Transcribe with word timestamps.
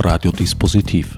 Radiodispositiv. 0.00 1.16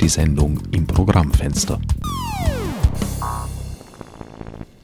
Die 0.00 0.08
Sendung 0.08 0.60
im 0.72 0.84
Programmfenster. 0.84 1.80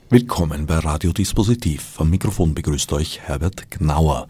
Willkommen 0.08 0.66
bei 0.66 0.78
Radiodispositiv. 0.78 2.00
Am 2.00 2.10
Mikrofon 2.10 2.54
begrüßt 2.54 2.92
euch 2.92 3.20
Herbert 3.22 3.68
Gnauer. 3.72 4.28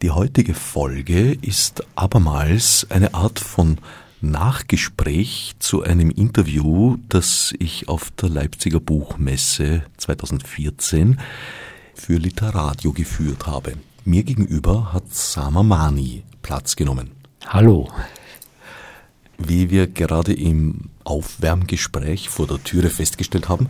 Die 0.00 0.12
heutige 0.12 0.54
Folge 0.54 1.32
ist 1.32 1.82
abermals 1.96 2.86
eine 2.88 3.12
Art 3.14 3.40
von 3.40 3.78
Nachgespräch 4.20 5.56
zu 5.58 5.82
einem 5.82 6.10
Interview, 6.10 6.98
das 7.08 7.52
ich 7.58 7.88
auf 7.88 8.12
der 8.12 8.28
Leipziger 8.28 8.78
Buchmesse 8.78 9.82
2014 9.96 11.18
für 11.94 12.16
Literadio 12.16 12.92
geführt 12.92 13.48
habe. 13.48 13.72
Mir 14.08 14.22
gegenüber 14.22 14.92
hat 14.92 15.12
Sama 15.12 15.64
Mani 15.64 16.22
Platz 16.40 16.76
genommen. 16.76 17.10
Hallo. 17.44 17.88
Wie 19.36 19.68
wir 19.70 19.88
gerade 19.88 20.32
im 20.32 20.90
Aufwärmgespräch 21.02 22.28
vor 22.28 22.46
der 22.46 22.62
Türe 22.62 22.88
festgestellt 22.90 23.48
haben, 23.48 23.66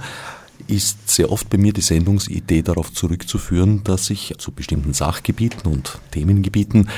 ist 0.67 1.09
sehr 1.09 1.33
oft 1.33 1.49
bei 1.49 1.57
mir 1.57 1.73
die 1.73 1.81
Sendungsidee 1.81 2.61
darauf 2.61 2.93
zurückzuführen, 2.93 3.83
dass 3.83 4.11
ich 4.11 4.35
zu 4.37 4.53
bestimmten 4.53 4.93
Sachgebieten 4.93 5.73
und 5.73 6.01
Themengebieten 6.11 6.91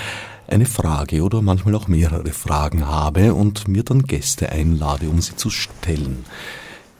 eine 0.49 0.67
Frage 0.67 1.23
oder 1.23 1.41
manchmal 1.41 1.77
auch 1.77 1.87
mehrere 1.87 2.33
Fragen 2.33 2.89
habe 2.89 3.35
und 3.35 3.69
mir 3.69 3.85
dann 3.85 4.03
Gäste 4.03 4.49
einlade, 4.51 5.09
um 5.09 5.21
sie 5.21 5.37
zu 5.37 5.51
stellen. 5.51 6.25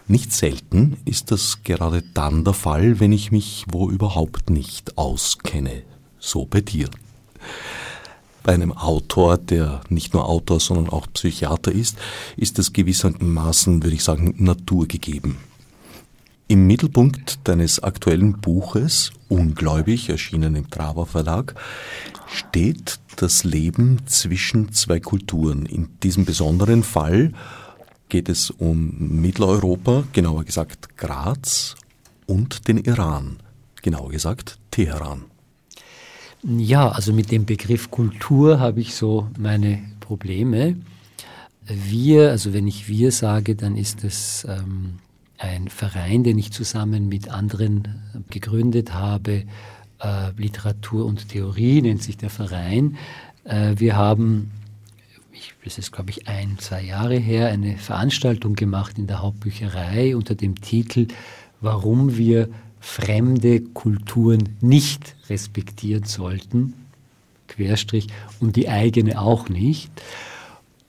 Nicht 0.07 0.33
selten 0.33 0.99
ist 1.05 1.33
das 1.33 1.65
gerade 1.65 2.05
dann 2.15 2.45
der 2.45 2.55
Fall, 2.55 3.01
wenn 3.01 3.11
ich 3.11 3.33
mich 3.33 3.65
wo 3.69 3.91
überhaupt 3.91 4.51
nicht 4.51 4.97
auskenne. 4.97 5.83
So 6.19 6.45
bei 6.45 6.61
dir. 6.61 6.89
Bei 8.43 8.55
einem 8.55 8.73
Autor, 8.73 9.37
der 9.37 9.83
nicht 9.89 10.15
nur 10.15 10.29
Autor, 10.29 10.61
sondern 10.61 10.89
auch 10.89 11.07
Psychiater 11.13 11.71
ist, 11.71 11.99
ist 12.37 12.59
das 12.59 12.73
gewissermaßen, 12.73 13.83
würde 13.83 13.95
ich 13.95 14.05
sagen, 14.05 14.35
naturgegeben. 14.39 15.37
Im 16.51 16.67
Mittelpunkt 16.67 17.41
deines 17.45 17.83
aktuellen 17.83 18.41
Buches, 18.41 19.13
Ungläubig, 19.29 20.09
erschienen 20.09 20.57
im 20.57 20.71
Trava 20.71 21.05
Verlag, 21.05 21.55
steht 22.27 23.01
das 23.17 23.45
Leben 23.45 24.07
zwischen 24.07 24.73
zwei 24.73 24.99
Kulturen. 24.99 25.67
In 25.67 25.91
diesem 26.03 26.25
besonderen 26.25 26.83
Fall 26.83 27.35
geht 28.09 28.31
es 28.31 28.51
um 28.51 28.95
Mitteleuropa, 29.21 30.05
genauer 30.15 30.45
gesagt 30.45 30.97
Graz, 30.97 31.77
und 32.27 32.67
den 32.67 32.79
Iran, 32.79 33.41
genauer 33.83 34.11
gesagt 34.11 34.59
Teheran. 34.71 35.25
Ja, 36.43 36.89
also 36.89 37.13
mit 37.13 37.33
dem 37.33 37.47
Begriff 37.47 37.91
Kultur 37.91 38.61
habe 38.61 38.81
ich 38.81 38.95
so 38.95 39.29
meine 39.37 39.83
Probleme. 39.99 40.77
Wir, 41.67 42.31
also 42.31 42.55
wenn 42.55 42.67
ich 42.67 42.89
wir 42.89 43.11
sage, 43.11 43.57
dann 43.57 43.77
ist 43.77 44.05
es 44.05 44.47
ähm, 44.49 45.01
ein 45.37 45.69
Verein, 45.69 46.23
den 46.23 46.39
ich 46.39 46.53
zusammen 46.53 47.09
mit 47.09 47.29
anderen 47.29 48.03
gegründet 48.31 48.95
habe. 48.95 49.45
Äh, 50.01 50.31
Literatur 50.37 51.07
und 51.07 51.29
Theorie 51.29 51.83
nennt 51.83 52.03
sich 52.03 52.17
der 52.17 52.31
Verein. 52.31 52.97
Äh, 53.45 53.75
wir 53.77 53.97
haben 53.97 54.53
ich, 55.33 55.55
das 55.65 55.79
ist 55.79 55.93
glaube 55.93 56.11
ich 56.11 56.29
ein, 56.29 56.57
zwei 56.59 56.83
Jahre 56.83 57.17
her, 57.17 57.49
eine 57.49 57.77
Veranstaltung 57.77 58.55
gemacht 58.55 58.99
in 58.99 59.07
der 59.07 59.23
Hauptbücherei 59.23 60.17
unter 60.17 60.35
dem 60.35 60.61
Titel 60.61 61.09
Warum 61.61 62.17
wir 62.17 62.49
fremde 62.81 63.61
Kulturen 63.61 64.57
nicht 64.61 65.17
respektieren 65.29 66.05
sollten, 66.05 66.75
Querstrich, 67.49 68.09
und 68.41 68.57
die 68.57 68.69
eigene 68.69 69.21
auch 69.21 69.49
nicht. 69.49 69.91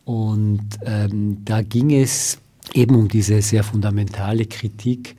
Und 0.06 0.68
ähm, 0.86 1.44
da 1.46 1.62
ging 1.62 1.92
es 1.92 2.40
eben 2.74 2.96
um 2.96 3.08
diese 3.08 3.42
sehr 3.42 3.64
fundamentale 3.64 4.46
Kritik 4.46 5.16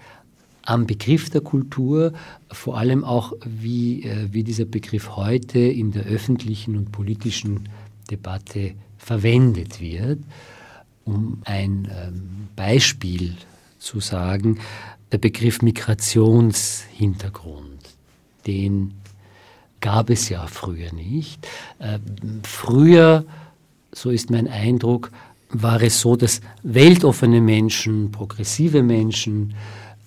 am 0.63 0.87
Begriff 0.87 1.31
der 1.31 1.41
Kultur, 1.41 2.13
vor 2.53 2.79
allem 2.79 3.05
auch, 3.05 3.33
wie, 3.45 4.05
äh, 4.05 4.29
wie 4.33 4.45
dieser 4.45 4.67
Begriff 4.67 5.17
heute 5.17 5.59
in 5.59 5.93
der 5.93 6.05
öffentlichen 6.05 6.77
und 6.77 6.93
politischen 6.93 7.69
Debatte 8.11 8.73
verwendet 8.99 9.81
wird. 9.81 10.21
Um 11.05 11.39
ein 11.45 11.89
ähm, 11.91 12.49
Beispiel 12.55 13.35
zu 13.79 14.01
sagen, 14.01 14.59
der 15.13 15.19
Begriff 15.19 15.63
Migrationshintergrund, 15.63 17.79
den 18.47 18.95
gab 19.81 20.11
es 20.11 20.29
ja 20.29 20.47
früher 20.47 20.93
nicht. 20.93 21.49
Ähm, 21.81 22.03
früher, 22.43 23.25
so 23.93 24.11
ist 24.11 24.31
mein 24.31 24.49
Eindruck, 24.49 25.11
war 25.49 25.81
es 25.83 26.01
so, 26.01 26.17
dass 26.17 26.41
weltoffene 26.63 27.41
Menschen, 27.41 28.13
progressive 28.13 28.83
Menschen 28.83 29.55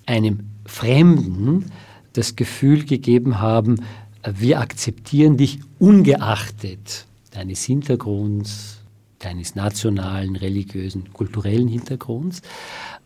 einem 0.06 0.52
Fremden 0.66 1.72
das 2.14 2.36
Gefühl 2.36 2.86
gegeben 2.86 3.40
haben, 3.40 3.78
wir 4.26 4.62
akzeptieren 4.62 5.36
dich 5.36 5.60
ungeachtet 5.80 7.08
deines 7.32 7.64
Hintergrunds, 7.64 8.80
deines 9.20 9.56
nationalen, 9.56 10.38
religiösen, 10.38 11.12
kulturellen 11.12 11.68
Hintergrunds 11.68 12.42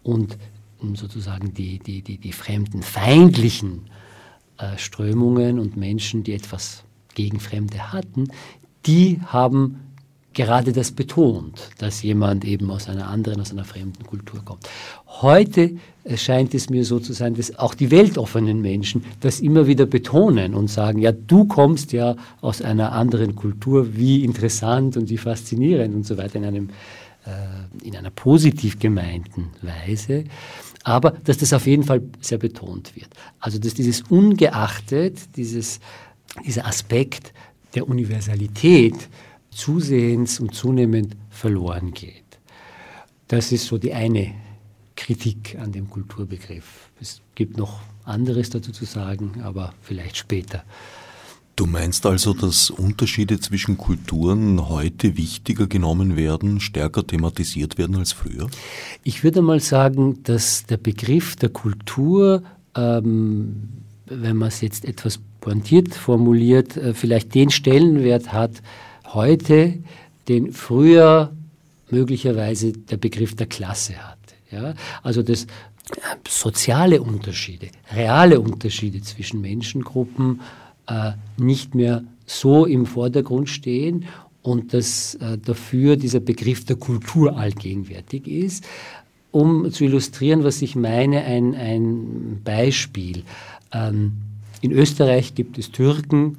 und 0.03 0.37
sozusagen 0.95 1.53
die, 1.53 1.79
die, 1.79 2.01
die, 2.01 2.17
die 2.17 2.31
fremden, 2.31 2.83
feindlichen 2.83 3.89
äh, 4.57 4.77
Strömungen 4.77 5.59
und 5.59 5.77
Menschen, 5.77 6.23
die 6.23 6.33
etwas 6.33 6.83
gegen 7.13 7.39
Fremde 7.39 7.91
hatten, 7.91 8.27
die 8.85 9.19
haben 9.25 9.79
gerade 10.37 10.71
das 10.71 10.91
betont, 10.91 11.69
dass 11.79 12.03
jemand 12.03 12.45
eben 12.45 12.69
aus 12.69 12.87
einer 12.87 13.07
anderen, 13.07 13.41
aus 13.41 13.51
einer 13.51 13.65
fremden 13.65 14.05
Kultur 14.05 14.39
kommt. 14.45 14.69
Heute 15.07 15.77
äh, 16.03 16.15
scheint 16.15 16.53
es 16.53 16.69
mir 16.69 16.85
so 16.85 16.99
zu 16.99 17.13
sein, 17.13 17.33
dass 17.33 17.57
auch 17.57 17.73
die 17.73 17.89
weltoffenen 17.89 18.61
Menschen 18.61 19.03
das 19.19 19.39
immer 19.39 19.65
wieder 19.65 19.87
betonen 19.87 20.53
und 20.53 20.69
sagen, 20.69 20.99
ja, 20.99 21.11
du 21.11 21.45
kommst 21.45 21.91
ja 21.91 22.15
aus 22.41 22.61
einer 22.61 22.91
anderen 22.91 23.35
Kultur, 23.35 23.95
wie 23.95 24.23
interessant 24.23 24.95
und 24.95 25.09
wie 25.09 25.17
faszinierend 25.17 25.95
und 25.95 26.05
so 26.05 26.17
weiter 26.17 26.35
in 26.35 26.45
einem 26.45 26.69
äh, 27.25 27.85
in 27.85 27.95
einer 27.95 28.09
positiv 28.09 28.79
gemeinten 28.79 29.49
Weise, 29.61 30.23
aber 30.87 31.11
dass 31.11 31.37
das 31.37 31.51
auf 31.51 31.67
jeden 31.67 31.83
Fall 31.83 32.01
sehr 32.21 32.37
betont 32.37 32.95
wird. 32.95 33.09
Also 33.39 33.59
dass 33.59 33.73
dieses 33.73 34.03
ungeachtet, 34.03 35.35
dieses, 35.35 35.81
dieser 36.45 36.65
Aspekt 36.65 37.33
der 37.75 37.89
Universalität 37.89 39.09
zusehends 39.49 40.39
und 40.39 40.55
zunehmend 40.55 41.17
verloren 41.29 41.91
geht. 41.91 42.23
Das 43.27 43.51
ist 43.51 43.65
so 43.65 43.77
die 43.77 43.93
eine 43.93 44.33
Kritik 44.95 45.57
an 45.59 45.73
dem 45.73 45.89
Kulturbegriff. 45.89 46.89
Es 47.01 47.21
gibt 47.35 47.57
noch 47.57 47.81
anderes 48.05 48.49
dazu 48.49 48.71
zu 48.71 48.85
sagen, 48.85 49.41
aber 49.43 49.73
vielleicht 49.81 50.15
später. 50.15 50.63
Du 51.57 51.65
meinst 51.65 52.05
also, 52.05 52.35
dass 52.35 52.69
Unterschiede 52.69 53.39
zwischen 53.39 53.79
Kulturen 53.79 54.69
heute 54.69 55.17
wichtiger 55.17 55.65
genommen 55.65 56.15
werden, 56.15 56.59
stärker 56.59 57.05
thematisiert 57.05 57.79
werden 57.79 57.95
als 57.95 58.11
früher? 58.11 58.47
Ich 59.03 59.23
würde 59.23 59.41
mal 59.41 59.59
sagen, 59.59 60.21
dass 60.21 60.67
der 60.67 60.77
Begriff 60.77 61.35
der 61.35 61.49
Kultur, 61.49 62.43
ähm, 62.75 63.69
wenn 64.05 64.37
man 64.37 64.49
es 64.49 64.61
jetzt 64.61 64.85
etwas 64.85 65.19
pointiert 65.41 65.95
formuliert, 65.95 66.77
äh, 66.77 66.93
vielleicht 66.93 67.33
den 67.33 67.49
Stellenwert 67.49 68.31
hat, 68.31 68.61
heute, 69.07 69.79
den 70.27 70.53
früher 70.53 71.33
möglicherweise 71.89 72.71
der 72.71 72.97
Begriff 72.97 73.35
der 73.35 73.47
Klasse 73.47 73.95
hatte. 73.95 74.35
Ja? 74.51 74.75
Also 75.01 75.23
das 75.23 75.45
äh, 75.45 75.47
soziale 76.29 77.01
Unterschiede, 77.01 77.69
reale 77.95 78.39
Unterschiede 78.39 79.01
zwischen 79.01 79.41
Menschengruppen 79.41 80.41
äh, 80.87 81.11
nicht 81.37 81.75
mehr 81.75 82.03
so 82.25 82.65
im 82.65 82.85
Vordergrund 82.85 83.49
stehen 83.49 84.05
und 84.41 84.73
dass 84.73 85.15
äh, 85.15 85.37
dafür 85.37 85.95
dieser 85.95 86.19
Begriff 86.19 86.65
der 86.65 86.77
Kultur 86.77 87.37
allgegenwärtig 87.37 88.27
ist. 88.27 88.65
Um 89.31 89.71
zu 89.71 89.83
illustrieren, 89.83 90.43
was 90.43 90.61
ich 90.61 90.75
meine, 90.75 91.23
ein, 91.23 91.53
ein 91.53 92.41
Beispiel. 92.43 93.23
Ähm, 93.73 94.13
in 94.61 94.71
Österreich 94.71 95.35
gibt 95.35 95.57
es 95.57 95.71
Türken, 95.71 96.37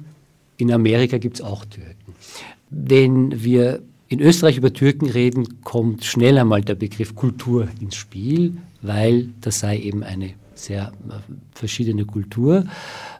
in 0.57 0.71
Amerika 0.71 1.17
gibt 1.17 1.35
es 1.35 1.41
auch 1.41 1.65
Türken. 1.65 2.15
Wenn 2.69 3.43
wir 3.43 3.81
in 4.07 4.19
Österreich 4.19 4.57
über 4.57 4.73
Türken 4.73 5.07
reden, 5.07 5.61
kommt 5.63 6.03
schnell 6.03 6.37
einmal 6.39 6.61
der 6.61 6.75
Begriff 6.75 7.15
Kultur 7.15 7.67
ins 7.79 7.95
Spiel, 7.95 8.57
weil 8.81 9.29
das 9.39 9.59
sei 9.59 9.77
eben 9.79 10.03
eine 10.03 10.31
sehr 10.63 10.91
äh, 11.09 11.13
verschiedene 11.51 12.05
Kultur. 12.05 12.65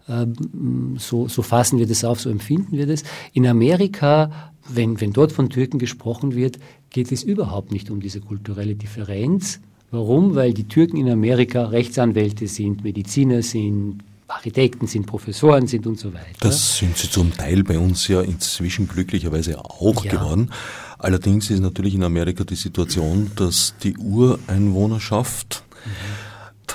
Ähm, 0.07 0.95
so, 0.97 1.27
so 1.27 1.41
fassen 1.41 1.79
wir 1.79 1.87
das 1.87 2.03
auf, 2.03 2.19
so 2.19 2.29
empfinden 2.29 2.77
wir 2.77 2.87
das. 2.87 3.03
In 3.33 3.47
Amerika, 3.47 4.51
wenn, 4.67 4.99
wenn 5.01 5.13
dort 5.13 5.31
von 5.31 5.49
Türken 5.49 5.79
gesprochen 5.79 6.35
wird, 6.35 6.59
geht 6.89 7.11
es 7.11 7.23
überhaupt 7.23 7.71
nicht 7.71 7.89
um 7.89 7.99
diese 7.99 8.21
kulturelle 8.21 8.75
Differenz. 8.75 9.59
Warum? 9.91 10.35
Weil 10.35 10.53
die 10.53 10.67
Türken 10.67 10.97
in 10.97 11.09
Amerika 11.09 11.65
Rechtsanwälte 11.65 12.47
sind, 12.47 12.83
Mediziner 12.83 13.41
sind, 13.41 14.03
Architekten 14.27 14.85
sind, 14.85 15.07
Professoren 15.07 15.65
sind 15.65 15.87
und 15.87 15.99
so 15.99 16.13
weiter. 16.13 16.25
Das 16.41 16.77
sind 16.77 16.95
sie 16.95 17.09
zum 17.09 17.33
Teil 17.33 17.63
bei 17.63 17.79
uns 17.79 18.07
ja 18.07 18.21
inzwischen 18.21 18.87
glücklicherweise 18.87 19.59
auch 19.59 20.05
ja. 20.05 20.11
geworden. 20.11 20.51
Allerdings 20.99 21.49
ist 21.49 21.61
natürlich 21.61 21.95
in 21.95 22.03
Amerika 22.03 22.43
die 22.43 22.55
Situation, 22.55 23.31
dass 23.35 23.73
die 23.81 23.97
Ureinwohnerschaft 23.97 25.63
mhm. 25.85 25.89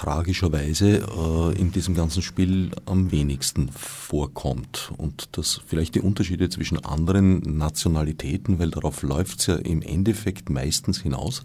Tragischerweise 0.04 0.98
äh, 0.98 1.58
in 1.58 1.72
diesem 1.72 1.94
ganzen 1.94 2.20
Spiel 2.20 2.72
am 2.84 3.10
wenigsten 3.10 3.70
vorkommt. 3.70 4.92
Und 4.98 5.30
dass 5.32 5.62
vielleicht 5.66 5.94
die 5.94 6.00
Unterschiede 6.00 6.50
zwischen 6.50 6.84
anderen 6.84 7.40
Nationalitäten, 7.40 8.58
weil 8.58 8.70
darauf 8.70 9.02
läuft 9.02 9.40
es 9.40 9.46
ja 9.46 9.54
im 9.56 9.80
Endeffekt 9.80 10.50
meistens 10.50 11.00
hinaus, 11.00 11.42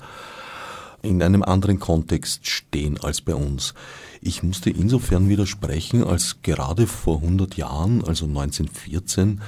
in 1.02 1.24
einem 1.24 1.44
anderen 1.44 1.80
Kontext 1.80 2.48
stehen 2.48 3.00
als 3.00 3.22
bei 3.22 3.34
uns. 3.34 3.74
Ich 4.20 4.44
musste 4.44 4.70
insofern 4.70 5.30
widersprechen, 5.30 6.04
als 6.04 6.42
gerade 6.42 6.86
vor 6.86 7.22
100 7.22 7.56
Jahren, 7.56 8.04
also 8.04 8.26
1914, 8.26 9.40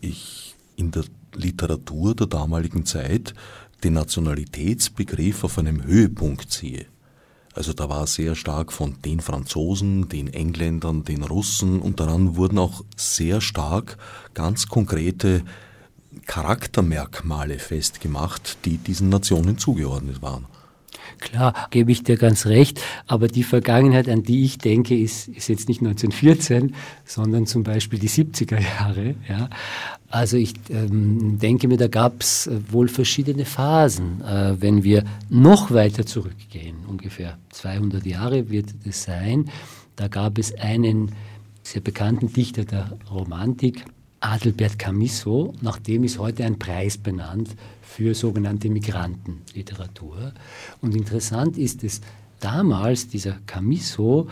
ich 0.00 0.54
in 0.76 0.92
der 0.92 1.04
Literatur 1.34 2.14
der 2.14 2.28
damaligen 2.28 2.86
Zeit 2.86 3.34
den 3.82 3.94
Nationalitätsbegriff 3.94 5.42
auf 5.42 5.58
einem 5.58 5.82
Höhepunkt 5.82 6.52
sehe. 6.52 6.86
Also 7.56 7.72
da 7.72 7.88
war 7.88 8.06
sehr 8.06 8.34
stark 8.34 8.70
von 8.70 9.00
den 9.02 9.20
Franzosen, 9.20 10.10
den 10.10 10.28
Engländern, 10.28 11.04
den 11.04 11.22
Russen 11.22 11.80
und 11.80 12.00
daran 12.00 12.36
wurden 12.36 12.58
auch 12.58 12.84
sehr 12.96 13.40
stark 13.40 13.96
ganz 14.34 14.68
konkrete 14.68 15.42
Charaktermerkmale 16.26 17.58
festgemacht, 17.58 18.58
die 18.66 18.76
diesen 18.76 19.08
Nationen 19.08 19.56
zugeordnet 19.56 20.20
waren. 20.20 20.44
Klar, 21.18 21.68
gebe 21.70 21.92
ich 21.92 22.02
dir 22.02 22.16
ganz 22.16 22.46
recht, 22.46 22.80
aber 23.06 23.28
die 23.28 23.42
Vergangenheit, 23.42 24.08
an 24.08 24.22
die 24.22 24.44
ich 24.44 24.58
denke, 24.58 24.96
ist, 24.96 25.28
ist 25.28 25.48
jetzt 25.48 25.68
nicht 25.68 25.80
1914, 25.80 26.74
sondern 27.04 27.46
zum 27.46 27.62
Beispiel 27.62 27.98
die 27.98 28.08
70er 28.08 28.60
Jahre. 28.60 29.14
Ja. 29.28 29.48
Also 30.08 30.36
ich 30.36 30.54
ähm, 30.70 31.38
denke 31.38 31.68
mir, 31.68 31.76
da 31.76 31.88
gab 31.88 32.20
es 32.20 32.46
äh, 32.46 32.58
wohl 32.70 32.88
verschiedene 32.88 33.44
Phasen. 33.44 34.22
Äh, 34.22 34.60
wenn 34.60 34.84
wir 34.84 35.04
noch 35.28 35.70
weiter 35.70 36.06
zurückgehen, 36.06 36.76
ungefähr 36.86 37.38
200 37.50 38.04
Jahre 38.06 38.50
wird 38.50 38.74
es 38.84 39.02
sein, 39.02 39.50
da 39.96 40.08
gab 40.08 40.38
es 40.38 40.54
einen 40.54 41.12
sehr 41.62 41.80
bekannten 41.80 42.32
Dichter 42.32 42.64
der 42.64 42.92
Romantik, 43.10 43.84
Adelbert 44.20 44.78
Camisso, 44.78 45.54
nach 45.60 45.78
dem 45.78 46.04
ist 46.04 46.18
heute 46.18 46.44
ein 46.44 46.58
Preis 46.58 46.96
benannt 46.96 47.50
für 47.82 48.14
sogenannte 48.14 48.68
Migrantenliteratur. 48.70 50.32
Und 50.80 50.94
interessant 50.94 51.58
ist 51.58 51.84
es, 51.84 52.00
damals 52.40 53.08
dieser 53.08 53.38
Camisso, 53.46 54.28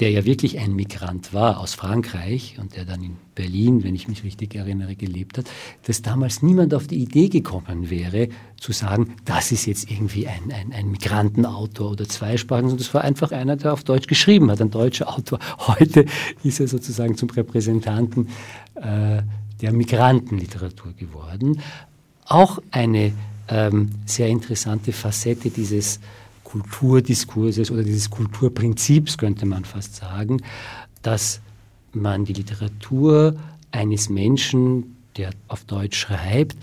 der 0.00 0.10
ja 0.10 0.24
wirklich 0.24 0.58
ein 0.58 0.74
Migrant 0.74 1.32
war 1.32 1.60
aus 1.60 1.74
Frankreich 1.74 2.56
und 2.60 2.76
der 2.76 2.84
dann 2.84 3.02
in 3.02 3.16
Berlin, 3.34 3.84
wenn 3.84 3.94
ich 3.94 4.08
mich 4.08 4.24
richtig 4.24 4.54
erinnere, 4.54 4.96
gelebt 4.96 5.38
hat, 5.38 5.46
dass 5.86 6.02
damals 6.02 6.42
niemand 6.42 6.74
auf 6.74 6.86
die 6.86 6.98
Idee 6.98 7.28
gekommen 7.28 7.88
wäre, 7.88 8.28
zu 8.60 8.72
sagen, 8.72 9.14
das 9.24 9.52
ist 9.52 9.66
jetzt 9.66 9.90
irgendwie 9.90 10.26
ein, 10.26 10.52
ein, 10.52 10.72
ein 10.72 10.90
Migrantenautor 10.90 11.92
oder 11.92 12.08
zweisprachig, 12.08 12.62
sondern 12.62 12.78
das 12.78 12.92
war 12.92 13.02
einfach 13.02 13.32
einer, 13.32 13.56
der 13.56 13.72
auf 13.72 13.84
Deutsch 13.84 14.08
geschrieben 14.08 14.50
hat, 14.50 14.60
ein 14.60 14.70
deutscher 14.70 15.08
Autor. 15.08 15.38
Heute 15.58 16.04
ist 16.42 16.60
er 16.60 16.68
sozusagen 16.68 17.16
zum 17.16 17.30
Repräsentanten 17.30 18.28
äh, 18.74 19.22
der 19.60 19.72
Migrantenliteratur 19.72 20.92
geworden 20.94 21.60
auch 22.32 22.58
eine 22.70 23.12
ähm, 23.48 23.90
sehr 24.06 24.28
interessante 24.28 24.92
Facette 24.92 25.50
dieses 25.50 26.00
Kulturdiskurses 26.52 27.70
oder 27.70 27.82
dieses 27.82 28.10
Kulturprinzips, 28.10 29.16
könnte 29.16 29.46
man 29.46 29.64
fast 29.64 29.96
sagen, 29.96 30.42
dass 31.00 31.40
man 31.94 32.26
die 32.26 32.34
Literatur 32.34 33.36
eines 33.70 34.10
Menschen, 34.10 34.96
der 35.16 35.30
auf 35.48 35.64
Deutsch 35.64 35.98
schreibt, 35.98 36.56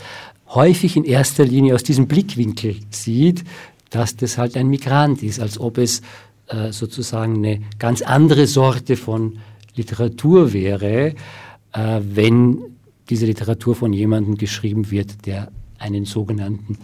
häufig 0.49 0.95
in 0.95 1.05
erster 1.05 1.43
Linie 1.43 1.73
aus 1.73 1.81
diesem 1.81 2.07
Blickwinkel 2.07 2.75
sieht, 2.91 3.43
dass 3.89 4.15
das 4.15 4.37
halt 4.37 4.55
ein 4.57 4.67
Migrant 4.67 5.23
ist, 5.23 5.39
als 5.39 5.59
ob 5.59 5.79
es 5.79 6.03
äh, 6.47 6.71
sozusagen 6.71 7.37
eine 7.37 7.61
ganz 7.79 8.03
andere 8.03 8.45
Sorte 8.45 8.95
von 8.95 9.39
Literatur 9.75 10.53
wäre, 10.53 11.15
äh, 11.73 12.01
wenn 12.01 12.59
diese 13.09 13.25
Literatur 13.25 13.75
von 13.75 13.91
jemandem 13.91 14.37
geschrieben 14.37 14.91
wird, 14.91 15.25
der 15.25 15.51
einen 15.79 16.05
sogenannten 16.05 16.77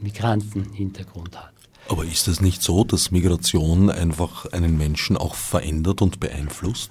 Migrantenhintergrund 0.00 1.38
hat. 1.38 1.51
Aber 1.88 2.04
ist 2.04 2.28
es 2.28 2.40
nicht 2.40 2.62
so, 2.62 2.84
dass 2.84 3.10
Migration 3.10 3.90
einfach 3.90 4.46
einen 4.52 4.78
Menschen 4.78 5.16
auch 5.16 5.34
verändert 5.34 6.02
und 6.02 6.20
beeinflusst? 6.20 6.90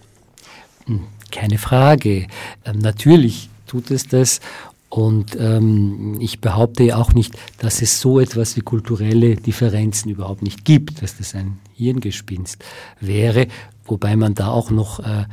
Hm, 0.86 1.08
keine 1.32 1.58
Frage. 1.58 2.28
Ähm, 2.66 2.80
natürlich 2.80 3.50
tut 3.68 3.92
es 3.92 4.08
das. 4.08 4.42
Und 4.90 5.38
ähm, 5.40 6.18
ich 6.20 6.42
behaupte 6.42 6.84
ja 6.84 6.98
auch 6.98 7.14
nicht, 7.14 7.34
dass 7.60 7.82
es 7.82 8.02
so 8.02 8.20
etwas 8.20 8.58
wie 8.58 8.62
kulturelle 8.62 9.38
Differenzen 9.38 10.12
überhaupt 10.12 10.42
nicht 10.42 10.66
gibt, 10.66 11.02
dass 11.02 11.18
das 11.18 11.34
ein 11.34 11.60
Hirngespinst 11.76 12.62
wäre, 13.00 13.48
wobei 13.86 14.18
man 14.18 14.36
da 14.36 14.50
auch 14.50 14.70
noch 14.70 15.00
äh, 15.00 15.28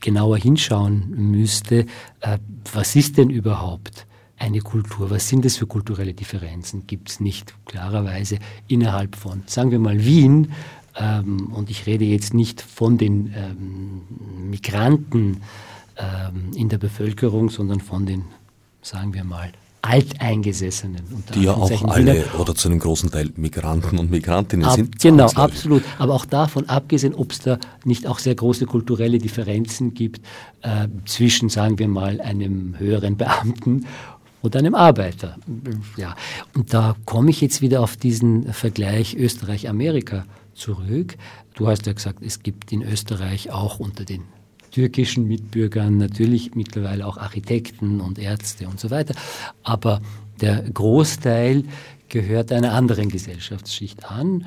genauer 0.00 0.38
hinschauen 0.38 1.30
müsste, 1.30 1.86
äh, 2.20 2.38
was 2.72 2.96
ist 2.96 3.16
denn 3.16 3.30
überhaupt 3.30 4.06
eine 4.38 4.60
Kultur? 4.60 5.10
Was 5.10 5.28
sind 5.28 5.44
das 5.44 5.56
für 5.56 5.66
kulturelle 5.66 6.14
Differenzen? 6.14 6.86
Gibt 6.86 7.10
es 7.10 7.20
nicht 7.20 7.54
klarerweise 7.66 8.38
innerhalb 8.68 9.16
von, 9.16 9.42
sagen 9.46 9.70
wir 9.70 9.78
mal, 9.78 10.04
Wien, 10.04 10.52
ähm, 10.98 11.52
und 11.52 11.70
ich 11.70 11.86
rede 11.86 12.04
jetzt 12.04 12.34
nicht 12.34 12.62
von 12.62 12.98
den 12.98 13.32
ähm, 13.36 14.50
Migranten 14.50 15.42
ähm, 15.96 16.52
in 16.54 16.68
der 16.68 16.78
Bevölkerung, 16.78 17.50
sondern 17.50 17.80
von 17.80 18.06
den, 18.06 18.24
sagen 18.82 19.12
wir 19.14 19.24
mal, 19.24 19.52
Alteingesessenen. 19.82 21.02
Die 21.34 21.42
ja 21.42 21.52
auch 21.52 21.84
alle 21.84 22.24
oder 22.38 22.56
zu 22.56 22.68
einem 22.68 22.80
großen 22.80 23.10
Teil 23.10 23.30
Migranten 23.36 23.98
und 23.98 24.10
Migrantinnen 24.10 24.66
Ab, 24.66 24.74
sind. 24.74 25.00
Genau, 25.00 25.26
absolut. 25.26 25.84
Aber 25.98 26.14
auch 26.14 26.24
davon 26.24 26.68
abgesehen, 26.68 27.14
ob 27.14 27.30
es 27.30 27.38
da 27.40 27.58
nicht 27.84 28.04
auch 28.06 28.18
sehr 28.18 28.34
große 28.34 28.66
kulturelle 28.66 29.18
Differenzen 29.18 29.94
gibt 29.94 30.22
äh, 30.62 30.88
zwischen, 31.04 31.50
sagen 31.50 31.78
wir 31.78 31.86
mal, 31.86 32.20
einem 32.20 32.76
höheren 32.78 33.16
Beamten 33.16 33.86
oder 34.46 34.60
einem 34.60 34.74
Arbeiter. 34.74 35.36
Ja. 35.96 36.16
Und 36.54 36.72
da 36.72 36.96
komme 37.04 37.30
ich 37.30 37.40
jetzt 37.40 37.60
wieder 37.60 37.82
auf 37.82 37.96
diesen 37.96 38.52
Vergleich 38.52 39.14
Österreich-Amerika 39.16 40.24
zurück. 40.54 41.16
Du 41.54 41.68
hast 41.68 41.86
ja 41.86 41.92
gesagt, 41.92 42.22
es 42.22 42.42
gibt 42.42 42.72
in 42.72 42.82
Österreich 42.82 43.50
auch 43.50 43.78
unter 43.78 44.04
den 44.04 44.22
türkischen 44.70 45.26
Mitbürgern 45.26 45.96
natürlich 45.96 46.54
mittlerweile 46.54 47.06
auch 47.06 47.16
Architekten 47.16 48.00
und 48.00 48.18
Ärzte 48.18 48.68
und 48.68 48.78
so 48.78 48.90
weiter. 48.90 49.14
Aber 49.62 50.00
der 50.40 50.62
Großteil 50.62 51.64
gehört 52.08 52.52
einer 52.52 52.72
anderen 52.72 53.08
Gesellschaftsschicht 53.08 54.10
an, 54.10 54.46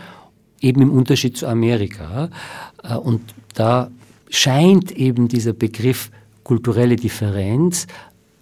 eben 0.62 0.81
im 0.81 0.91
Unterschied 0.91 1.35
zu 1.38 1.47
Amerika. 1.47 2.29
Äh, 2.83 2.95
und 2.95 3.21
da 3.53 3.89
scheint 4.29 4.91
eben 4.91 5.27
dieser 5.27 5.53
Begriff 5.53 6.12
kulturelle 6.43 6.95
Differenz 6.95 7.88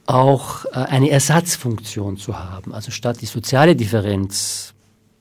auch 0.08 0.66
äh, 0.66 0.70
eine 0.72 1.10
Ersatzfunktion 1.12 2.18
zu 2.18 2.40
haben. 2.40 2.74
Also 2.74 2.92
statt 2.92 3.22
die 3.22 3.28
soziale 3.28 3.76
Differenz 3.76 4.74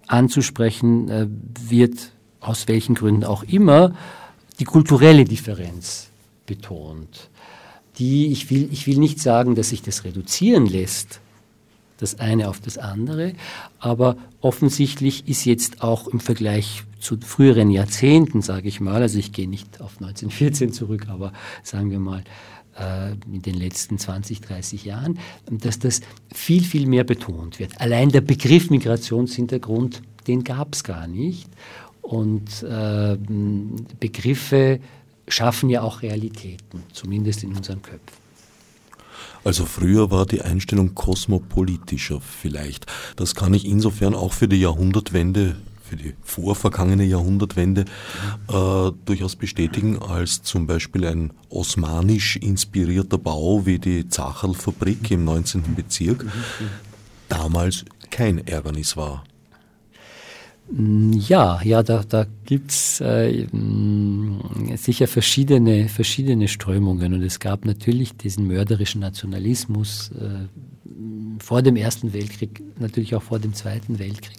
anzusprechen, 0.06 1.08
äh, 1.08 1.26
wird 1.68 2.12
aus 2.40 2.68
welchen 2.68 2.94
Gründen 2.94 3.24
auch 3.24 3.42
immer 3.42 3.94
die 4.58 4.64
kulturelle 4.64 5.24
Differenz 5.24 6.08
betont. 6.46 7.28
Die, 7.98 8.28
ich 8.28 8.50
will, 8.50 8.68
ich 8.72 8.86
will 8.86 8.98
nicht 8.98 9.20
sagen, 9.20 9.54
dass 9.54 9.70
sich 9.70 9.82
das 9.82 10.04
reduzieren 10.04 10.66
lässt, 10.66 11.20
das 11.98 12.20
eine 12.20 12.48
auf 12.48 12.60
das 12.60 12.78
andere, 12.78 13.32
aber 13.78 14.16
offensichtlich 14.40 15.28
ist 15.28 15.44
jetzt 15.46 15.82
auch 15.82 16.06
im 16.06 16.20
Vergleich 16.20 16.84
zu 17.00 17.18
früheren 17.20 17.70
Jahrzehnten, 17.70 18.42
sage 18.42 18.68
ich 18.68 18.80
mal, 18.80 19.00
also 19.00 19.18
ich 19.18 19.32
gehe 19.32 19.48
nicht 19.48 19.80
auf 19.80 19.92
1914 20.00 20.72
zurück, 20.72 21.06
aber 21.08 21.32
sagen 21.62 21.90
wir 21.90 21.98
mal 21.98 22.22
in 23.32 23.42
den 23.42 23.54
letzten 23.54 23.98
20, 23.98 24.40
30 24.42 24.84
Jahren, 24.84 25.18
dass 25.50 25.78
das 25.78 26.00
viel, 26.34 26.62
viel 26.62 26.86
mehr 26.86 27.04
betont 27.04 27.58
wird. 27.58 27.80
Allein 27.80 28.10
der 28.10 28.20
Begriff 28.20 28.70
Migrationshintergrund, 28.70 30.02
den 30.26 30.44
gab 30.44 30.74
es 30.74 30.84
gar 30.84 31.06
nicht. 31.06 31.48
Und 32.02 32.62
äh, 32.62 33.16
Begriffe 33.98 34.80
schaffen 35.26 35.70
ja 35.70 35.82
auch 35.82 36.02
Realitäten, 36.02 36.82
zumindest 36.92 37.42
in 37.42 37.56
unseren 37.56 37.82
Köpfen. 37.82 38.26
Also 39.42 39.64
früher 39.64 40.10
war 40.10 40.26
die 40.26 40.42
Einstellung 40.42 40.94
kosmopolitischer 40.94 42.20
vielleicht. 42.20 42.86
Das 43.16 43.34
kann 43.34 43.54
ich 43.54 43.64
insofern 43.64 44.14
auch 44.14 44.32
für 44.32 44.48
die 44.48 44.60
Jahrhundertwende 44.60 45.56
für 45.88 45.96
die 45.96 46.14
vorvergangene 46.22 47.04
Jahrhundertwende 47.04 47.84
äh, 48.48 48.90
durchaus 49.04 49.36
bestätigen, 49.36 49.98
als 49.98 50.42
zum 50.42 50.66
Beispiel 50.66 51.06
ein 51.06 51.32
osmanisch 51.48 52.36
inspirierter 52.36 53.18
Bau 53.18 53.66
wie 53.66 53.78
die 53.78 54.08
Zacherl-Fabrik 54.08 55.10
im 55.10 55.24
19. 55.24 55.74
Bezirk 55.74 56.26
damals 57.28 57.84
kein 58.10 58.46
Ärgernis 58.46 58.96
war. 58.96 59.24
Mm, 60.70 61.12
ja, 61.12 61.60
ja, 61.62 61.82
da, 61.82 62.02
da 62.08 62.26
gibt's 62.44 63.00
äh, 63.00 63.46
mm, 63.46 64.76
sicher 64.76 65.06
verschiedene, 65.06 65.88
verschiedene 65.88 66.48
Strömungen 66.48 67.14
und 67.14 67.22
es 67.22 67.38
gab 67.38 67.64
natürlich 67.64 68.16
diesen 68.16 68.48
mörderischen 68.48 69.00
Nationalismus 69.00 70.10
äh, 70.12 70.46
vor 71.38 71.62
dem 71.62 71.76
Ersten 71.76 72.12
Weltkrieg, 72.12 72.62
natürlich 72.78 73.14
auch 73.14 73.22
vor 73.22 73.38
dem 73.38 73.54
Zweiten 73.54 73.98
Weltkrieg. 73.98 74.38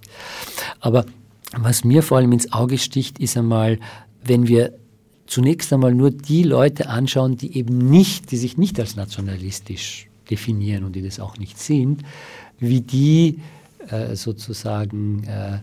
Aber 0.79 1.05
was 1.55 1.83
mir 1.83 2.03
vor 2.03 2.17
allem 2.17 2.31
ins 2.31 2.51
Auge 2.51 2.77
sticht, 2.77 3.19
ist 3.19 3.37
einmal, 3.37 3.79
wenn 4.23 4.47
wir 4.47 4.73
zunächst 5.27 5.71
einmal 5.71 5.93
nur 5.93 6.11
die 6.11 6.43
Leute 6.43 6.89
anschauen, 6.89 7.37
die 7.37 7.57
eben 7.57 7.77
nicht, 7.77 8.31
die 8.31 8.37
sich 8.37 8.57
nicht 8.57 8.79
als 8.79 8.95
nationalistisch 8.95 10.07
definieren 10.29 10.83
und 10.83 10.95
die 10.95 11.01
das 11.01 11.19
auch 11.19 11.37
nicht 11.37 11.59
sind, 11.59 12.03
wie 12.59 12.81
die 12.81 13.39
äh, 13.89 14.15
sozusagen 14.15 15.23
äh, 15.25 15.59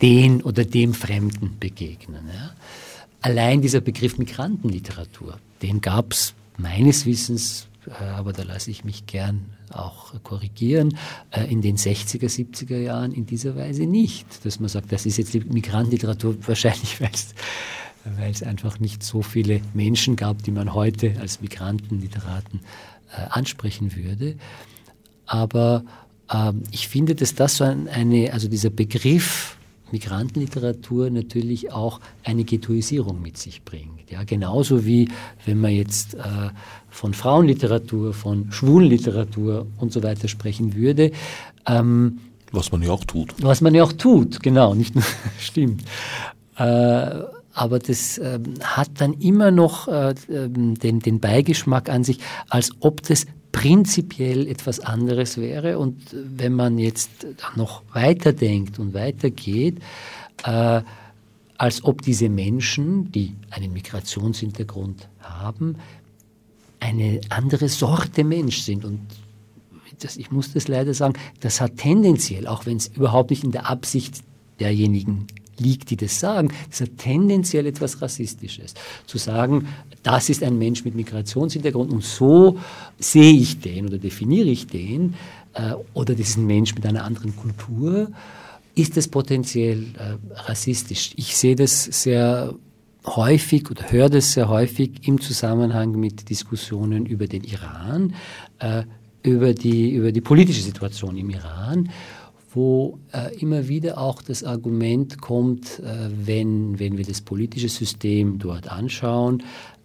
den 0.00 0.42
oder 0.42 0.64
dem 0.64 0.94
Fremden 0.94 1.56
begegnen. 1.58 2.24
Ja. 2.32 2.50
Allein 3.20 3.60
dieser 3.62 3.80
Begriff 3.80 4.18
Migrantenliteratur, 4.18 5.38
den 5.62 5.80
gab 5.80 6.12
es 6.12 6.34
meines 6.56 7.04
Wissens, 7.04 7.68
äh, 7.86 8.04
aber 8.04 8.32
da 8.32 8.42
lasse 8.42 8.70
ich 8.70 8.84
mich 8.84 9.06
gern 9.06 9.46
auch 9.72 10.14
korrigieren, 10.22 10.96
äh, 11.30 11.44
in 11.50 11.62
den 11.62 11.76
60er, 11.76 12.26
70er 12.26 12.78
Jahren 12.78 13.12
in 13.12 13.26
dieser 13.26 13.56
Weise 13.56 13.84
nicht. 13.86 14.44
Dass 14.44 14.60
man 14.60 14.68
sagt, 14.68 14.92
das 14.92 15.06
ist 15.06 15.18
jetzt 15.18 15.34
Migrantenliteratur, 15.34 16.36
wahrscheinlich 16.46 17.00
weil 17.00 18.30
es 18.30 18.42
einfach 18.42 18.80
nicht 18.80 19.02
so 19.02 19.22
viele 19.22 19.60
Menschen 19.74 20.16
gab, 20.16 20.42
die 20.42 20.50
man 20.50 20.72
heute 20.72 21.14
als 21.20 21.40
Migrantenliteraten 21.40 22.60
äh, 23.12 23.22
ansprechen 23.30 23.94
würde. 23.94 24.36
Aber 25.26 25.84
ähm, 26.32 26.62
ich 26.70 26.88
finde, 26.88 27.14
dass 27.14 27.34
das 27.34 27.58
so 27.58 27.64
eine, 27.64 28.32
also 28.32 28.48
dieser 28.48 28.70
Begriff 28.70 29.57
Migrantenliteratur 29.92 31.10
natürlich 31.10 31.72
auch 31.72 32.00
eine 32.24 32.44
Ghettoisierung 32.44 33.20
mit 33.22 33.38
sich 33.38 33.64
bringt. 33.64 34.10
Ja, 34.10 34.24
genauso 34.24 34.84
wie 34.84 35.08
wenn 35.44 35.60
man 35.60 35.72
jetzt 35.72 36.14
äh, 36.14 36.50
von 36.88 37.14
Frauenliteratur, 37.14 38.14
von 38.14 38.50
Schwulenliteratur 38.50 39.66
und 39.78 39.92
so 39.92 40.02
weiter 40.02 40.28
sprechen 40.28 40.74
würde. 40.74 41.12
Ähm, 41.66 42.18
was 42.50 42.72
man 42.72 42.82
ja 42.82 42.90
auch 42.90 43.04
tut. 43.04 43.34
Was 43.40 43.60
man 43.60 43.74
ja 43.74 43.84
auch 43.84 43.92
tut, 43.92 44.42
genau, 44.42 44.74
nicht 44.74 44.94
nur 44.94 45.04
stimmt. 45.38 45.82
Äh, 46.56 47.22
aber 47.58 47.80
das 47.80 48.18
äh, 48.18 48.38
hat 48.62 48.88
dann 48.98 49.14
immer 49.14 49.50
noch 49.50 49.88
äh, 49.88 50.14
ähm, 50.30 50.78
den, 50.78 51.00
den 51.00 51.18
Beigeschmack 51.18 51.88
an 51.88 52.04
sich, 52.04 52.20
als 52.48 52.70
ob 52.80 53.02
das 53.02 53.26
prinzipiell 53.52 54.46
etwas 54.46 54.80
anderes 54.80 55.38
wäre. 55.38 55.78
Und 55.78 56.00
wenn 56.12 56.54
man 56.54 56.78
jetzt 56.78 57.26
noch 57.56 57.82
weiterdenkt 57.92 58.78
und 58.78 58.94
weitergeht, 58.94 59.78
äh, 60.44 60.82
als 61.56 61.84
ob 61.84 62.02
diese 62.02 62.28
Menschen, 62.28 63.10
die 63.10 63.34
einen 63.50 63.72
Migrationshintergrund 63.72 65.08
haben, 65.20 65.76
eine 66.80 67.20
andere 67.28 67.68
Sorte 67.68 68.22
Mensch 68.22 68.60
sind. 68.60 68.84
Und 68.84 69.00
das, 69.98 70.16
ich 70.16 70.30
muss 70.30 70.52
das 70.52 70.68
leider 70.68 70.94
sagen, 70.94 71.14
das 71.40 71.60
hat 71.60 71.76
tendenziell, 71.76 72.46
auch 72.46 72.66
wenn 72.66 72.76
es 72.76 72.86
überhaupt 72.88 73.30
nicht 73.30 73.42
in 73.42 73.50
der 73.50 73.68
Absicht 73.68 74.22
derjenigen 74.60 75.26
liegt, 75.58 75.90
die 75.90 75.96
das 75.96 76.20
sagen, 76.20 76.52
das 76.70 76.82
hat 76.82 76.98
tendenziell 76.98 77.66
etwas 77.66 78.00
Rassistisches. 78.00 78.74
Zu 79.06 79.18
sagen, 79.18 79.68
das 80.02 80.28
ist 80.28 80.42
ein 80.42 80.58
Mensch 80.58 80.84
mit 80.84 80.94
Migrationshintergrund 80.94 81.92
und 81.92 82.04
so 82.04 82.58
sehe 82.98 83.32
ich 83.32 83.60
den 83.60 83.86
oder 83.86 83.98
definiere 83.98 84.48
ich 84.48 84.66
den, 84.66 85.14
äh, 85.54 85.74
oder 85.94 86.14
ein 86.14 86.46
Mensch 86.46 86.74
mit 86.74 86.86
einer 86.86 87.04
anderen 87.04 87.36
Kultur, 87.36 88.10
ist 88.74 88.96
das 88.96 89.08
potenziell 89.08 89.82
äh, 89.98 90.34
rassistisch. 90.34 91.12
Ich 91.16 91.36
sehe 91.36 91.56
das 91.56 91.84
sehr 91.84 92.54
häufig 93.04 93.70
oder 93.70 93.90
höre 93.90 94.08
das 94.08 94.32
sehr 94.32 94.48
häufig 94.48 95.06
im 95.06 95.20
Zusammenhang 95.20 95.92
mit 95.92 96.28
Diskussionen 96.28 97.06
über 97.06 97.26
den 97.26 97.44
Iran, 97.44 98.14
äh, 98.58 98.84
über, 99.22 99.52
die, 99.52 99.90
über 99.90 100.12
die 100.12 100.20
politische 100.20 100.62
Situation 100.62 101.16
im 101.16 101.30
Iran 101.30 101.88
wo 102.54 102.98
äh, 103.12 103.36
immer 103.36 103.68
wieder 103.68 103.98
auch 103.98 104.22
das 104.22 104.42
Argument 104.42 105.20
kommt, 105.20 105.80
äh, 105.80 106.08
wenn, 106.10 106.78
wenn 106.78 106.96
wir 106.96 107.04
das 107.04 107.20
politische 107.20 107.68
System 107.68 108.38
dort 108.38 108.70
anschauen, 108.70 109.42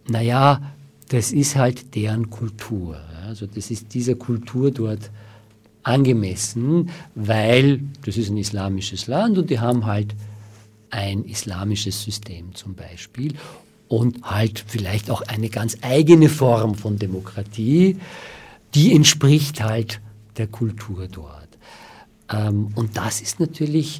naja, 0.07 0.61
das 1.09 1.31
ist 1.31 1.55
halt 1.55 1.95
deren 1.95 2.29
Kultur. 2.29 2.99
Also 3.27 3.45
das 3.45 3.71
ist 3.71 3.93
dieser 3.93 4.15
Kultur 4.15 4.71
dort 4.71 5.11
angemessen, 5.83 6.89
weil 7.15 7.81
das 8.05 8.17
ist 8.17 8.29
ein 8.29 8.37
islamisches 8.37 9.07
Land 9.07 9.37
und 9.37 9.49
die 9.49 9.59
haben 9.59 9.85
halt 9.85 10.15
ein 10.89 11.25
islamisches 11.25 12.03
System 12.03 12.55
zum 12.55 12.75
Beispiel 12.75 13.33
und 13.87 14.23
halt 14.23 14.63
vielleicht 14.65 15.09
auch 15.09 15.21
eine 15.21 15.49
ganz 15.49 15.77
eigene 15.81 16.29
Form 16.29 16.75
von 16.75 16.97
Demokratie, 16.97 17.97
die 18.73 18.93
entspricht 18.93 19.61
halt 19.61 20.01
der 20.37 20.47
Kultur 20.47 21.07
dort. 21.11 21.49
Ähm, 22.31 22.69
und 22.75 22.97
das 22.97 23.21
ist 23.21 23.39
natürlich 23.39 23.99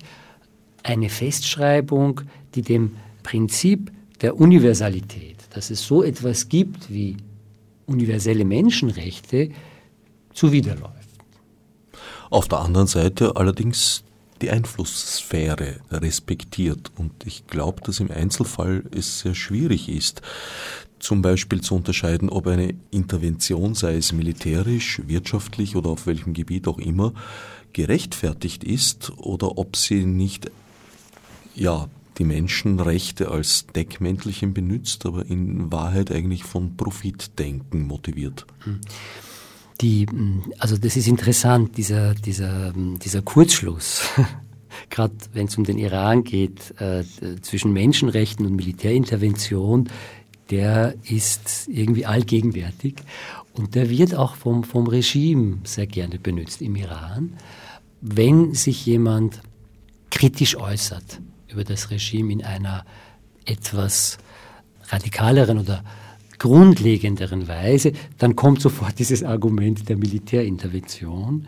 eine 0.84 1.10
Festschreibung, 1.10 2.22
die 2.56 2.62
dem 2.62 2.96
Prinzip 3.24 3.92
der 4.22 4.40
Universalität, 4.40 5.38
dass 5.54 5.70
es 5.70 5.86
so 5.86 6.04
etwas 6.04 6.50
gibt 6.50 6.92
wie 6.92 7.18
universelle 7.86 8.46
Menschenrechte, 8.46 9.52
zuwiderläuft. 10.34 10.94
Auf 12.30 12.48
der 12.48 12.60
anderen 12.60 12.88
Seite 12.88 13.36
allerdings 13.36 14.04
die 14.42 14.50
Einflusssphäre 14.50 15.80
respektiert. 15.92 16.92
Und 16.98 17.12
ich 17.26 17.48
glaube, 17.48 17.82
dass 17.84 18.00
im 18.00 18.12
Einzelfall 18.12 18.84
es 18.92 19.20
sehr 19.20 19.36
schwierig 19.36 19.90
ist, 19.90 20.22
zum 21.00 21.22
Beispiel 21.22 21.62
zu 21.62 21.76
unterscheiden, 21.76 22.30
ob 22.30 22.48
eine 22.48 22.74
Intervention, 22.92 23.76
sei 23.76 23.98
es 23.98 24.12
militärisch, 24.14 25.02
wirtschaftlich 25.06 25.76
oder 25.76 25.90
auf 25.90 26.08
welchem 26.08 26.34
Gebiet 26.34 26.68
auch 26.68 26.80
immer, 26.80 27.14
gerechtfertigt 27.74 28.64
ist 28.64 29.12
oder 29.18 29.58
ob 29.58 29.76
sie 29.76 30.06
nicht 30.06 30.50
ja, 31.56 31.88
die 32.18 32.24
Menschenrechte 32.24 33.30
als 33.30 33.66
Deckmäntelchen 33.68 34.54
benutzt, 34.54 35.06
aber 35.06 35.26
in 35.26 35.72
Wahrheit 35.72 36.12
eigentlich 36.12 36.44
von 36.44 36.78
Profitdenken 36.78 37.88
motiviert. 37.88 38.46
Die, 39.82 40.06
also 40.60 40.78
das 40.78 40.96
ist 40.96 41.08
interessant, 41.08 41.78
dieser, 41.78 42.14
dieser, 42.14 42.74
dieser 42.74 43.22
Kurzschluss, 43.22 44.04
gerade 44.90 45.14
wenn 45.34 45.48
es 45.48 45.58
um 45.58 45.64
den 45.64 45.78
Iran 45.78 46.24
geht, 46.24 46.80
äh, 46.80 47.04
zwischen 47.42 47.74
Menschenrechten 47.74 48.46
und 48.46 48.56
Militärintervention, 48.56 49.90
der 50.50 50.96
ist 51.04 51.68
irgendwie 51.68 52.06
allgegenwärtig. 52.06 52.96
Und 53.54 53.76
der 53.76 53.90
wird 53.90 54.16
auch 54.16 54.36
vom, 54.36 54.64
vom 54.64 54.88
Regime 54.88 55.60
sehr 55.64 55.88
gerne 55.88 56.20
benutzt 56.20 56.62
im 56.62 56.76
Iran. 56.76 57.34
Wenn 58.02 58.54
sich 58.54 58.86
jemand 58.86 59.42
kritisch 60.10 60.58
äußert 60.58 61.22
über 61.54 61.64
das 61.64 61.92
Regime 61.92 62.32
in 62.32 62.44
einer 62.44 62.86
etwas 63.46 64.18
radikaleren 64.90 65.60
oder 65.60 65.84
grundlegenderen 66.40 67.48
Weise, 67.48 67.94
dann 68.18 68.36
kommt 68.36 68.62
sofort 68.62 68.98
dieses 69.00 69.24
Argument 69.24 69.88
der 69.88 69.98
Militärintervention. 69.98 71.48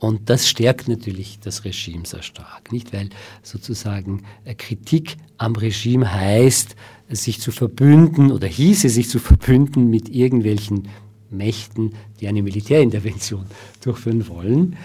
Und 0.00 0.28
das 0.28 0.48
stärkt 0.48 0.88
natürlich 0.88 1.38
das 1.40 1.64
Regime 1.64 2.04
sehr 2.04 2.22
stark, 2.22 2.72
nicht? 2.72 2.92
Weil 2.92 3.08
sozusagen 3.42 4.24
äh, 4.44 4.54
Kritik 4.54 5.16
am 5.38 5.54
Regime 5.56 6.12
heißt, 6.12 6.76
sich 7.08 7.40
zu 7.40 7.52
verbünden 7.52 8.32
oder 8.32 8.46
hieße 8.46 8.88
sich 8.88 9.08
zu 9.08 9.18
verbünden 9.18 9.88
mit 9.88 10.08
irgendwelchen 10.08 10.88
Mächten, 11.30 11.94
die 12.20 12.28
eine 12.28 12.42
Militärintervention 12.42 13.46
durchführen 13.82 14.28
wollen. 14.28 14.76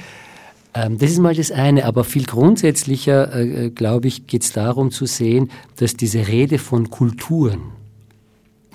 Ähm, 0.73 0.97
das 0.97 1.11
ist 1.11 1.19
mal 1.19 1.35
das 1.35 1.51
eine, 1.51 1.85
aber 1.85 2.03
viel 2.03 2.25
grundsätzlicher, 2.25 3.33
äh, 3.33 3.65
äh 3.65 3.69
glaube 3.69 4.07
ich, 4.07 4.27
geht 4.27 4.43
es 4.43 4.51
darum 4.51 4.91
zu 4.91 5.05
sehen, 5.05 5.49
dass 5.77 5.95
diese 5.95 6.27
Rede 6.27 6.59
von 6.59 6.89
Kulturen 6.89 7.61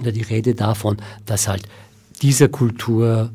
oder 0.00 0.12
die 0.12 0.22
Rede 0.22 0.54
davon, 0.54 0.96
dass 1.26 1.46
halt 1.48 1.68
dieser 2.22 2.48
Kultur, 2.48 3.30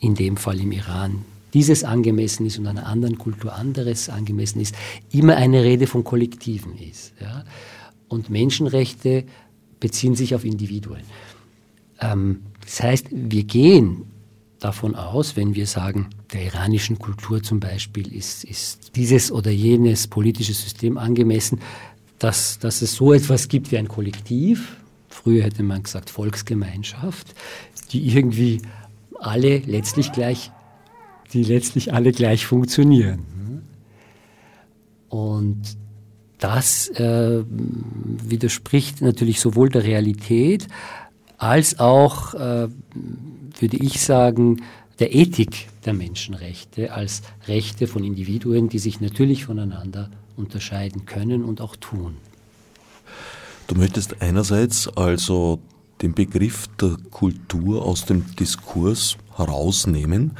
in 0.00 0.14
dem 0.14 0.36
Fall 0.36 0.60
im 0.60 0.72
Iran, 0.72 1.24
dieses 1.54 1.84
angemessen 1.84 2.46
ist 2.46 2.58
und 2.58 2.66
einer 2.66 2.86
anderen 2.86 3.18
Kultur 3.18 3.54
anderes 3.54 4.08
angemessen 4.08 4.60
ist, 4.60 4.74
immer 5.10 5.36
eine 5.36 5.62
Rede 5.64 5.86
von 5.86 6.04
Kollektiven 6.04 6.76
ist. 6.78 7.12
Ja? 7.20 7.44
Und 8.08 8.30
Menschenrechte 8.30 9.24
beziehen 9.80 10.14
sich 10.14 10.34
auf 10.34 10.44
Individuen. 10.44 11.02
Ähm, 12.00 12.42
das 12.64 12.82
heißt, 12.82 13.06
wir 13.10 13.44
gehen 13.44 14.04
davon 14.60 14.94
aus, 14.94 15.36
wenn 15.36 15.54
wir 15.54 15.66
sagen, 15.66 16.10
der 16.32 16.44
iranischen 16.44 16.98
Kultur 16.98 17.42
zum 17.42 17.60
Beispiel 17.60 18.12
ist, 18.14 18.44
ist 18.44 18.96
dieses 18.96 19.32
oder 19.32 19.50
jenes 19.50 20.06
politische 20.06 20.52
System 20.52 20.98
angemessen, 20.98 21.60
dass, 22.18 22.58
dass 22.58 22.82
es 22.82 22.94
so 22.94 23.12
etwas 23.12 23.48
gibt 23.48 23.70
wie 23.72 23.78
ein 23.78 23.88
Kollektiv, 23.88 24.76
früher 25.08 25.44
hätte 25.44 25.62
man 25.62 25.82
gesagt 25.82 26.10
Volksgemeinschaft, 26.10 27.34
die 27.92 28.06
irgendwie 28.08 28.60
alle 29.18 29.58
letztlich 29.58 30.12
gleich, 30.12 30.50
die 31.32 31.44
letztlich 31.44 31.94
alle 31.94 32.12
gleich 32.12 32.46
funktionieren. 32.46 33.24
Und 35.08 35.76
das 36.38 36.88
äh, 36.88 37.42
widerspricht 37.48 39.00
natürlich 39.00 39.40
sowohl 39.40 39.70
der 39.70 39.84
Realität 39.84 40.68
als 41.36 41.78
auch, 41.78 42.34
äh, 42.34 42.68
würde 43.58 43.76
ich 43.76 44.00
sagen, 44.00 44.62
der 44.98 45.14
Ethik 45.14 45.68
der 45.88 45.94
Menschenrechte 45.94 46.92
als 46.92 47.22
Rechte 47.46 47.86
von 47.86 48.04
Individuen, 48.04 48.68
die 48.68 48.78
sich 48.78 49.00
natürlich 49.00 49.46
voneinander 49.46 50.10
unterscheiden 50.36 51.06
können 51.06 51.44
und 51.44 51.62
auch 51.62 51.76
tun. 51.76 52.18
Du 53.68 53.74
möchtest 53.74 54.20
einerseits 54.20 54.86
also 54.96 55.60
den 56.02 56.12
Begriff 56.12 56.68
der 56.78 56.98
Kultur 57.10 57.86
aus 57.86 58.04
dem 58.04 58.36
Diskurs 58.36 59.16
herausnehmen, 59.34 60.36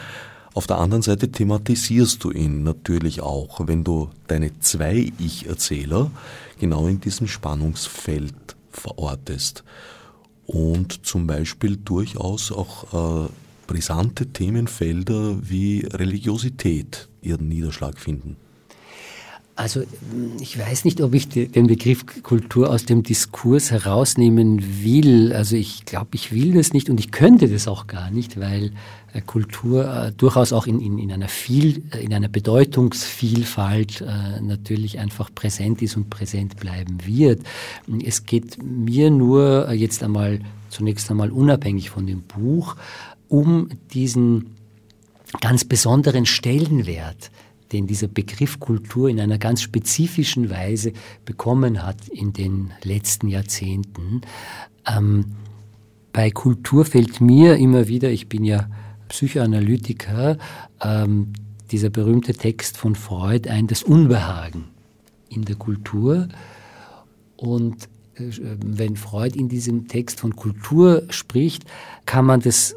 auf 0.52 0.67
der 0.67 0.78
anderen 0.78 1.02
Seite 1.02 1.31
thematisierst 1.31 2.23
du 2.23 2.31
ihn 2.31 2.62
natürlich 2.62 3.23
auch, 3.23 3.67
wenn 3.67 3.85
du 3.85 4.11
deine 4.26 4.59
zwei 4.61 5.12
Ich-Erzähler 5.19 6.11
genau 6.59 6.88
in 6.88 7.00
diesem 7.00 7.26
Spannungsfeld 7.26 8.35
verortest 8.71 9.64
und 10.47 11.07
zum 11.07 11.26
Beispiel 11.26 11.76
durchaus 11.76 12.52
auch 12.52 13.26
äh, 13.26 13.28
brisante 13.69 14.27
Themenfelder 14.27 15.39
wie 15.49 15.87
Religiosität 15.87 17.09
ihren 17.23 17.47
Niederschlag 17.47 18.01
finden. 18.01 18.37
Also 19.59 19.83
ich 20.41 20.57
weiß 20.57 20.85
nicht, 20.85 21.01
ob 21.01 21.15
ich 21.15 21.29
den 21.29 21.67
Begriff 21.67 22.05
Kultur 22.23 22.71
aus 22.71 22.85
dem 22.85 23.03
Diskurs 23.03 23.73
herausnehmen 23.73 24.85
will. 24.85 25.33
Also 25.33 25.57
ich 25.57 25.85
glaube, 25.85 26.11
ich 26.13 26.31
will 26.31 26.55
das 26.55 26.73
nicht 26.73 26.89
und 26.89 27.01
ich 27.01 27.11
könnte 27.11 27.49
das 27.49 27.67
auch 27.67 27.89
gar 27.89 28.09
nicht, 28.13 28.39
weil 28.39 28.71
äh, 29.15 29.21
Kultur 29.21 29.93
äh, 29.93 30.13
durchaus 30.13 30.53
auch 30.53 30.69
in, 30.69 30.81
in, 30.81 30.99
in, 30.99 31.11
einer 31.11 31.27
viel, 31.27 31.83
äh, 31.93 32.05
in 32.05 32.15
einer 32.15 32.29
Bedeutungsvielfalt 32.29 34.05
natürlich 34.41 35.01
einfach 35.01 35.29
präsent 35.35 35.83
ist 35.83 35.97
und 35.97 36.09
präsent 36.09 36.57
bleiben 36.57 36.99
wird. 37.05 37.43
Es 38.05 38.27
geht 38.27 38.63
mir 38.63 39.11
nur 39.11 39.73
jetzt 39.73 40.05
einmal 40.05 40.39
zunächst 40.69 41.11
einmal 41.11 41.31
unabhängig 41.31 41.91
von 41.91 42.07
dem 42.07 42.23
Buch 42.23 42.77
um 43.29 43.69
diesen 43.93 44.57
ganz 45.41 45.65
besonderen 45.65 46.27
Stellenwert, 46.27 47.31
den 47.73 47.87
dieser 47.87 48.09
Begriff 48.09 48.61
Kultur 48.61 49.09
in 49.09 49.21
einer 49.21 49.39
ganz 49.39 49.61
spezifischen 49.63 50.51
Weise 50.51 50.93
bekommen 51.25 51.85
hat 51.85 52.09
in 52.09 52.33
den 52.33 52.73
letzten 52.83 53.29
Jahrzehnten. 53.29 54.23
Ähm, 54.87 55.27
bei 56.13 56.31
Kultur 56.31 56.85
fällt 56.85 57.21
mir 57.21 57.57
immer 57.57 57.89
wieder, 57.89 58.11
ich 58.11 58.29
bin 58.29 58.45
ja 58.45 58.69
Psychoanalytiker, 59.09 60.39
ähm, 60.83 61.33
dieser 61.71 61.91
berühmte 61.91 62.33
Text 62.33 62.79
von 62.79 62.95
Freud 62.95 63.49
ein, 63.51 63.67
das 63.67 63.83
Unbehagen 63.83 64.65
in 65.29 65.45
der 65.45 65.57
Kultur. 65.57 66.29
Und 67.37 67.85
äh, 68.15 68.31
wenn 68.65 68.97
Freud 68.97 69.39
in 69.39 69.49
diesem 69.49 69.89
Text 69.89 70.21
von 70.21 70.35
Kultur 70.35 71.05
spricht, 71.11 71.65
kann 72.07 72.25
man 72.25 72.41
das 72.41 72.75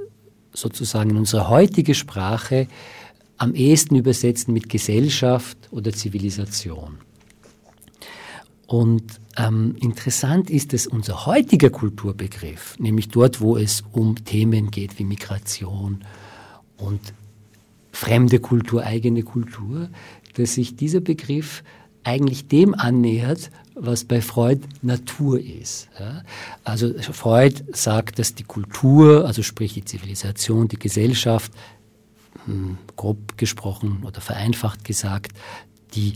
sozusagen 0.53 1.12
in 1.12 1.17
unsere 1.17 1.50
heutige 1.50 1.96
Sprache 1.96 2.67
am 3.38 3.55
ehesten 3.55 3.96
übersetzen 3.96 4.53
mit 4.53 4.70
Gesellschaft 4.70 5.58
oder 5.72 5.91
Zivilisation. 5.91 7.00
Und 8.67 9.03
ähm, 9.38 9.75
interessant 9.79 10.50
ist, 10.50 10.74
dass 10.74 10.88
unser 10.88 11.25
heutiger 11.25 11.70
Kulturbegriff, 11.70 12.77
nämlich 12.79 13.10
dort, 13.10 13.41
wo 13.41 13.58
es 13.58 13.84
um 13.91 14.24
Themen 14.24 14.72
geht 14.72 14.98
wie 14.98 15.03
Migration 15.03 16.05
und 16.77 17.01
fremde 17.91 18.39
Kultur, 18.39 18.84
eigene 18.84 19.24
Kultur, 19.24 19.89
dass 20.36 20.53
sich 20.53 20.75
dieser 20.75 21.01
Begriff 21.01 21.63
eigentlich 22.03 22.48
dem 22.48 22.74
annähert, 22.74 23.51
was 23.75 24.03
bei 24.03 24.22
Freud 24.22 24.62
Natur 24.81 25.39
ist. 25.39 25.89
Ja? 26.00 26.24
Also 26.63 26.93
Freud 27.00 27.63
sagt, 27.72 28.20
dass 28.20 28.36
die 28.36 28.43
Kultur, 28.43 29.25
also 29.25 29.43
sprich 29.43 29.74
die 29.74 29.86
Zivilisation, 29.86 30.67
die 30.67 30.79
Gesellschaft, 30.79 31.51
hm, 32.46 32.77
grob 32.96 33.37
gesprochen 33.37 34.03
oder 34.05 34.22
vereinfacht 34.22 34.83
gesagt, 34.83 35.33
die 35.94 36.14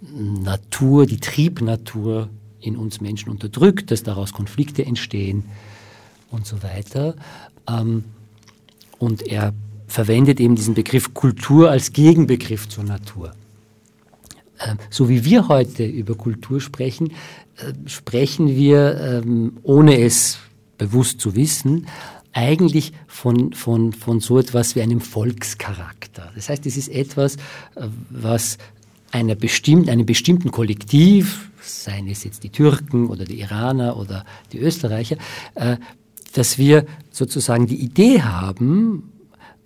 Natur, 0.00 1.06
die 1.06 1.18
Triebnatur 1.18 2.28
in 2.60 2.76
uns 2.76 3.00
Menschen 3.00 3.30
unterdrückt, 3.30 3.90
dass 3.90 4.02
daraus 4.02 4.32
Konflikte 4.32 4.84
entstehen 4.84 5.44
und 6.30 6.46
so 6.46 6.62
weiter. 6.62 7.14
Ähm, 7.68 8.04
und 8.98 9.22
er 9.22 9.52
verwendet 9.86 10.40
eben 10.40 10.54
diesen 10.54 10.74
Begriff 10.74 11.14
Kultur 11.14 11.70
als 11.70 11.92
Gegenbegriff 11.92 12.68
zur 12.68 12.84
Natur. 12.84 13.34
Ähm, 14.60 14.78
so 14.90 15.08
wie 15.08 15.24
wir 15.24 15.48
heute 15.48 15.84
über 15.84 16.14
Kultur 16.14 16.60
sprechen, 16.60 17.12
äh, 17.56 17.72
sprechen 17.86 18.48
wir, 18.48 19.22
ähm, 19.24 19.58
ohne 19.62 20.00
es 20.00 20.38
bewusst 20.78 21.20
zu 21.20 21.34
wissen, 21.34 21.86
eigentlich 22.32 22.92
von, 23.06 23.52
von, 23.52 23.92
von 23.92 24.20
so 24.20 24.38
etwas 24.38 24.76
wie 24.76 24.82
einem 24.82 25.00
Volkscharakter. 25.00 26.30
Das 26.34 26.48
heißt, 26.48 26.66
es 26.66 26.76
ist 26.76 26.88
etwas, 26.88 27.36
äh, 27.74 27.88
was 28.10 28.58
einer 29.10 29.34
bestimmt, 29.34 29.88
einem 29.88 30.06
bestimmten 30.06 30.50
Kollektiv, 30.50 31.50
seien 31.60 32.08
es 32.08 32.24
jetzt 32.24 32.44
die 32.44 32.50
Türken 32.50 33.08
oder 33.08 33.24
die 33.24 33.40
Iraner 33.40 33.96
oder 33.96 34.24
die 34.52 34.58
Österreicher, 34.58 35.16
äh, 35.54 35.76
dass 36.34 36.58
wir 36.58 36.86
sozusagen 37.10 37.66
die 37.66 37.82
Idee 37.82 38.22
haben, 38.22 39.12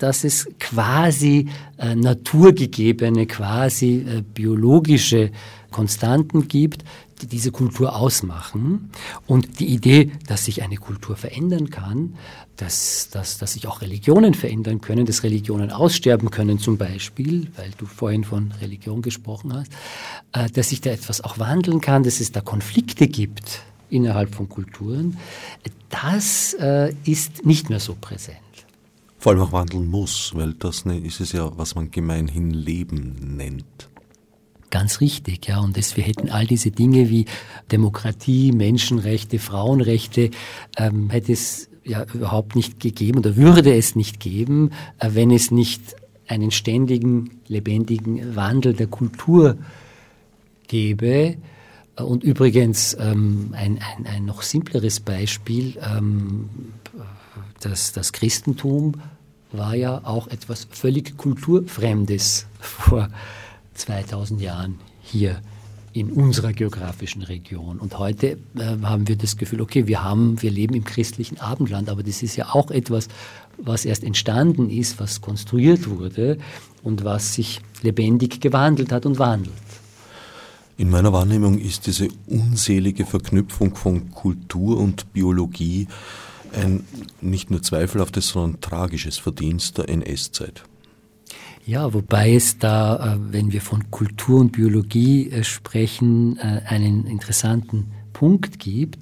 dass 0.02 0.24
es 0.24 0.48
quasi 0.58 1.48
äh, 1.78 1.94
naturgegebene, 1.94 3.26
quasi 3.26 4.04
äh, 4.06 4.22
biologische 4.22 5.30
Konstanten 5.70 6.48
gibt, 6.48 6.84
die 7.20 7.26
diese 7.28 7.52
Kultur 7.52 7.94
ausmachen. 7.94 8.90
Und 9.28 9.60
die 9.60 9.66
Idee, 9.66 10.10
dass 10.26 10.46
sich 10.46 10.62
eine 10.62 10.76
Kultur 10.76 11.14
verändern 11.14 11.70
kann, 11.70 12.14
dass, 12.56 13.10
dass, 13.10 13.38
dass 13.38 13.52
sich 13.52 13.68
auch 13.68 13.80
Religionen 13.80 14.34
verändern 14.34 14.80
können, 14.80 15.06
dass 15.06 15.22
Religionen 15.22 15.70
aussterben 15.70 16.30
können 16.30 16.58
zum 16.58 16.78
Beispiel, 16.78 17.46
weil 17.56 17.70
du 17.78 17.86
vorhin 17.86 18.24
von 18.24 18.52
Religion 18.60 19.02
gesprochen 19.02 19.54
hast, 19.54 19.70
äh, 20.32 20.50
dass 20.50 20.70
sich 20.70 20.80
da 20.80 20.90
etwas 20.90 21.22
auch 21.22 21.38
wandeln 21.38 21.80
kann, 21.80 22.02
dass 22.02 22.18
es 22.18 22.32
da 22.32 22.40
Konflikte 22.40 23.06
gibt 23.06 23.60
innerhalb 23.88 24.34
von 24.34 24.48
Kulturen, 24.48 25.16
das 25.90 26.56
äh, 26.58 26.92
ist 27.04 27.46
nicht 27.46 27.70
mehr 27.70 27.78
so 27.78 27.94
präsent 28.00 28.41
vor 29.22 29.30
allem 29.30 29.42
auch 29.42 29.52
wandeln 29.52 29.88
muss, 29.88 30.32
weil 30.35 30.52
das 30.54 30.85
ne, 30.85 30.98
ist 30.98 31.20
es 31.20 31.30
ja, 31.30 31.56
was 31.56 31.76
man 31.76 31.92
gemeinhin 31.92 32.50
Leben 32.50 33.37
nennt. 33.37 33.88
Ganz 34.70 35.00
richtig, 35.00 35.46
ja. 35.46 35.61
Und 35.61 35.76
das, 35.76 35.96
wir 35.96 36.02
hätten 36.02 36.28
all 36.28 36.44
diese 36.44 36.72
Dinge 36.72 37.08
wie 37.08 37.26
Demokratie, 37.70 38.50
Menschenrechte, 38.50 39.38
Frauenrechte, 39.38 40.32
ähm, 40.76 41.08
hätte 41.11 41.35
es 41.35 41.68
ja 41.85 42.04
überhaupt 42.12 42.56
nicht 42.56 42.80
gegeben 42.80 43.20
oder 43.20 43.37
würde 43.37 43.72
es 43.76 43.94
nicht 43.94 44.18
geben, 44.18 44.70
äh, 44.98 45.11
wenn 45.12 45.30
es 45.30 45.52
nicht 45.52 45.94
einen 46.26 46.50
ständigen, 46.50 47.38
lebendigen 47.46 48.35
Wandel 48.35 48.74
der 48.74 48.88
Kultur 48.88 49.56
gäbe. 50.66 51.37
Äh, 51.94 52.02
und 52.02 52.24
übrigens 52.24 52.96
ähm, 52.98 53.50
ein, 53.52 53.78
ein, 53.78 54.06
ein 54.06 54.24
noch 54.24 54.42
simpleres 54.42 54.98
Beispiel, 54.98 55.78
ähm, 55.80 56.48
das, 57.61 57.92
das 57.92 58.12
Christentum 58.12 58.94
war 59.52 59.74
ja 59.74 60.00
auch 60.04 60.28
etwas 60.28 60.66
völlig 60.70 61.16
Kulturfremdes 61.16 62.46
vor 62.60 63.08
2000 63.74 64.40
Jahren 64.40 64.78
hier 65.02 65.40
in 65.92 66.10
unserer 66.10 66.52
geografischen 66.52 67.22
Region. 67.22 67.78
Und 67.78 67.98
heute 67.98 68.38
äh, 68.56 68.78
haben 68.82 69.08
wir 69.08 69.16
das 69.16 69.36
Gefühl, 69.36 69.60
okay, 69.60 69.86
wir 69.86 70.02
haben, 70.02 70.40
wir 70.40 70.50
leben 70.50 70.74
im 70.74 70.84
christlichen 70.84 71.38
Abendland, 71.38 71.90
aber 71.90 72.02
das 72.02 72.22
ist 72.22 72.36
ja 72.36 72.54
auch 72.54 72.70
etwas, 72.70 73.08
was 73.58 73.84
erst 73.84 74.02
entstanden 74.02 74.70
ist, 74.70 74.98
was 74.98 75.20
konstruiert 75.20 75.88
wurde 75.90 76.38
und 76.82 77.04
was 77.04 77.34
sich 77.34 77.60
lebendig 77.82 78.40
gewandelt 78.40 78.90
hat 78.90 79.04
und 79.04 79.18
wandelt. 79.18 79.52
In 80.78 80.88
meiner 80.88 81.12
Wahrnehmung 81.12 81.58
ist 81.58 81.86
diese 81.86 82.08
unselige 82.26 83.04
Verknüpfung 83.04 83.76
von 83.76 84.10
Kultur 84.10 84.78
und 84.78 85.12
Biologie 85.12 85.86
ein 86.54 86.84
nicht 87.20 87.50
nur 87.50 87.62
zweifelhaftes, 87.62 88.28
sondern 88.28 88.60
tragisches 88.60 89.18
Verdienst 89.18 89.78
der 89.78 89.88
NS-Zeit. 89.88 90.64
Ja, 91.64 91.94
wobei 91.94 92.34
es 92.34 92.58
da, 92.58 93.14
äh, 93.14 93.18
wenn 93.32 93.52
wir 93.52 93.60
von 93.60 93.90
Kultur 93.90 94.40
und 94.40 94.52
Biologie 94.52 95.30
äh, 95.30 95.44
sprechen, 95.44 96.36
äh, 96.38 96.62
einen 96.66 97.06
interessanten 97.06 97.92
Punkt 98.12 98.58
gibt, 98.58 98.98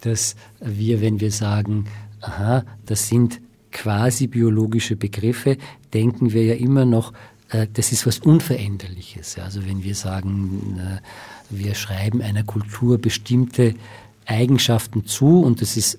dass 0.00 0.34
wir, 0.60 1.02
wenn 1.02 1.20
wir 1.20 1.30
sagen, 1.30 1.84
aha, 2.22 2.64
das 2.86 3.08
sind 3.08 3.40
quasi 3.70 4.28
biologische 4.28 4.96
Begriffe, 4.96 5.58
denken 5.92 6.32
wir 6.32 6.44
ja 6.44 6.54
immer 6.54 6.84
noch, 6.84 7.12
das 7.74 7.90
ist 7.90 8.06
was 8.06 8.20
Unveränderliches. 8.20 9.36
Also 9.38 9.66
wenn 9.66 9.82
wir 9.82 9.96
sagen, 9.96 11.00
wir 11.50 11.74
schreiben 11.74 12.22
einer 12.22 12.44
Kultur 12.44 12.96
bestimmte 12.98 13.74
Eigenschaften 14.24 15.04
zu 15.04 15.42
und 15.42 15.60
das 15.60 15.76
ist 15.76 15.98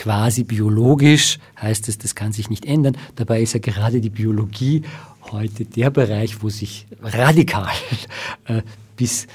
quasi 0.00 0.44
biologisch, 0.44 1.38
heißt 1.60 1.86
es, 1.90 1.98
das 1.98 2.14
kann 2.14 2.32
sich 2.32 2.48
nicht 2.48 2.64
ändern. 2.64 2.96
Dabei 3.16 3.42
ist 3.42 3.52
ja 3.52 3.60
gerade 3.60 4.00
die 4.00 4.08
Biologie 4.08 4.82
heute 5.30 5.66
der 5.66 5.90
Bereich, 5.90 6.42
wo 6.42 6.48
sich 6.48 6.86
radikal 7.02 7.68
äh, 8.46 8.62
bis 8.96 9.26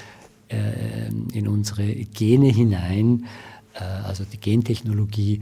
äh, 0.47 1.10
in 1.34 1.47
unsere 1.47 1.86
Gene 1.86 2.47
hinein, 2.47 3.25
äh, 3.75 3.84
also 3.84 4.23
die 4.23 4.39
Gentechnologie, 4.39 5.41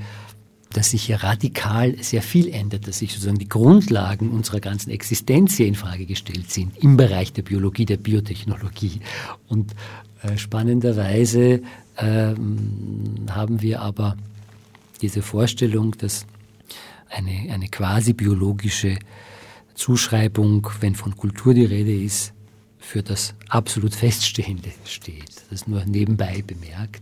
dass 0.73 0.89
sich 0.89 1.03
hier 1.03 1.23
radikal 1.23 1.95
sehr 2.03 2.21
viel 2.21 2.49
ändert, 2.49 2.85
dass 2.85 2.99
sich 2.99 3.13
sozusagen 3.13 3.39
die 3.39 3.47
Grundlagen 3.47 4.29
unserer 4.29 4.59
ganzen 4.59 4.89
Existenz 4.89 5.55
hier 5.55 5.67
in 5.67 5.75
Frage 5.75 6.05
gestellt 6.05 6.51
sind 6.51 6.77
im 6.83 6.97
Bereich 6.97 7.31
der 7.31 7.43
Biologie, 7.43 7.85
der 7.85 7.97
Biotechnologie. 7.97 8.99
Und 9.47 9.73
äh, 10.21 10.37
spannenderweise 10.37 11.61
äh, 11.95 12.33
haben 13.29 13.61
wir 13.61 13.81
aber 13.81 14.17
diese 15.01 15.21
Vorstellung, 15.21 15.91
dass 15.97 16.25
eine, 17.09 17.53
eine 17.53 17.67
quasi 17.69 18.13
biologische 18.13 18.97
Zuschreibung, 19.75 20.67
wenn 20.81 20.95
von 20.95 21.15
Kultur 21.15 21.53
die 21.53 21.65
Rede 21.65 21.93
ist, 21.93 22.33
für 22.77 23.01
das 23.01 23.33
absolut 23.49 23.95
Feststehende 23.95 24.71
steht. 24.85 25.43
Das 25.49 25.67
nur 25.67 25.85
nebenbei 25.85 26.43
bemerkt. 26.45 27.01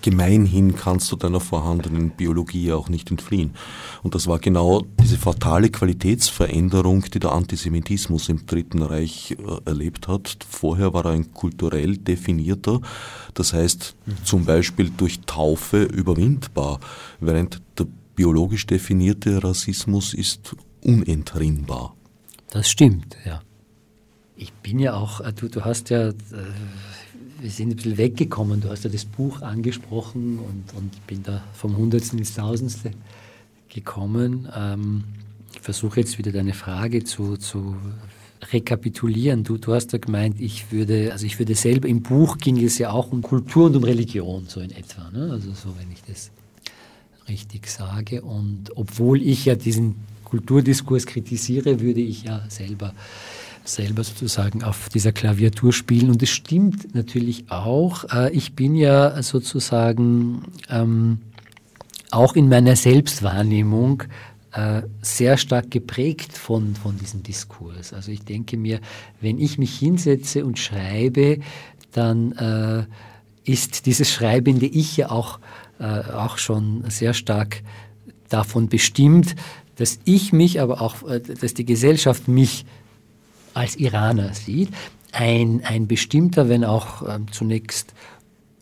Gemeinhin 0.00 0.76
kannst 0.76 1.12
du 1.12 1.16
deiner 1.16 1.40
vorhandenen 1.40 2.10
Biologie 2.10 2.72
auch 2.72 2.88
nicht 2.88 3.10
entfliehen. 3.10 3.54
Und 4.02 4.14
das 4.14 4.26
war 4.26 4.38
genau 4.38 4.86
diese 5.00 5.18
fatale 5.18 5.68
Qualitätsveränderung, 5.68 7.02
die 7.12 7.18
der 7.18 7.32
Antisemitismus 7.32 8.30
im 8.30 8.46
Dritten 8.46 8.82
Reich 8.82 9.36
äh, 9.38 9.68
erlebt 9.68 10.08
hat. 10.08 10.38
Vorher 10.48 10.94
war 10.94 11.04
er 11.04 11.12
ein 11.12 11.34
kulturell 11.34 11.98
definierter, 11.98 12.80
das 13.34 13.52
heißt 13.52 13.94
zum 14.24 14.46
Beispiel 14.46 14.90
durch 14.96 15.20
Taufe 15.26 15.82
überwindbar, 15.82 16.80
während 17.20 17.60
der 17.78 17.86
biologisch 18.14 18.66
definierte 18.66 19.44
Rassismus 19.44 20.14
ist 20.14 20.56
unentrinnbar. 20.82 21.94
Das 22.50 22.70
stimmt, 22.70 23.16
ja. 23.26 23.42
Ich 24.34 24.52
bin 24.52 24.78
ja 24.78 24.94
auch, 24.94 25.20
äh, 25.20 25.32
du, 25.32 25.48
du 25.48 25.64
hast 25.64 25.90
ja, 25.90 26.08
äh, 26.08 26.14
wir 27.40 27.50
sind 27.50 27.70
ein 27.70 27.76
bisschen 27.76 27.98
weggekommen, 27.98 28.60
du 28.60 28.70
hast 28.70 28.84
ja 28.84 28.90
das 28.90 29.04
Buch 29.04 29.42
angesprochen 29.42 30.38
und, 30.38 30.76
und 30.76 31.06
bin 31.06 31.22
da 31.22 31.44
vom 31.54 31.76
Hundertsten 31.76 32.18
ins 32.18 32.34
Tausendste 32.34 32.90
gekommen. 33.68 34.48
Ähm, 34.54 35.04
ich 35.54 35.60
versuche 35.60 36.00
jetzt 36.00 36.18
wieder 36.18 36.32
deine 36.32 36.54
Frage 36.54 37.04
zu, 37.04 37.36
zu 37.36 37.76
rekapitulieren. 38.52 39.44
Du, 39.44 39.56
du 39.56 39.74
hast 39.74 39.92
ja 39.92 39.98
gemeint, 39.98 40.40
ich 40.40 40.70
würde, 40.72 41.12
also 41.12 41.26
ich 41.26 41.38
würde 41.38 41.54
selber, 41.54 41.88
im 41.88 42.02
Buch 42.02 42.38
ging 42.38 42.62
es 42.62 42.78
ja 42.78 42.90
auch 42.90 43.12
um 43.12 43.22
Kultur 43.22 43.66
und 43.66 43.76
um 43.76 43.84
Religion, 43.84 44.46
so 44.46 44.60
in 44.60 44.70
etwa. 44.70 45.10
Ne? 45.10 45.30
Also 45.30 45.52
so, 45.52 45.74
wenn 45.78 45.90
ich 45.90 46.02
das 46.02 46.30
richtig 47.28 47.68
sage. 47.68 48.22
Und 48.22 48.76
obwohl 48.76 49.22
ich 49.22 49.44
ja 49.44 49.54
diesen 49.54 49.96
Kulturdiskurs 50.24 51.06
kritisiere, 51.06 51.80
würde 51.80 52.00
ich 52.00 52.24
ja 52.24 52.44
selber 52.48 52.94
selber 53.68 54.04
sozusagen 54.04 54.62
auf 54.64 54.88
dieser 54.88 55.12
Klaviatur 55.12 55.72
spielen. 55.72 56.10
Und 56.10 56.22
es 56.22 56.30
stimmt 56.30 56.94
natürlich 56.94 57.50
auch. 57.50 58.04
Äh, 58.12 58.32
ich 58.32 58.54
bin 58.54 58.74
ja 58.74 59.22
sozusagen 59.22 60.42
ähm, 60.68 61.18
auch 62.10 62.34
in 62.34 62.48
meiner 62.48 62.76
Selbstwahrnehmung 62.76 64.04
äh, 64.52 64.82
sehr 65.02 65.36
stark 65.36 65.70
geprägt 65.70 66.32
von, 66.36 66.74
von 66.74 66.98
diesem 66.98 67.22
Diskurs. 67.22 67.92
Also 67.92 68.10
ich 68.10 68.24
denke 68.24 68.56
mir, 68.56 68.80
wenn 69.20 69.38
ich 69.38 69.58
mich 69.58 69.78
hinsetze 69.78 70.44
und 70.44 70.58
schreibe, 70.58 71.40
dann 71.92 72.32
äh, 72.32 72.84
ist 73.50 73.86
dieses 73.86 74.10
schreibende 74.10 74.66
Ich 74.66 74.96
ja 74.96 75.10
auch 75.10 75.38
äh, 75.78 75.84
auch 76.12 76.38
schon 76.38 76.84
sehr 76.88 77.14
stark 77.14 77.62
davon 78.28 78.68
bestimmt, 78.68 79.36
dass 79.76 80.00
ich 80.04 80.32
mich, 80.32 80.60
aber 80.60 80.80
auch, 80.80 81.08
äh, 81.08 81.20
dass 81.20 81.54
die 81.54 81.64
Gesellschaft 81.64 82.28
mich 82.28 82.66
als 83.58 83.76
Iraner 83.76 84.34
sieht. 84.34 84.70
Ein, 85.12 85.62
ein 85.64 85.86
bestimmter, 85.86 86.48
wenn 86.48 86.64
auch 86.64 87.02
äh, 87.02 87.18
zunächst 87.30 87.94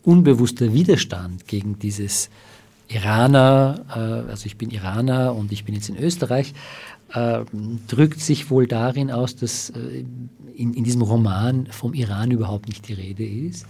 unbewusster 0.03 0.73
Widerstand 0.73 1.47
gegen 1.47 1.77
dieses 1.79 2.29
Iraner, 2.87 3.85
äh, 3.89 4.29
also 4.29 4.45
ich 4.45 4.57
bin 4.57 4.69
Iraner 4.69 5.35
und 5.35 5.51
ich 5.51 5.65
bin 5.65 5.75
jetzt 5.75 5.89
in 5.89 5.97
Österreich, 5.97 6.53
äh, 7.13 7.41
drückt 7.87 8.21
sich 8.21 8.49
wohl 8.49 8.67
darin 8.67 9.11
aus, 9.11 9.35
dass 9.35 9.69
äh, 9.71 10.05
in, 10.55 10.73
in 10.73 10.83
diesem 10.83 11.01
Roman 11.01 11.67
vom 11.67 11.93
Iran 11.93 12.31
überhaupt 12.31 12.67
nicht 12.67 12.87
die 12.87 12.93
Rede 12.93 13.25
ist 13.25 13.65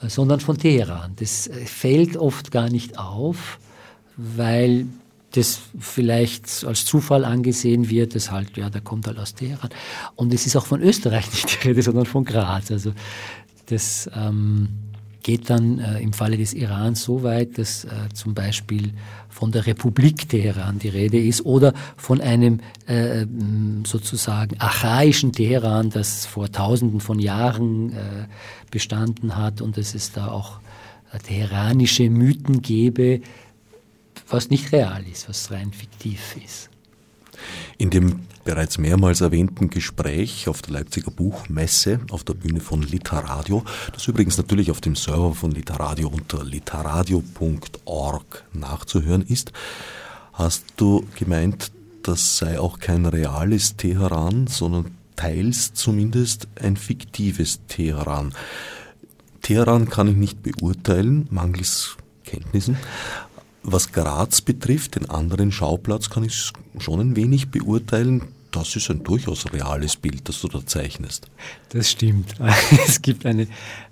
sondern 0.00 0.40
von 0.40 0.58
Teheran. 0.58 1.12
Das 1.16 1.46
äh, 1.46 1.64
fällt 1.64 2.16
oft 2.16 2.50
gar 2.50 2.68
nicht 2.68 2.98
auf, 2.98 3.58
weil 4.16 4.86
das 5.36 5.60
vielleicht 5.78 6.64
als 6.64 6.84
Zufall 6.84 7.24
angesehen 7.24 7.90
wird, 7.90 8.14
das 8.14 8.30
halt, 8.30 8.56
ja, 8.56 8.70
der 8.70 8.80
kommt 8.80 9.06
halt 9.06 9.18
aus 9.18 9.34
Teheran. 9.34 9.70
Und 10.14 10.32
es 10.32 10.46
ist 10.46 10.56
auch 10.56 10.66
von 10.66 10.82
Österreich 10.82 11.30
nicht 11.32 11.64
die 11.64 11.68
Rede, 11.68 11.82
sondern 11.82 12.06
von 12.06 12.24
Graz. 12.24 12.70
Also 12.70 12.92
das 13.66 14.10
ähm, 14.14 14.68
geht 15.22 15.50
dann 15.50 15.80
äh, 15.80 15.98
im 15.98 16.12
Falle 16.12 16.36
des 16.36 16.54
Irans 16.54 17.02
so 17.02 17.24
weit, 17.24 17.58
dass 17.58 17.84
äh, 17.84 17.88
zum 18.14 18.32
Beispiel 18.32 18.92
von 19.28 19.50
der 19.50 19.66
Republik 19.66 20.28
Teheran 20.28 20.78
die 20.78 20.88
Rede 20.88 21.18
ist 21.18 21.44
oder 21.44 21.74
von 21.96 22.20
einem 22.20 22.60
äh, 22.86 23.26
sozusagen 23.84 24.58
archaischen 24.60 25.32
Teheran, 25.32 25.90
das 25.90 26.26
vor 26.26 26.50
Tausenden 26.52 27.00
von 27.00 27.18
Jahren 27.18 27.92
äh, 27.92 27.96
bestanden 28.70 29.36
hat 29.36 29.60
und 29.60 29.76
dass 29.76 29.96
es 29.96 30.12
da 30.12 30.28
auch 30.28 30.60
äh, 31.12 31.18
teheranische 31.18 32.08
Mythen 32.08 32.62
gäbe, 32.62 33.20
was 34.28 34.50
nicht 34.50 34.72
real 34.72 35.06
ist, 35.06 35.28
was 35.28 35.50
rein 35.50 35.72
fiktiv 35.72 36.36
ist. 36.44 36.70
In 37.78 37.90
dem 37.90 38.20
bereits 38.44 38.78
mehrmals 38.78 39.20
erwähnten 39.20 39.68
Gespräch 39.68 40.48
auf 40.48 40.62
der 40.62 40.74
Leipziger 40.74 41.10
Buchmesse 41.10 42.00
auf 42.10 42.24
der 42.24 42.34
Bühne 42.34 42.60
von 42.60 42.82
Literadio, 42.82 43.64
das 43.92 44.08
übrigens 44.08 44.38
natürlich 44.38 44.70
auf 44.70 44.80
dem 44.80 44.96
Server 44.96 45.34
von 45.34 45.50
Literadio 45.50 46.08
unter 46.08 46.44
literadio.org 46.44 48.44
nachzuhören 48.52 49.22
ist, 49.22 49.52
hast 50.32 50.64
du 50.76 51.04
gemeint, 51.18 51.72
das 52.02 52.38
sei 52.38 52.60
auch 52.60 52.78
kein 52.78 53.04
reales 53.04 53.76
Teheran, 53.76 54.46
sondern 54.46 54.96
teils 55.16 55.74
zumindest 55.74 56.46
ein 56.60 56.76
fiktives 56.76 57.60
Teheran. 57.66 58.32
Teheran 59.42 59.88
kann 59.88 60.08
ich 60.08 60.16
nicht 60.16 60.42
beurteilen, 60.42 61.26
mangels 61.30 61.96
Kenntnissen. 62.24 62.76
Was 63.68 63.90
Graz 63.90 64.42
betrifft, 64.42 64.94
den 64.94 65.10
anderen 65.10 65.50
Schauplatz, 65.50 66.08
kann 66.08 66.22
ich 66.22 66.52
schon 66.78 67.00
ein 67.00 67.16
wenig 67.16 67.48
beurteilen. 67.48 68.22
Das 68.52 68.76
ist 68.76 68.88
ein 68.90 69.02
durchaus 69.02 69.52
reales 69.52 69.96
Bild, 69.96 70.28
das 70.28 70.40
du 70.40 70.46
da 70.46 70.64
zeichnest. 70.64 71.28
Das 71.70 71.90
stimmt. 71.90 72.34
Es 72.86 73.02
gibt 73.02 73.26
eine, 73.26 73.48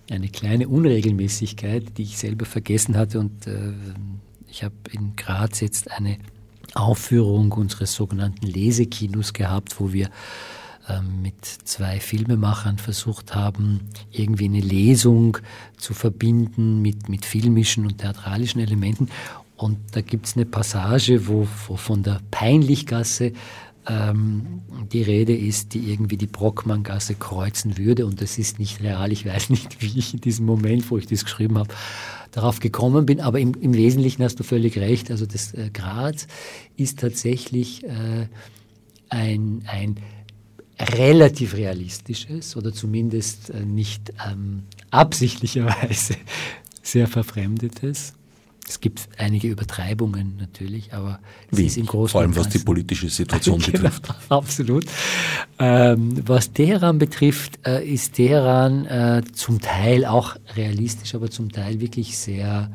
eine 0.09 0.29
kleine 0.29 0.69
Unregelmäßigkeit, 0.69 1.99
die 1.99 2.05
ich 2.05 2.19
selber 2.19 2.47
vergessen 2.47 2.97
hatte. 2.97 3.19
Und 3.19 3.49
äh, 3.49 3.73
ich 4.49 4.63
habe 4.63 4.77
in 4.93 5.17
Graz 5.17 5.59
jetzt 5.59 5.91
eine 5.91 6.19
Aufführung 6.75 7.51
unseres 7.51 7.95
sogenannten 7.95 8.47
Lesekinos 8.47 9.33
gehabt, 9.33 9.81
wo 9.81 9.93
wir 9.93 10.09
ähm, 10.89 11.21
mit 11.21 11.45
zwei 11.45 11.99
Filmemachern 11.99 12.79
versucht 12.79 13.35
haben, 13.35 13.81
irgendwie 14.13 14.45
eine 14.45 14.61
Lesung 14.61 15.39
zu 15.77 15.95
verbinden 15.95 16.81
mit, 16.81 17.09
mit 17.09 17.25
filmischen 17.25 17.87
und 17.87 17.99
theatralischen 17.99 18.61
Elementen. 18.61 19.09
Und 19.57 19.79
da 19.93 20.01
gibt 20.01 20.27
es 20.27 20.37
eine 20.37 20.47
Passage, 20.47 21.29
wo, 21.29 21.47
wo 21.69 21.77
von 21.77 22.03
der 22.03 22.21
Peinlichgasse 22.31 23.33
ähm, 23.87 24.63
die 24.93 25.03
Rede 25.03 25.37
ist, 25.37 25.75
die 25.75 25.93
irgendwie 25.93 26.17
die 26.17 26.27
Brockmanngasse 26.27 27.15
kreuzen 27.15 27.77
würde. 27.79 28.07
Und 28.07 28.21
das 28.21 28.39
ist 28.39 28.59
nicht 28.59 28.83
real. 28.83 29.13
Ich 29.13 29.27
weiß 29.27 29.51
nicht, 29.51 29.81
wie 29.81 29.99
ich 29.99 30.15
in 30.15 30.21
diesem 30.21 30.47
Moment, 30.47 30.91
wo 30.91 30.99
ich 30.99 31.07
das 31.07 31.25
geschrieben 31.25 31.59
habe, 31.59 31.73
darauf 32.33 32.61
gekommen 32.61 33.07
bin. 33.07 33.21
Aber 33.21 33.39
im, 33.39 33.55
im 33.55 33.75
Wesentlichen 33.75 34.23
hast 34.23 34.41
du 34.41 34.45
völlig 34.45 34.79
recht. 34.79 35.11
Also 35.11 35.27
das 35.27 35.55
äh, 35.55 35.71
Graz 35.73 36.27
ist 36.77 36.99
tatsächlich 36.99 37.85
äh, 37.85 38.29
ein, 39.09 39.63
ein 39.67 39.97
relativ 40.79 41.55
realistisches 41.55 42.57
oder 42.57 42.73
zumindest 42.73 43.51
äh, 43.51 43.65
nicht 43.65 44.13
ähm, 44.29 44.65
absichtlicherweise 44.91 46.17
sehr 46.83 47.07
verfremdetes. 47.07 48.15
Es 48.67 48.81
gibt 48.81 49.09
einige 49.19 49.49
Übertreibungen 49.49 50.37
natürlich, 50.39 50.95
aber 50.95 51.21
es 51.51 51.59
Wie? 51.59 51.67
ist 51.67 51.77
im 51.77 51.87
Großen 51.87 52.13
Vor 52.13 52.23
allem 52.23 52.35
was 52.35 52.49
die 52.49 52.59
politische 52.59 53.09
Situation 53.11 53.59
genau, 53.59 53.73
betrifft. 53.73 54.15
Absolut. 54.29 54.87
Ähm, 55.59 56.23
was 56.27 56.53
Teheran 56.53 56.99
betrifft, 56.99 57.59
äh, 57.67 57.87
ist 57.87 58.15
Teheran 58.15 58.87
äh, 58.87 59.23
zum 59.33 59.61
Teil 59.61 60.07
auch 60.07 60.37
realistisch, 60.57 61.15
aber 61.15 61.31
zum 61.31 61.53
Teil 61.53 61.81
wirklich 61.81 62.17
sehr 62.17 62.71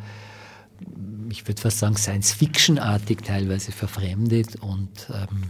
ich 1.30 1.47
würde 1.47 1.62
fast 1.62 1.80
sagen, 1.80 1.95
Science-Fiction-artig 1.95 3.19
teilweise 3.19 3.71
verfremdet. 3.71 4.56
Und 4.62 4.89
ähm, 5.10 5.43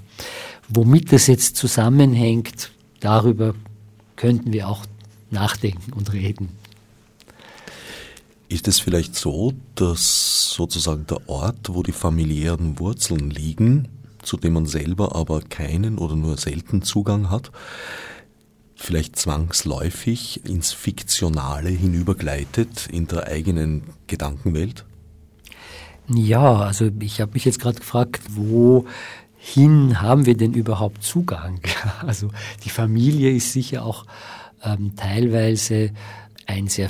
womit 0.67 1.11
das 1.11 1.27
jetzt 1.27 1.55
zusammenhängt, 1.55 2.71
darüber 2.99 3.55
könnten 4.15 4.51
wir 4.53 4.67
auch 4.67 4.85
nachdenken 5.31 5.93
und 5.93 6.11
reden. 6.13 6.49
Ist 8.49 8.67
es 8.67 8.79
vielleicht 8.79 9.15
so, 9.15 9.53
dass 9.75 10.49
sozusagen 10.49 11.05
der 11.05 11.29
Ort, 11.29 11.69
wo 11.69 11.83
die 11.83 11.91
familiären 11.91 12.79
Wurzeln 12.79 13.29
liegen, 13.29 13.87
zu 14.23 14.37
dem 14.37 14.53
man 14.53 14.65
selber 14.65 15.15
aber 15.15 15.41
keinen 15.41 15.99
oder 15.99 16.15
nur 16.15 16.35
selten 16.37 16.81
Zugang 16.81 17.29
hat, 17.29 17.51
vielleicht 18.75 19.17
zwangsläufig 19.17 20.45
ins 20.45 20.73
Fiktionale 20.73 21.69
hinübergleitet 21.69 22.87
in 22.87 23.05
der 23.05 23.27
eigenen 23.27 23.83
Gedankenwelt? 24.07 24.83
Ja, 26.07 26.55
also 26.55 26.89
ich 27.01 27.21
habe 27.21 27.33
mich 27.33 27.45
jetzt 27.45 27.59
gerade 27.59 27.77
gefragt, 27.77 28.23
wohin 28.29 30.01
haben 30.01 30.25
wir 30.25 30.35
denn 30.35 30.53
überhaupt 30.53 31.03
Zugang? 31.03 31.61
Also 32.01 32.29
die 32.63 32.69
Familie 32.69 33.31
ist 33.31 33.53
sicher 33.53 33.85
auch 33.85 34.05
ähm, 34.63 34.95
teilweise 34.95 35.91
ein 36.47 36.67
sehr 36.67 36.89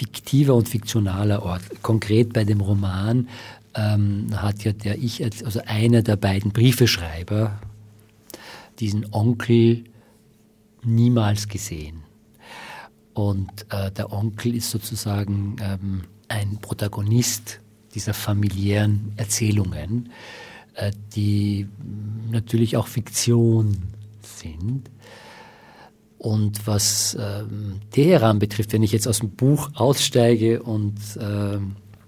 fiktiver 0.00 0.54
und 0.54 0.66
fiktionaler 0.66 1.42
Ort. 1.42 1.62
Konkret 1.82 2.32
bei 2.32 2.44
dem 2.44 2.62
Roman 2.62 3.28
ähm, 3.74 4.28
hat 4.34 4.64
ja 4.64 4.72
der 4.72 4.96
ich, 4.96 5.22
also 5.22 5.60
einer 5.66 6.00
der 6.00 6.16
beiden 6.16 6.52
Briefeschreiber, 6.52 7.60
diesen 8.78 9.12
Onkel 9.12 9.84
niemals 10.82 11.48
gesehen. 11.48 12.02
Und 13.12 13.50
äh, 13.68 13.90
der 13.90 14.10
Onkel 14.10 14.54
ist 14.54 14.70
sozusagen 14.70 15.56
ähm, 15.60 16.04
ein 16.28 16.56
Protagonist 16.62 17.60
dieser 17.94 18.14
familiären 18.14 19.12
Erzählungen, 19.16 20.08
äh, 20.76 20.92
die 21.14 21.68
natürlich 22.30 22.78
auch 22.78 22.86
Fiktion 22.86 23.76
sind. 24.22 24.88
Und 26.20 26.66
was 26.66 27.16
ähm, 27.18 27.80
Teheran 27.92 28.38
betrifft, 28.38 28.74
wenn 28.74 28.82
ich 28.82 28.92
jetzt 28.92 29.08
aus 29.08 29.20
dem 29.20 29.30
Buch 29.30 29.70
aussteige 29.72 30.62
und 30.62 30.98
äh, 31.16 31.58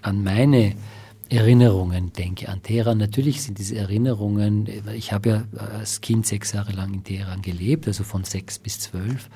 an 0.03 0.23
meine 0.23 0.75
Erinnerungen 1.31 2.13
denke, 2.13 2.51
an 2.51 2.63
Teheran, 2.63 2.99
natürlich 2.99 3.41
sind 3.41 3.57
diese 3.57 3.77
Erinnerungen, 3.77 4.69
ich 4.95 5.15
habe 5.15 5.29
ja 5.31 5.45
als 5.79 6.03
Kind 6.03 6.27
sechs 6.27 6.53
Jahre 6.53 6.73
lang 6.73 6.93
in 6.93 7.05
Teheran 7.05 7.41
gelebt, 7.41 7.87
also 7.87 8.05
von 8.05 8.25
sechs 8.25 8.59
bis 8.59 8.81
zwölf. 8.81 9.31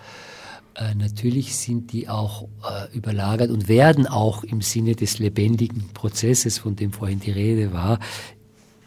Äh, 0.75 0.95
natürlich 0.95 1.57
sind 1.57 1.95
die 1.95 2.11
auch 2.11 2.47
äh, 2.63 2.95
überlagert 2.95 3.51
und 3.51 3.69
werden 3.69 4.07
auch 4.07 4.45
im 4.45 4.61
Sinne 4.61 4.95
des 4.95 5.19
lebendigen 5.19 5.89
Prozesses, 5.95 6.59
von 6.59 6.77
dem 6.77 6.93
vorhin 6.93 7.21
die 7.21 7.31
Rede 7.31 7.73
war, 7.73 7.99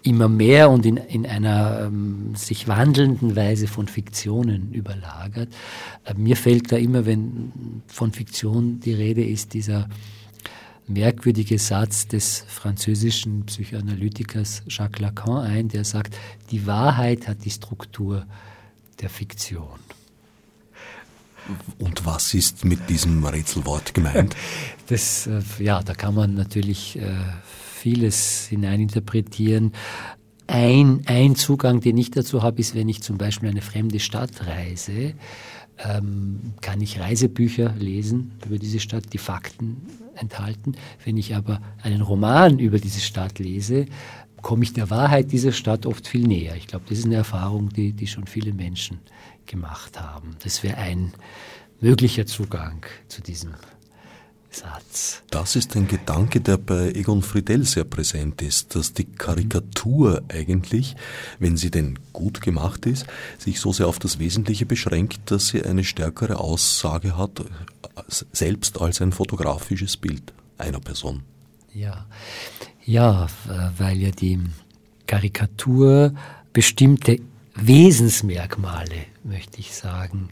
immer 0.03 0.29
mehr 0.29 0.69
und 0.69 0.85
in, 0.85 0.97
in 0.97 1.25
einer 1.25 1.81
ähm, 1.85 2.33
sich 2.35 2.67
wandelnden 2.67 3.35
Weise 3.35 3.67
von 3.67 3.87
Fiktionen 3.87 4.71
überlagert. 4.71 5.49
Äh, 6.05 6.13
mir 6.15 6.37
fällt 6.37 6.71
da 6.71 6.77
immer, 6.77 7.05
wenn 7.05 7.83
von 7.87 8.11
Fiktion 8.11 8.79
die 8.79 8.93
Rede 8.93 9.23
ist, 9.23 9.53
dieser 9.53 9.89
merkwürdige 10.87 11.59
Satz 11.59 12.07
des 12.07 12.43
französischen 12.47 13.45
Psychoanalytikers 13.45 14.63
Jacques 14.67 14.99
Lacan 14.99 15.45
ein, 15.45 15.67
der 15.67 15.83
sagt, 15.83 16.15
die 16.49 16.65
Wahrheit 16.65 17.27
hat 17.27 17.45
die 17.45 17.51
Struktur 17.51 18.25
der 18.99 19.09
Fiktion. 19.09 19.79
Und 21.77 22.05
was 22.05 22.33
ist 22.33 22.65
mit 22.65 22.89
diesem 22.89 23.23
Rätselwort 23.25 23.93
gemeint? 23.93 24.35
Das, 24.87 25.27
äh, 25.27 25.41
ja, 25.59 25.81
da 25.83 25.93
kann 25.93 26.15
man 26.15 26.33
natürlich 26.33 26.97
äh, 26.97 27.11
vieles 27.79 28.47
hineininterpretieren. 28.47 29.71
Ein, 30.47 31.01
ein 31.05 31.35
Zugang, 31.35 31.79
den 31.79 31.97
ich 31.97 32.11
dazu 32.11 32.43
habe, 32.43 32.59
ist, 32.59 32.75
wenn 32.75 32.89
ich 32.89 33.01
zum 33.01 33.17
Beispiel 33.17 33.49
eine 33.49 33.61
fremde 33.61 33.99
Stadt 33.99 34.47
reise, 34.47 35.13
ähm, 35.77 36.53
kann 36.61 36.81
ich 36.81 36.99
Reisebücher 36.99 37.73
lesen 37.77 38.33
über 38.45 38.57
diese 38.57 38.79
Stadt, 38.79 39.13
die 39.13 39.17
Fakten 39.17 39.77
enthalten. 40.15 40.73
Wenn 41.05 41.17
ich 41.17 41.35
aber 41.35 41.61
einen 41.81 42.01
Roman 42.01 42.59
über 42.59 42.79
diese 42.79 42.99
Stadt 42.99 43.39
lese, 43.39 43.85
komme 44.41 44.63
ich 44.63 44.73
der 44.73 44.89
Wahrheit 44.89 45.31
dieser 45.31 45.51
Stadt 45.51 45.85
oft 45.85 46.07
viel 46.07 46.27
näher. 46.27 46.55
Ich 46.55 46.67
glaube, 46.67 46.85
das 46.89 46.99
ist 46.99 47.05
eine 47.05 47.15
Erfahrung, 47.15 47.69
die, 47.69 47.93
die 47.93 48.07
schon 48.07 48.25
viele 48.25 48.53
Menschen 48.53 48.99
gemacht 49.45 49.99
haben. 49.99 50.35
Das 50.43 50.63
wäre 50.63 50.77
ein 50.77 51.13
möglicher 51.79 52.25
Zugang 52.25 52.85
zu 53.07 53.21
diesem 53.21 53.53
Satz. 54.51 55.21
Das 55.29 55.55
ist 55.55 55.75
ein 55.75 55.87
Gedanke, 55.87 56.41
der 56.41 56.57
bei 56.57 56.91
Egon 56.91 57.21
Friedel 57.21 57.65
sehr 57.65 57.83
präsent 57.83 58.41
ist, 58.41 58.75
dass 58.75 58.93
die 58.93 59.05
Karikatur 59.05 60.23
eigentlich, 60.27 60.95
wenn 61.37 61.55
sie 61.55 61.69
denn 61.69 61.99
gut 62.13 62.41
gemacht 62.41 62.85
ist, 62.85 63.05
sich 63.37 63.59
so 63.59 63.71
sehr 63.71 63.87
auf 63.87 63.99
das 63.99 64.17
Wesentliche 64.17 64.65
beschränkt, 64.65 65.31
dass 65.31 65.49
sie 65.49 65.63
eine 65.63 65.83
stärkere 65.83 66.39
Aussage 66.39 67.15
hat, 67.15 67.43
selbst 68.31 68.81
als 68.81 69.01
ein 69.01 69.11
fotografisches 69.11 69.97
Bild 69.97 70.33
einer 70.57 70.79
Person. 70.79 71.23
Ja, 71.73 72.07
ja, 72.83 73.27
weil 73.77 73.97
ja 73.97 74.11
die 74.11 74.39
Karikatur 75.05 76.13
bestimmte 76.53 77.19
Wesensmerkmale, 77.55 79.05
möchte 79.23 79.59
ich 79.59 79.75
sagen, 79.75 80.29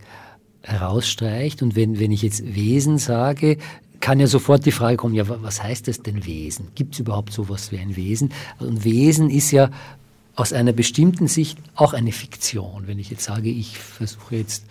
herausstreicht. 0.63 1.61
Und 1.61 1.75
wenn, 1.75 1.99
wenn 1.99 2.11
ich 2.11 2.21
jetzt 2.21 2.43
Wesen 2.55 2.97
sage, 2.97 3.57
kann 3.99 4.19
ja 4.19 4.27
sofort 4.27 4.65
die 4.65 4.71
Frage 4.71 4.97
kommen, 4.97 5.15
ja, 5.15 5.25
was 5.27 5.63
heißt 5.63 5.87
das 5.87 6.01
denn 6.01 6.25
Wesen? 6.25 6.69
Gibt 6.75 6.93
es 6.93 6.99
überhaupt 6.99 7.33
sowas 7.33 7.71
wie 7.71 7.79
ein 7.79 7.95
Wesen? 7.95 8.31
Und 8.59 8.83
Wesen 8.83 9.29
ist 9.29 9.51
ja 9.51 9.69
aus 10.35 10.53
einer 10.53 10.73
bestimmten 10.73 11.27
Sicht 11.27 11.57
auch 11.75 11.93
eine 11.93 12.11
Fiktion. 12.11 12.83
Wenn 12.85 12.99
ich 12.99 13.09
jetzt 13.09 13.23
sage, 13.23 13.49
ich 13.49 13.77
versuche 13.77 14.35
jetzt 14.35 14.65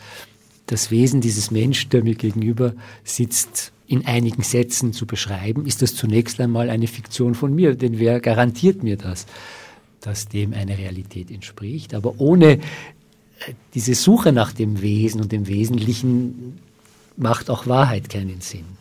das 0.67 0.91
Wesen 0.91 1.21
dieses 1.21 1.51
Menschen, 1.51 1.91
der 1.91 2.05
mir 2.05 2.15
gegenüber 2.15 2.75
sitzt, 3.05 3.73
in 3.89 4.07
einigen 4.07 4.43
Sätzen 4.43 4.93
zu 4.93 5.07
beschreiben, 5.07 5.67
ist 5.67 5.83
das 5.83 5.95
zunächst 5.95 6.41
einmal 6.41 6.71
eine 6.71 6.87
Fiktion 6.87 7.35
von 7.35 7.55
mir, 7.55 7.75
denn 7.75 7.99
wer 7.99 8.21
garantiert 8.21 8.83
mir 8.83 8.97
das, 8.97 9.27
dass 10.01 10.29
dem 10.29 10.55
eine 10.55 10.77
Realität 10.77 11.31
entspricht? 11.31 11.95
Aber 11.95 12.15
ohne 12.19 12.55
äh, 12.55 12.59
diese 13.75 13.95
Suche 13.95 14.33
nach 14.33 14.53
dem 14.53 14.83
Wesen 14.83 15.21
und 15.21 15.31
dem 15.33 15.47
Wesentlichen 15.47 16.59
macht 17.17 17.49
auch 17.49 17.67
Wahrheit 17.67 18.09
keinen 18.09 18.41
Sinn. 18.41 18.76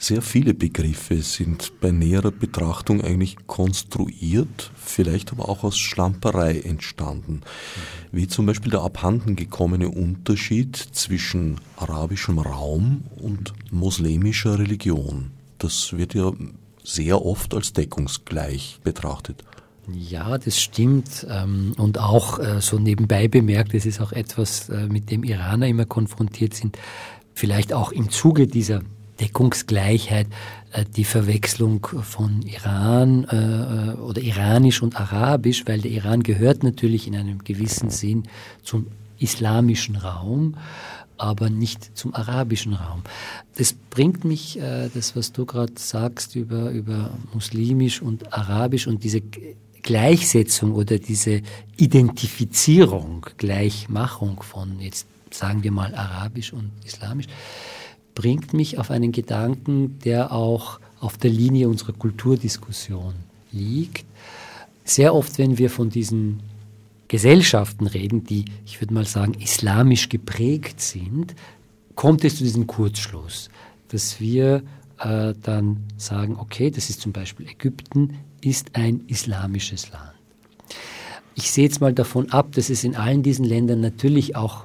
Sehr 0.00 0.22
viele 0.22 0.54
Begriffe 0.54 1.22
sind 1.22 1.80
bei 1.80 1.90
näherer 1.90 2.30
Betrachtung 2.30 3.00
eigentlich 3.00 3.36
konstruiert, 3.48 4.70
vielleicht 4.76 5.32
aber 5.32 5.48
auch 5.48 5.64
aus 5.64 5.76
Schlamperei 5.76 6.60
entstanden. 6.60 7.40
Wie 8.12 8.28
zum 8.28 8.46
Beispiel 8.46 8.70
der 8.70 8.82
abhanden 8.82 9.34
gekommene 9.34 9.88
Unterschied 9.88 10.76
zwischen 10.76 11.60
arabischem 11.76 12.38
Raum 12.38 13.02
und 13.16 13.52
moslemischer 13.72 14.60
Religion. 14.60 15.32
Das 15.58 15.92
wird 15.92 16.14
ja 16.14 16.32
sehr 16.84 17.24
oft 17.24 17.52
als 17.52 17.72
deckungsgleich 17.72 18.78
betrachtet. 18.84 19.42
Ja, 19.92 20.38
das 20.38 20.60
stimmt. 20.60 21.26
Ähm, 21.28 21.74
und 21.76 21.98
auch 21.98 22.38
äh, 22.38 22.60
so 22.60 22.78
nebenbei 22.78 23.26
bemerkt, 23.26 23.74
es 23.74 23.84
ist 23.84 24.00
auch 24.00 24.12
etwas, 24.12 24.68
äh, 24.68 24.86
mit 24.86 25.10
dem 25.10 25.24
Iraner 25.24 25.66
immer 25.66 25.86
konfrontiert 25.86 26.54
sind, 26.54 26.78
vielleicht 27.34 27.72
auch 27.72 27.90
im 27.90 28.10
Zuge 28.10 28.46
dieser 28.46 28.82
Deckungsgleichheit, 29.20 30.26
äh, 30.72 30.84
die 30.96 31.04
Verwechslung 31.04 31.86
von 32.02 32.42
Iran 32.42 33.24
äh, 33.24 34.00
oder 34.00 34.20
Iranisch 34.20 34.82
und 34.82 34.96
Arabisch, 34.96 35.64
weil 35.66 35.80
der 35.80 35.90
Iran 35.90 36.22
gehört 36.22 36.62
natürlich 36.62 37.06
in 37.06 37.16
einem 37.16 37.38
gewissen 37.44 37.90
Sinn 37.90 38.24
zum 38.62 38.86
islamischen 39.18 39.96
Raum, 39.96 40.56
aber 41.16 41.50
nicht 41.50 41.96
zum 41.96 42.14
arabischen 42.14 42.74
Raum. 42.74 43.02
Das 43.56 43.72
bringt 43.72 44.24
mich, 44.24 44.58
äh, 44.60 44.88
das 44.94 45.16
was 45.16 45.32
du 45.32 45.44
gerade 45.46 45.72
sagst 45.76 46.36
über, 46.36 46.70
über 46.70 47.10
muslimisch 47.32 48.00
und 48.00 48.32
arabisch 48.32 48.86
und 48.86 49.02
diese 49.02 49.22
Gleichsetzung 49.82 50.74
oder 50.74 50.98
diese 50.98 51.42
Identifizierung, 51.76 53.26
Gleichmachung 53.36 54.42
von 54.42 54.80
jetzt 54.80 55.06
sagen 55.30 55.62
wir 55.62 55.72
mal 55.72 55.94
arabisch 55.94 56.52
und 56.52 56.70
islamisch, 56.84 57.26
bringt 58.18 58.52
mich 58.52 58.78
auf 58.78 58.90
einen 58.90 59.12
Gedanken, 59.12 60.00
der 60.04 60.32
auch 60.32 60.80
auf 60.98 61.16
der 61.18 61.30
Linie 61.30 61.68
unserer 61.68 61.92
Kulturdiskussion 61.92 63.14
liegt. 63.52 64.04
Sehr 64.82 65.14
oft, 65.14 65.38
wenn 65.38 65.56
wir 65.56 65.70
von 65.70 65.88
diesen 65.88 66.40
Gesellschaften 67.06 67.86
reden, 67.86 68.24
die, 68.24 68.46
ich 68.66 68.80
würde 68.80 68.92
mal 68.92 69.04
sagen, 69.04 69.34
islamisch 69.34 70.08
geprägt 70.08 70.80
sind, 70.80 71.36
kommt 71.94 72.24
es 72.24 72.38
zu 72.38 72.42
diesem 72.42 72.66
Kurzschluss, 72.66 73.50
dass 73.86 74.18
wir 74.18 74.64
äh, 74.98 75.34
dann 75.40 75.84
sagen, 75.96 76.38
okay, 76.40 76.72
das 76.72 76.90
ist 76.90 77.00
zum 77.00 77.12
Beispiel 77.12 77.46
Ägypten, 77.48 78.18
ist 78.40 78.74
ein 78.74 79.02
islamisches 79.06 79.92
Land. 79.92 80.14
Ich 81.36 81.52
sehe 81.52 81.66
jetzt 81.66 81.80
mal 81.80 81.94
davon 81.94 82.32
ab, 82.32 82.50
dass 82.50 82.68
es 82.68 82.82
in 82.82 82.96
allen 82.96 83.22
diesen 83.22 83.44
Ländern 83.44 83.80
natürlich 83.80 84.34
auch 84.34 84.64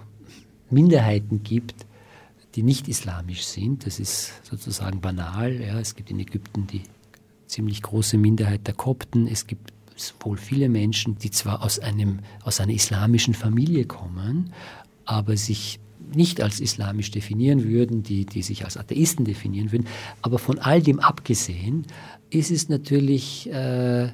Minderheiten 0.72 1.44
gibt, 1.44 1.86
die 2.56 2.64
nicht 2.64 2.88
islamisch 2.88 3.46
sind. 3.46 3.86
Das 3.86 4.00
ist 4.00 4.46
sozusagen 4.46 5.02
banal. 5.02 5.60
Ja. 5.60 5.80
Es 5.80 5.96
gibt 5.96 6.12
in 6.12 6.20
Ägypten 6.20 6.68
die 6.68 6.82
ziemlich 7.48 7.82
große 7.82 8.18
Minderheit 8.18 8.68
der 8.68 8.74
Kopten. 8.74 9.28
Es 9.28 9.48
gibt 9.48 9.74
wohl 10.20 10.38
viele 10.38 10.70
Menschen, 10.70 11.18
die 11.18 11.32
zwar 11.32 11.64
aus, 11.64 11.80
einem, 11.80 12.20
aus 12.44 12.60
einer 12.60 12.74
islamischen 12.74 13.34
Familie 13.34 13.86
kommen, 13.86 14.54
aber 15.06 15.38
sich 15.38 15.80
nicht 16.16 16.42
als 16.42 16.60
islamisch 16.60 17.12
definieren 17.12 17.64
würden, 17.64 18.04
die, 18.04 18.26
die 18.26 18.42
sich 18.42 18.66
als 18.66 18.78
Atheisten 18.78 19.26
definieren 19.26 19.72
würden. 19.72 19.88
Aber 20.22 20.40
von 20.40 20.60
all 20.60 20.82
dem 20.82 21.00
abgesehen 21.00 21.86
ist 22.30 22.52
es 22.52 22.70
natürlich 22.70 23.50
äh, 23.52 24.10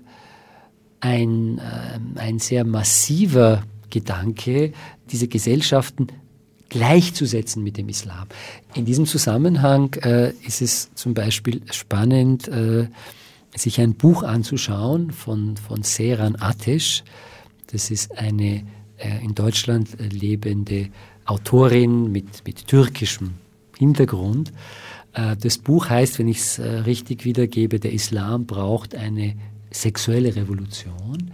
ein, 0.99 1.58
äh, 1.58 1.99
ein 2.19 2.39
sehr 2.39 2.65
massiver 2.65 3.63
Gedanke, 3.89 4.73
diese 5.10 5.28
Gesellschaften 5.28 6.08
gleichzusetzen 6.69 7.63
mit 7.63 7.77
dem 7.77 7.89
Islam. 7.89 8.27
In 8.73 8.86
diesem 8.86 9.05
Zusammenhang 9.05 9.93
äh, 9.95 10.32
ist 10.45 10.62
es 10.62 10.89
zum 10.95 11.13
Beispiel 11.13 11.62
spannend, 11.71 12.47
äh, 12.47 12.88
sich 13.55 13.82
ein 13.82 13.95
Buch 13.95 14.23
anzuschauen 14.23 15.12
von, 15.12 15.58
von 15.58 15.84
Seran 15.84 16.36
Atesh. 16.39 17.03
Das 17.71 17.91
ist 17.91 18.17
eine 18.17 18.63
äh, 18.97 19.23
in 19.23 19.36
Deutschland 19.36 19.89
lebende 19.99 20.89
Autorin 21.25 22.12
mit, 22.12 22.45
mit 22.45 22.67
türkischem 22.67 23.32
Hintergrund. 23.77 24.51
Äh, 25.13 25.36
das 25.38 25.58
Buch 25.58 25.89
heißt, 25.89 26.19
wenn 26.19 26.27
ich 26.27 26.39
es 26.39 26.60
äh, 26.60 26.67
richtig 26.67 27.25
wiedergebe, 27.25 27.79
der 27.79 27.93
Islam 27.93 28.45
braucht 28.45 28.95
eine 28.95 29.36
sexuelle 29.71 30.36
Revolution. 30.36 31.32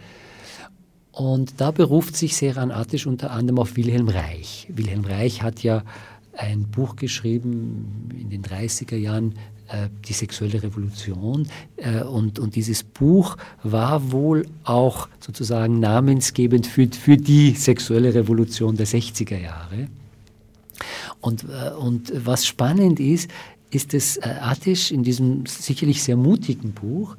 Und 1.15 1.61
da 1.61 1.71
beruft 1.71 2.17
sich 2.17 2.35
Seran 2.35 2.71
Attisch 2.71 3.07
unter 3.07 3.31
anderem 3.31 3.59
auf 3.59 3.77
Wilhelm 3.77 4.09
Reich. 4.09 4.67
Wilhelm 4.69 5.05
Reich 5.05 5.41
hat 5.41 5.63
ja 5.63 5.81
ein 6.33 6.63
Buch 6.63 6.97
geschrieben 6.97 8.09
in 8.19 8.29
den 8.29 8.43
30er 8.43 8.97
Jahren, 8.97 9.35
äh, 9.69 9.87
die 10.05 10.11
sexuelle 10.11 10.61
Revolution. 10.61 11.47
Äh, 11.77 12.01
und, 12.03 12.37
und 12.37 12.57
dieses 12.57 12.83
Buch 12.83 13.37
war 13.63 14.11
wohl 14.11 14.45
auch 14.65 15.07
sozusagen 15.21 15.79
namensgebend 15.79 16.67
für, 16.67 16.89
für 16.89 17.15
die 17.15 17.51
sexuelle 17.51 18.13
Revolution 18.13 18.75
der 18.75 18.85
60er 18.85 19.37
Jahre. 19.37 19.87
Und, 21.21 21.45
äh, 21.45 21.71
und 21.75 22.11
was 22.25 22.45
spannend 22.45 22.99
ist, 22.99 23.31
ist 23.71 23.93
es 23.93 24.17
äh, 24.17 24.35
Attisch 24.41 24.91
in 24.91 25.03
diesem 25.03 25.45
sicherlich 25.45 26.03
sehr 26.03 26.17
mutigen 26.17 26.73
Buch, 26.73 27.15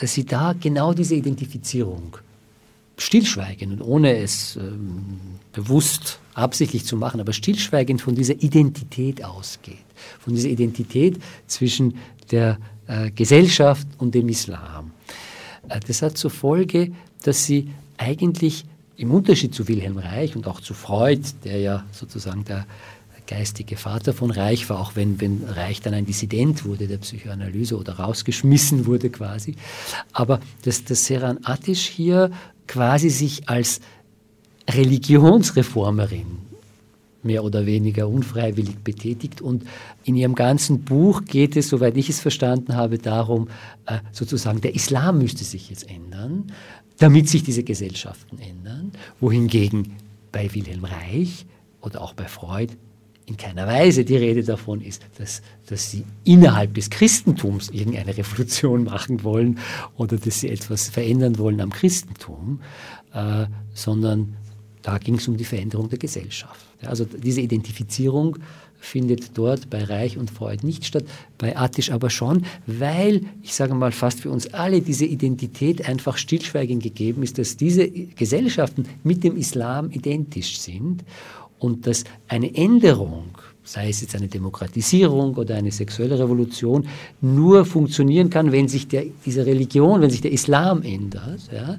dass 0.00 0.14
sie 0.14 0.24
da 0.24 0.52
genau 0.52 0.92
diese 0.92 1.14
Identifizierung 1.14 2.16
stillschweigend 2.98 3.72
und 3.72 3.82
ohne 3.82 4.16
es 4.16 4.56
ähm, 4.56 5.18
bewusst 5.52 6.18
absichtlich 6.34 6.84
zu 6.84 6.96
machen, 6.96 7.20
aber 7.20 7.32
stillschweigend 7.32 8.00
von 8.00 8.14
dieser 8.14 8.34
Identität 8.34 9.24
ausgeht, 9.24 9.84
von 10.18 10.34
dieser 10.34 10.48
Identität 10.48 11.18
zwischen 11.46 11.96
der 12.30 12.58
äh, 12.86 13.10
Gesellschaft 13.10 13.86
und 13.98 14.14
dem 14.14 14.28
Islam. 14.28 14.92
Äh, 15.68 15.80
das 15.86 16.02
hat 16.02 16.16
zur 16.16 16.30
Folge, 16.30 16.92
dass 17.22 17.44
sie 17.44 17.70
eigentlich 17.98 18.64
im 18.96 19.10
Unterschied 19.10 19.54
zu 19.54 19.68
Wilhelm 19.68 19.98
Reich 19.98 20.36
und 20.36 20.46
auch 20.46 20.60
zu 20.60 20.74
Freud, 20.74 21.22
der 21.44 21.58
ja 21.60 21.84
sozusagen 21.92 22.44
der 22.44 22.66
geistige 23.26 23.76
Vater 23.76 24.12
von 24.12 24.30
Reich 24.30 24.68
war, 24.70 24.78
auch 24.80 24.94
wenn, 24.94 25.20
wenn 25.20 25.44
Reich 25.44 25.80
dann 25.80 25.94
ein 25.94 26.06
Dissident 26.06 26.64
wurde 26.64 26.86
der 26.86 26.98
Psychoanalyse 26.98 27.76
oder 27.76 27.94
rausgeschmissen 27.94 28.86
wurde 28.86 29.10
quasi. 29.10 29.56
Aber 30.12 30.40
dass, 30.62 30.84
dass 30.84 31.06
Seran 31.06 31.40
Attisch 31.42 31.86
hier 31.86 32.30
quasi 32.66 33.10
sich 33.10 33.48
als 33.48 33.80
Religionsreformerin 34.68 36.46
mehr 37.22 37.44
oder 37.44 37.66
weniger 37.66 38.08
unfreiwillig 38.08 38.78
betätigt. 38.78 39.40
Und 39.40 39.64
in 40.04 40.16
ihrem 40.16 40.34
ganzen 40.34 40.82
Buch 40.82 41.24
geht 41.24 41.56
es, 41.56 41.68
soweit 41.68 41.96
ich 41.96 42.08
es 42.08 42.20
verstanden 42.20 42.76
habe, 42.76 42.98
darum, 42.98 43.48
äh, 43.86 43.98
sozusagen, 44.12 44.60
der 44.60 44.74
Islam 44.74 45.18
müsste 45.18 45.44
sich 45.44 45.68
jetzt 45.68 45.90
ändern, 45.90 46.52
damit 46.98 47.28
sich 47.28 47.42
diese 47.42 47.64
Gesellschaften 47.64 48.38
ändern, 48.38 48.92
wohingegen 49.20 49.96
bei 50.32 50.54
Wilhelm 50.54 50.84
Reich 50.84 51.46
oder 51.82 52.00
auch 52.00 52.14
bei 52.14 52.26
Freud 52.26 52.72
in 53.26 53.36
keiner 53.36 53.66
Weise 53.66 54.04
die 54.04 54.16
Rede 54.16 54.44
davon 54.44 54.80
ist, 54.80 55.02
dass, 55.18 55.42
dass 55.66 55.90
sie 55.90 56.04
innerhalb 56.24 56.74
des 56.74 56.90
Christentums 56.90 57.70
irgendeine 57.70 58.16
Revolution 58.16 58.84
machen 58.84 59.24
wollen 59.24 59.58
oder 59.96 60.16
dass 60.16 60.40
sie 60.40 60.48
etwas 60.48 60.88
verändern 60.88 61.38
wollen 61.38 61.60
am 61.60 61.70
Christentum, 61.70 62.60
äh, 63.12 63.46
sondern 63.74 64.36
da 64.82 64.98
ging 64.98 65.16
es 65.16 65.26
um 65.26 65.36
die 65.36 65.44
Veränderung 65.44 65.88
der 65.88 65.98
Gesellschaft. 65.98 66.64
Ja, 66.80 66.90
also 66.90 67.04
diese 67.04 67.40
Identifizierung 67.40 68.38
findet 68.78 69.36
dort 69.36 69.68
bei 69.70 69.82
Reich 69.82 70.16
und 70.16 70.30
Freud 70.30 70.64
nicht 70.64 70.84
statt, 70.84 71.04
bei 71.38 71.56
Attisch 71.56 71.90
aber 71.90 72.10
schon, 72.10 72.44
weil, 72.66 73.22
ich 73.42 73.54
sage 73.54 73.74
mal 73.74 73.90
fast 73.90 74.20
für 74.20 74.30
uns 74.30 74.52
alle, 74.54 74.80
diese 74.82 75.06
Identität 75.06 75.88
einfach 75.88 76.16
stillschweigend 76.16 76.82
gegeben 76.82 77.24
ist, 77.24 77.38
dass 77.38 77.56
diese 77.56 77.90
Gesellschaften 77.90 78.84
mit 79.02 79.24
dem 79.24 79.36
Islam 79.36 79.90
identisch 79.90 80.60
sind 80.60 81.02
und 81.58 81.86
dass 81.86 82.04
eine 82.28 82.54
Änderung, 82.54 83.38
sei 83.64 83.88
es 83.88 84.00
jetzt 84.00 84.14
eine 84.14 84.28
Demokratisierung 84.28 85.34
oder 85.34 85.56
eine 85.56 85.72
sexuelle 85.72 86.18
Revolution, 86.18 86.86
nur 87.20 87.64
funktionieren 87.64 88.30
kann, 88.30 88.52
wenn 88.52 88.68
sich 88.68 88.88
der, 88.88 89.04
diese 89.24 89.46
Religion, 89.46 90.00
wenn 90.00 90.10
sich 90.10 90.20
der 90.20 90.32
Islam 90.32 90.82
ändert. 90.82 91.40
Ja? 91.52 91.78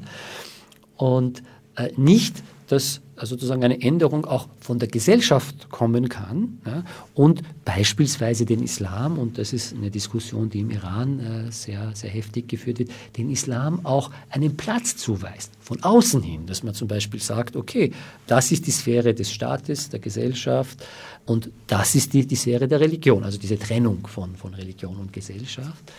Und 0.98 1.44
äh, 1.76 1.90
nicht, 1.96 2.44
dass 2.68 3.02
sozusagen 3.22 3.64
eine 3.64 3.82
Änderung 3.82 4.26
auch 4.26 4.48
von 4.60 4.78
der 4.78 4.88
Gesellschaft 4.88 5.70
kommen 5.70 6.10
kann 6.10 6.60
ja, 6.66 6.84
und 7.16 7.42
beispielsweise 7.66 8.46
den 8.46 8.62
Islam, 8.62 9.18
und 9.18 9.38
das 9.38 9.54
ist 9.54 9.74
eine 9.74 9.90
Diskussion, 9.90 10.50
die 10.50 10.60
im 10.60 10.70
Iran 10.70 11.20
äh, 11.20 11.52
sehr, 11.52 11.92
sehr 11.96 12.10
heftig 12.10 12.48
geführt 12.48 12.80
wird, 12.80 12.92
den 13.18 13.30
Islam 13.32 13.86
auch 13.86 14.12
einen 14.30 14.56
Platz 14.56 14.98
zuweist, 14.98 15.52
von 15.60 15.82
außen 15.82 16.22
hin, 16.22 16.46
dass 16.46 16.62
man 16.62 16.74
zum 16.74 16.88
Beispiel 16.88 17.22
sagt, 17.22 17.56
okay, 17.56 17.92
das 18.28 18.52
ist 18.52 18.68
die 18.68 18.72
Sphäre 18.72 19.14
des 19.14 19.32
Staates, 19.32 19.90
der 19.90 20.00
Gesellschaft 20.00 20.86
und 21.26 21.50
das 21.66 21.96
ist 21.96 22.14
die, 22.14 22.28
die 22.28 22.36
Sphäre 22.36 22.68
der 22.68 22.80
Religion, 22.80 23.24
also 23.24 23.40
diese 23.40 23.58
Trennung 23.58 24.06
von, 24.08 24.36
von 24.36 24.54
Religion 24.54 24.98
und 24.98 25.12
Gesellschaft 25.12 25.92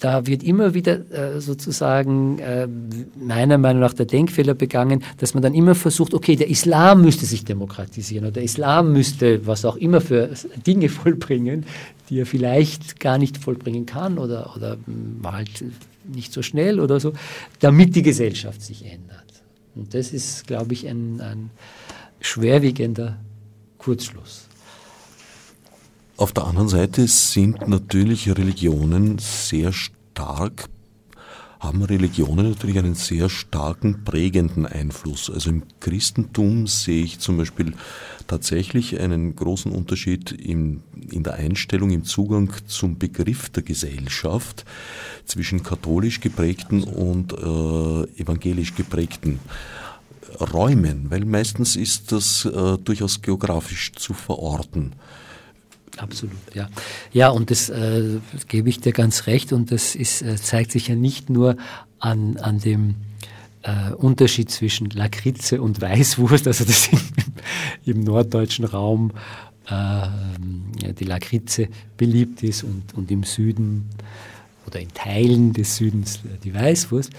da 0.00 0.26
wird 0.26 0.42
immer 0.42 0.74
wieder 0.74 1.10
äh, 1.10 1.40
sozusagen 1.40 2.38
äh, 2.38 2.68
meiner 3.18 3.58
Meinung 3.58 3.80
nach 3.80 3.94
der 3.94 4.06
Denkfehler 4.06 4.54
begangen, 4.54 5.02
dass 5.18 5.34
man 5.34 5.42
dann 5.42 5.54
immer 5.54 5.74
versucht, 5.74 6.12
okay, 6.12 6.36
der 6.36 6.48
Islam 6.48 7.02
müsste 7.02 7.26
sich 7.26 7.44
demokratisieren 7.44 8.26
oder 8.26 8.32
der 8.32 8.42
Islam 8.42 8.92
müsste 8.92 9.46
was 9.46 9.64
auch 9.64 9.76
immer 9.76 10.00
für 10.00 10.30
Dinge 10.66 10.88
vollbringen, 10.90 11.64
die 12.10 12.20
er 12.20 12.26
vielleicht 12.26 13.00
gar 13.00 13.18
nicht 13.18 13.38
vollbringen 13.38 13.86
kann 13.86 14.18
oder, 14.18 14.54
oder 14.54 14.76
halt 15.24 15.64
nicht 16.04 16.32
so 16.32 16.42
schnell 16.42 16.78
oder 16.80 17.00
so, 17.00 17.12
damit 17.60 17.96
die 17.96 18.02
Gesellschaft 18.02 18.62
sich 18.62 18.84
ändert. 18.84 19.24
Und 19.74 19.94
das 19.94 20.12
ist, 20.12 20.46
glaube 20.46 20.72
ich, 20.72 20.88
ein, 20.88 21.20
ein 21.20 21.50
schwerwiegender 22.20 23.16
Kurzschluss. 23.78 24.45
Auf 26.18 26.32
der 26.32 26.46
anderen 26.46 26.68
Seite 26.68 27.06
sind 27.08 27.68
natürlich 27.68 28.26
Religionen 28.30 29.18
sehr 29.18 29.74
stark, 29.74 30.70
haben 31.60 31.82
Religionen 31.82 32.48
natürlich 32.48 32.78
einen 32.78 32.94
sehr 32.94 33.28
starken 33.28 34.02
prägenden 34.02 34.64
Einfluss. 34.64 35.30
Also 35.30 35.50
im 35.50 35.64
Christentum 35.78 36.66
sehe 36.68 37.04
ich 37.04 37.18
zum 37.18 37.36
Beispiel 37.36 37.74
tatsächlich 38.28 38.98
einen 38.98 39.36
großen 39.36 39.70
Unterschied 39.70 40.32
in, 40.32 40.82
in 41.10 41.22
der 41.22 41.34
Einstellung, 41.34 41.90
im 41.90 42.04
Zugang 42.04 42.50
zum 42.66 42.96
Begriff 42.96 43.50
der 43.50 43.62
Gesellschaft 43.62 44.64
zwischen 45.26 45.62
katholisch 45.62 46.20
geprägten 46.20 46.82
und 46.82 47.34
äh, 47.34 48.22
evangelisch 48.22 48.74
geprägten 48.74 49.38
Räumen, 50.40 51.10
weil 51.10 51.26
meistens 51.26 51.76
ist 51.76 52.10
das 52.10 52.46
äh, 52.46 52.78
durchaus 52.78 53.20
geografisch 53.20 53.92
zu 53.92 54.14
verorten. 54.14 54.94
Absolut, 55.96 56.36
ja. 56.54 56.68
Ja, 57.12 57.28
und 57.30 57.50
das 57.50 57.68
äh, 57.70 58.18
gebe 58.48 58.68
ich 58.68 58.80
dir 58.80 58.92
ganz 58.92 59.26
recht. 59.26 59.52
Und 59.52 59.72
das 59.72 59.94
ist, 59.94 60.22
äh, 60.22 60.36
zeigt 60.36 60.72
sich 60.72 60.88
ja 60.88 60.94
nicht 60.94 61.30
nur 61.30 61.56
an, 61.98 62.36
an 62.36 62.58
dem 62.58 62.96
äh, 63.62 63.92
Unterschied 63.92 64.50
zwischen 64.50 64.90
Lakritze 64.90 65.60
und 65.60 65.80
Weißwurst, 65.80 66.46
also 66.46 66.64
das 66.64 66.88
im, 66.88 67.00
im 67.86 68.04
norddeutschen 68.04 68.64
Raum 68.64 69.12
äh, 69.68 70.06
die 70.92 71.04
Lakritze 71.04 71.68
beliebt 71.96 72.42
ist 72.42 72.62
und, 72.62 72.94
und 72.94 73.10
im 73.10 73.24
Süden 73.24 73.88
oder 74.66 74.80
in 74.80 74.88
Teilen 74.88 75.52
des 75.52 75.76
Südens 75.76 76.20
die 76.44 76.54
Weißwurst, 76.54 77.10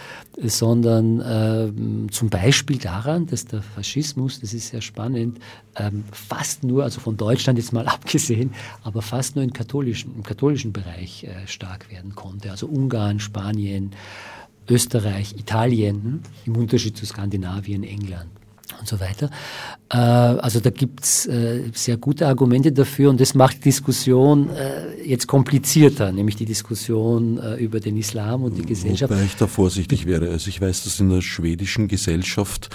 sondern 0.44 1.22
äh, 1.22 2.12
zum 2.12 2.30
Beispiel 2.30 2.78
daran, 2.78 3.26
dass 3.28 3.46
der 3.46 3.62
Faschismus, 3.62 4.40
das 4.40 4.54
ist 4.54 4.70
sehr 4.70 4.82
spannend, 4.82 5.40
ähm, 5.76 6.04
fast 6.12 6.64
nur, 6.64 6.84
also 6.84 7.00
von 7.00 7.18
Deutschland 7.18 7.58
jetzt 7.58 7.74
mal 7.74 7.88
abgesehen, 7.88 8.54
aber 8.84 9.02
fast 9.02 9.36
nur 9.36 9.44
im 9.44 9.54
katholischen, 9.54 10.16
im 10.16 10.24
katholischen 10.24 10.74
Bereich 10.74 11.24
äh, 11.24 11.48
stark 11.48 11.92
werden 11.92 12.16
konnte. 12.16 12.52
Also 12.52 12.68
Ungarn, 12.68 13.20
Spanien, 13.20 13.92
Österreich, 14.70 15.36
Italien, 15.38 16.04
hm, 16.04 16.22
im 16.46 16.58
Unterschied 16.58 16.98
zu 16.98 17.06
Skandinavien, 17.06 17.84
England 17.84 18.30
und 18.80 18.88
so 18.88 19.00
weiter. 19.00 19.30
Äh, 19.90 19.98
also 19.98 20.60
da 20.60 20.70
gibt's 20.70 21.26
äh, 21.26 21.64
sehr 21.74 21.98
gute 21.98 22.28
Argumente 22.28 22.72
dafür 22.72 23.10
und 23.10 23.22
das 23.22 23.34
macht 23.34 23.58
die 23.58 23.62
Diskussion 23.62 24.50
äh, 24.50 25.08
jetzt 25.08 25.28
komplizierter, 25.28 26.12
nämlich 26.12 26.36
die 26.36 26.46
Diskussion 26.46 27.38
äh, 27.38 27.56
über 27.56 27.80
den 27.80 27.98
Islam 27.98 28.44
und 28.44 28.58
die 28.58 28.66
Gesellschaft. 28.66 29.12
Wobei 29.12 29.24
ich 29.24 29.36
da 29.36 29.48
vorsichtig 29.48 30.06
wäre. 30.06 30.30
Also 30.30 30.50
ich 30.50 30.60
weiß, 30.60 30.84
dass 30.84 31.00
in 31.00 31.10
der 31.10 31.22
schwedischen 31.22 31.88
Gesellschaft, 31.88 32.70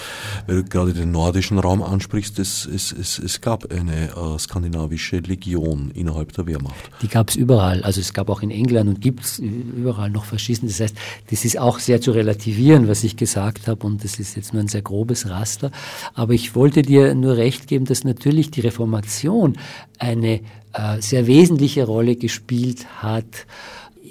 weil 0.47 0.57
du 0.57 0.65
gerade 0.65 0.95
den 0.95 1.11
nordischen 1.11 1.59
Raum 1.59 1.83
ansprichst, 1.83 2.39
es, 2.39 2.65
es, 2.65 2.93
es, 2.93 3.19
es 3.19 3.41
gab 3.41 3.71
eine 3.73 4.11
äh, 4.11 4.39
skandinavische 4.39 5.19
Legion 5.19 5.91
innerhalb 5.95 6.33
der 6.33 6.47
Wehrmacht. 6.47 6.91
Die 7.03 7.09
gab 7.09 7.29
es 7.29 7.37
überall. 7.37 7.83
Also 7.83 8.01
es 8.01 8.13
gab 8.15 8.31
auch 8.31 8.43
in 8.43 8.51
England 8.51 8.89
und 8.89 9.01
gibt 9.01 9.25
es 9.25 9.39
überall 9.39 10.11
noch 10.11 10.25
Faschisten. 10.25 10.69
Das 10.69 10.81
heißt, 10.81 10.97
das 11.31 11.45
ist 11.45 11.59
auch 11.59 11.79
sehr 11.79 12.01
zu 12.01 12.13
relativieren, 12.13 12.89
was 12.89 13.05
ich 13.05 13.17
gesagt 13.17 13.69
habe 13.69 13.87
und 13.87 14.03
das 14.05 14.19
ist 14.19 14.37
jetzt 14.37 14.55
nur 14.55 14.63
ein 14.63 14.69
sehr 14.69 14.83
grobes 14.83 15.29
Raster. 15.29 15.71
Aber 16.14 16.32
ich 16.32 16.55
wollte 16.55 16.82
dir 16.82 17.14
nur 17.14 17.36
recht 17.36 17.66
geben, 17.66 17.84
dass 17.84 18.05
natürlich 18.05 18.51
die 18.51 18.61
Reformation 18.61 19.59
eine 19.99 20.40
äh, 20.72 21.01
sehr 21.01 21.26
wesentliche 21.26 21.84
Rolle 21.84 22.16
gespielt 22.16 22.86
hat 23.03 23.47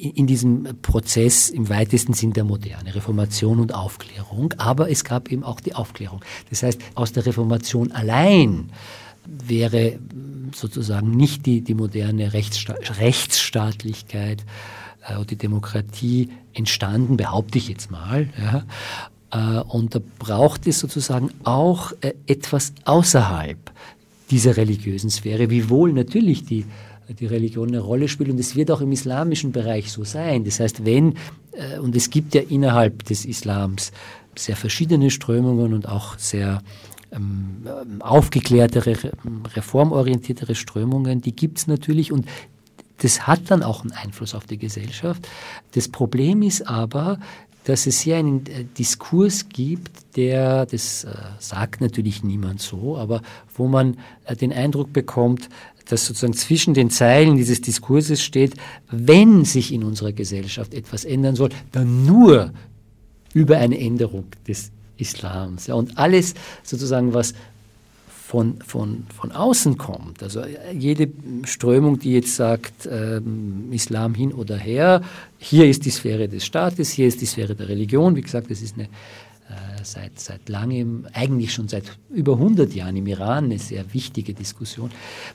in 0.02 0.26
diesem 0.26 0.64
Prozess 0.82 1.50
im 1.50 1.70
weitesten 1.70 2.14
Sinn 2.14 2.34
der 2.34 2.44
Moderne, 2.44 2.96
Reformation 2.96 3.60
und 3.60 3.74
Aufklärung. 3.74 4.54
Aber 4.58 4.90
es 4.90 5.04
gab 5.04 5.32
eben 5.32 5.44
auch 5.44 5.60
die 5.60 5.76
Aufklärung. 5.76 6.22
Das 6.50 6.64
heißt, 6.64 6.82
aus 6.96 7.12
der 7.12 7.26
Reformation 7.26 7.92
allein 7.92 8.72
wäre 9.26 10.00
sozusagen 10.56 11.12
nicht 11.12 11.46
die, 11.46 11.62
die 11.62 11.76
moderne 11.76 12.34
Rechtssta 12.34 12.74
Rechtsstaatlichkeit 13.00 14.44
äh, 15.08 15.18
und 15.18 15.30
die 15.30 15.36
Demokratie 15.36 16.30
entstanden, 16.54 17.18
behaupte 17.18 17.58
ich 17.58 17.70
jetzt 17.70 17.92
mal. 17.92 18.30
Ja. 18.40 18.64
Äh, 19.32 19.60
und 19.60 19.96
da 19.96 20.00
braucht 20.20 20.68
es 20.68 20.80
sozusagen 20.80 21.32
auch 21.44 21.94
äh, 22.02 22.14
etwas 22.28 22.74
außerhalb 22.86 23.58
dieser 24.30 24.58
religiösen 24.58 25.10
Sphäre, 25.10 25.50
wiewohl 25.50 25.94
natürlich 25.94 26.46
die 26.46 26.66
die 27.20 27.26
Religion 27.26 27.70
eine 27.70 27.80
Rolle 27.80 28.08
spielt 28.08 28.30
und 28.30 28.40
es 28.40 28.56
wird 28.56 28.72
auch 28.72 28.82
im 28.82 28.92
islamischen 28.92 29.52
Bereich 29.52 29.92
so 29.92 30.04
sein. 30.04 30.44
Das 30.44 30.60
heißt, 30.60 30.86
wenn, 30.86 31.16
äh, 31.52 31.80
und 31.80 31.96
es 31.96 32.10
gibt 32.10 32.34
ja 32.34 32.42
innerhalb 32.42 33.04
des 33.06 33.26
Islams 33.26 33.92
sehr 34.38 34.56
verschiedene 34.56 35.10
Strömungen 35.10 35.74
und 35.74 35.88
auch 35.88 36.18
sehr 36.18 36.62
ähm, 37.12 37.68
aufgeklärtere, 38.00 38.98
reformorientiertere 39.56 40.56
Strömungen, 40.56 41.22
die 41.22 41.36
gibt 41.36 41.58
es 41.58 41.68
natürlich 41.68 42.12
und 42.12 42.26
das 43.00 43.26
hat 43.26 43.50
dann 43.50 43.64
auch 43.64 43.82
einen 43.82 43.92
Einfluss 43.94 44.36
auf 44.36 44.46
die 44.46 44.60
Gesellschaft. 44.60 45.28
Das 45.74 45.90
Problem 45.90 46.44
ist 46.44 46.68
aber, 46.68 47.20
dass 47.64 47.86
es 47.86 48.02
hier 48.02 48.18
einen 48.18 48.46
äh, 48.48 48.66
Diskurs 48.78 49.50
gibt, 49.50 50.16
der, 50.16 50.66
das 50.66 51.04
äh, 51.04 51.14
sagt 51.40 51.82
natürlich 51.82 52.24
niemand 52.24 52.62
so, 52.62 52.98
aber 52.98 53.22
wo 53.56 53.68
man 53.68 53.98
äh, 54.26 54.36
den 54.36 54.52
Eindruck 54.52 54.94
bekommt, 54.94 55.50
dass 55.86 56.06
sozusagen 56.06 56.34
zwischen 56.34 56.74
den 56.74 56.90
Zeilen 56.90 57.36
dieses 57.38 57.62
Diskurses 57.62 58.22
steht, 58.22 58.54
wenn 58.90 59.46
sich 59.46 59.74
in 59.74 59.84
unserer 59.84 60.14
Gesellschaft 60.14 60.74
etwas 60.74 61.06
ändern 61.06 61.36
soll, 61.36 61.50
dann 61.72 62.06
nur 62.06 62.52
über 63.34 63.58
eine 63.58 63.80
Änderung 63.80 64.26
des 64.48 64.72
Islams. 64.98 65.68
Ja, 65.68 65.76
und 65.76 65.98
alles 65.98 66.34
sozusagen, 66.64 67.14
was 67.14 67.34
von, 68.32 68.62
von, 68.66 69.04
von 69.14 69.34
außen 69.34 69.78
kommt, 69.78 70.24
also 70.24 70.42
jede 70.74 71.10
Strömung, 71.44 72.00
die 72.00 72.14
jetzt 72.14 72.34
sagt, 72.38 72.88
ähm, 72.90 73.68
Islam 73.74 74.14
hin 74.14 74.32
oder 74.32 74.56
her, 74.56 75.02
hier 75.38 75.68
ist 75.68 75.84
die 75.84 75.90
Sphäre 75.90 76.30
des 76.30 76.46
Staates, 76.46 76.92
hier 76.92 77.08
ist 77.10 77.20
die 77.20 77.26
Sphäre 77.26 77.56
der 77.56 77.68
Religion, 77.68 78.16
wie 78.16 78.22
gesagt, 78.22 78.50
das 78.50 78.62
ist 78.62 78.76
eine 78.76 78.86
äh, 78.86 79.84
seit, 79.84 80.18
seit 80.18 80.48
langem, 80.48 81.08
eigentlich 81.12 81.54
schon 81.54 81.68
seit 81.68 81.98
über 82.10 82.36
100 82.36 82.74
Jahren 82.74 82.96
im 82.96 83.08
Iran 83.08 83.44
eine 83.46 83.60
sehr 83.60 83.94
wichtige 83.94 84.34
Diskussion, 84.34 84.92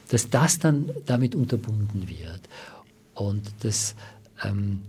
dass 0.09 0.31
das 0.31 0.59
dann 0.59 0.89
damit 1.05 1.35
unterbunden 1.35 2.09
wird. 2.09 2.41
Und 3.13 3.43
das, 3.61 3.95
ähm, 4.43 4.81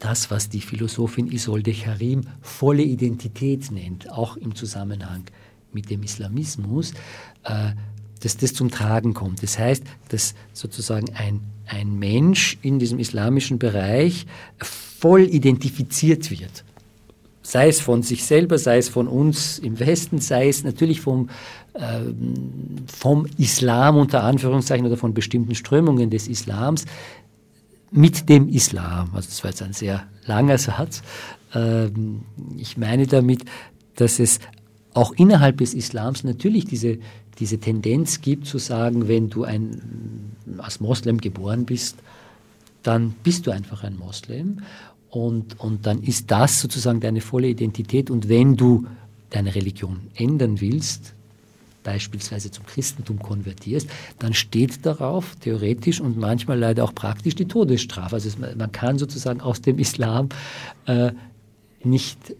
das 0.00 0.30
was 0.30 0.50
die 0.50 0.60
Philosophin 0.60 1.32
Isolde 1.32 1.72
Karim 1.72 2.24
volle 2.42 2.82
Identität 2.82 3.70
nennt, 3.70 4.10
auch 4.10 4.36
im 4.36 4.54
Zusammenhang 4.54 5.24
mit 5.74 5.90
dem 5.90 6.02
Islamismus, 6.02 6.92
äh, 7.44 7.72
dass 8.20 8.36
das 8.36 8.54
zum 8.54 8.70
Tragen 8.70 9.14
kommt. 9.14 9.42
Das 9.42 9.58
heißt, 9.58 9.84
dass 10.08 10.34
sozusagen 10.52 11.12
ein, 11.14 11.40
ein 11.66 11.98
Mensch 11.98 12.58
in 12.62 12.78
diesem 12.78 12.98
islamischen 12.98 13.58
Bereich 13.58 14.26
voll 14.58 15.22
identifiziert 15.22 16.30
wird 16.30 16.64
sei 17.42 17.68
es 17.68 17.80
von 17.80 18.02
sich 18.02 18.24
selber, 18.24 18.56
sei 18.56 18.78
es 18.78 18.88
von 18.88 19.08
uns 19.08 19.58
im 19.58 19.78
Westen, 19.80 20.18
sei 20.18 20.48
es 20.48 20.64
natürlich 20.64 21.00
vom, 21.00 21.28
äh, 21.74 22.00
vom 22.86 23.26
Islam 23.36 23.96
unter 23.96 24.22
Anführungszeichen 24.22 24.86
oder 24.86 24.96
von 24.96 25.12
bestimmten 25.12 25.54
Strömungen 25.54 26.10
des 26.10 26.28
Islams, 26.28 26.86
mit 27.90 28.28
dem 28.28 28.48
Islam. 28.48 29.10
Also 29.12 29.28
das 29.28 29.42
war 29.44 29.50
jetzt 29.50 29.62
ein 29.62 29.74
sehr 29.74 30.04
langer 30.24 30.56
Satz. 30.56 31.02
Ähm, 31.54 32.22
ich 32.56 32.76
meine 32.78 33.06
damit, 33.06 33.44
dass 33.96 34.18
es 34.18 34.38
auch 34.94 35.12
innerhalb 35.12 35.58
des 35.58 35.74
Islams 35.74 36.24
natürlich 36.24 36.64
diese, 36.64 36.98
diese 37.38 37.58
Tendenz 37.58 38.20
gibt 38.20 38.46
zu 38.46 38.58
sagen, 38.58 39.08
wenn 39.08 39.30
du 39.30 39.44
ein, 39.44 40.32
als 40.58 40.80
Moslem 40.80 41.18
geboren 41.18 41.64
bist, 41.64 41.96
dann 42.82 43.14
bist 43.22 43.46
du 43.46 43.50
einfach 43.50 43.84
ein 43.84 43.96
Moslem. 43.96 44.60
Und, 45.10 45.60
und 45.60 45.86
dann 45.86 46.02
ist 46.02 46.30
das 46.30 46.60
sozusagen 46.60 47.00
deine 47.00 47.20
volle 47.20 47.48
Identität. 47.48 48.10
Und 48.10 48.28
wenn 48.28 48.56
du 48.56 48.86
deine 49.30 49.54
Religion 49.54 50.00
ändern 50.14 50.60
willst, 50.60 51.14
beispielsweise 51.82 52.50
zum 52.50 52.64
Christentum 52.66 53.18
konvertierst, 53.18 53.88
dann 54.18 54.34
steht 54.34 54.86
darauf 54.86 55.36
theoretisch 55.36 56.00
und 56.00 56.16
manchmal 56.16 56.58
leider 56.58 56.84
auch 56.84 56.94
praktisch 56.94 57.34
die 57.34 57.46
Todesstrafe. 57.46 58.16
Also 58.16 58.30
man 58.38 58.72
kann 58.72 58.98
sozusagen 58.98 59.40
aus 59.40 59.60
dem 59.60 59.78
Islam 59.78 60.28
äh, 60.86 61.12
nicht 61.82 62.34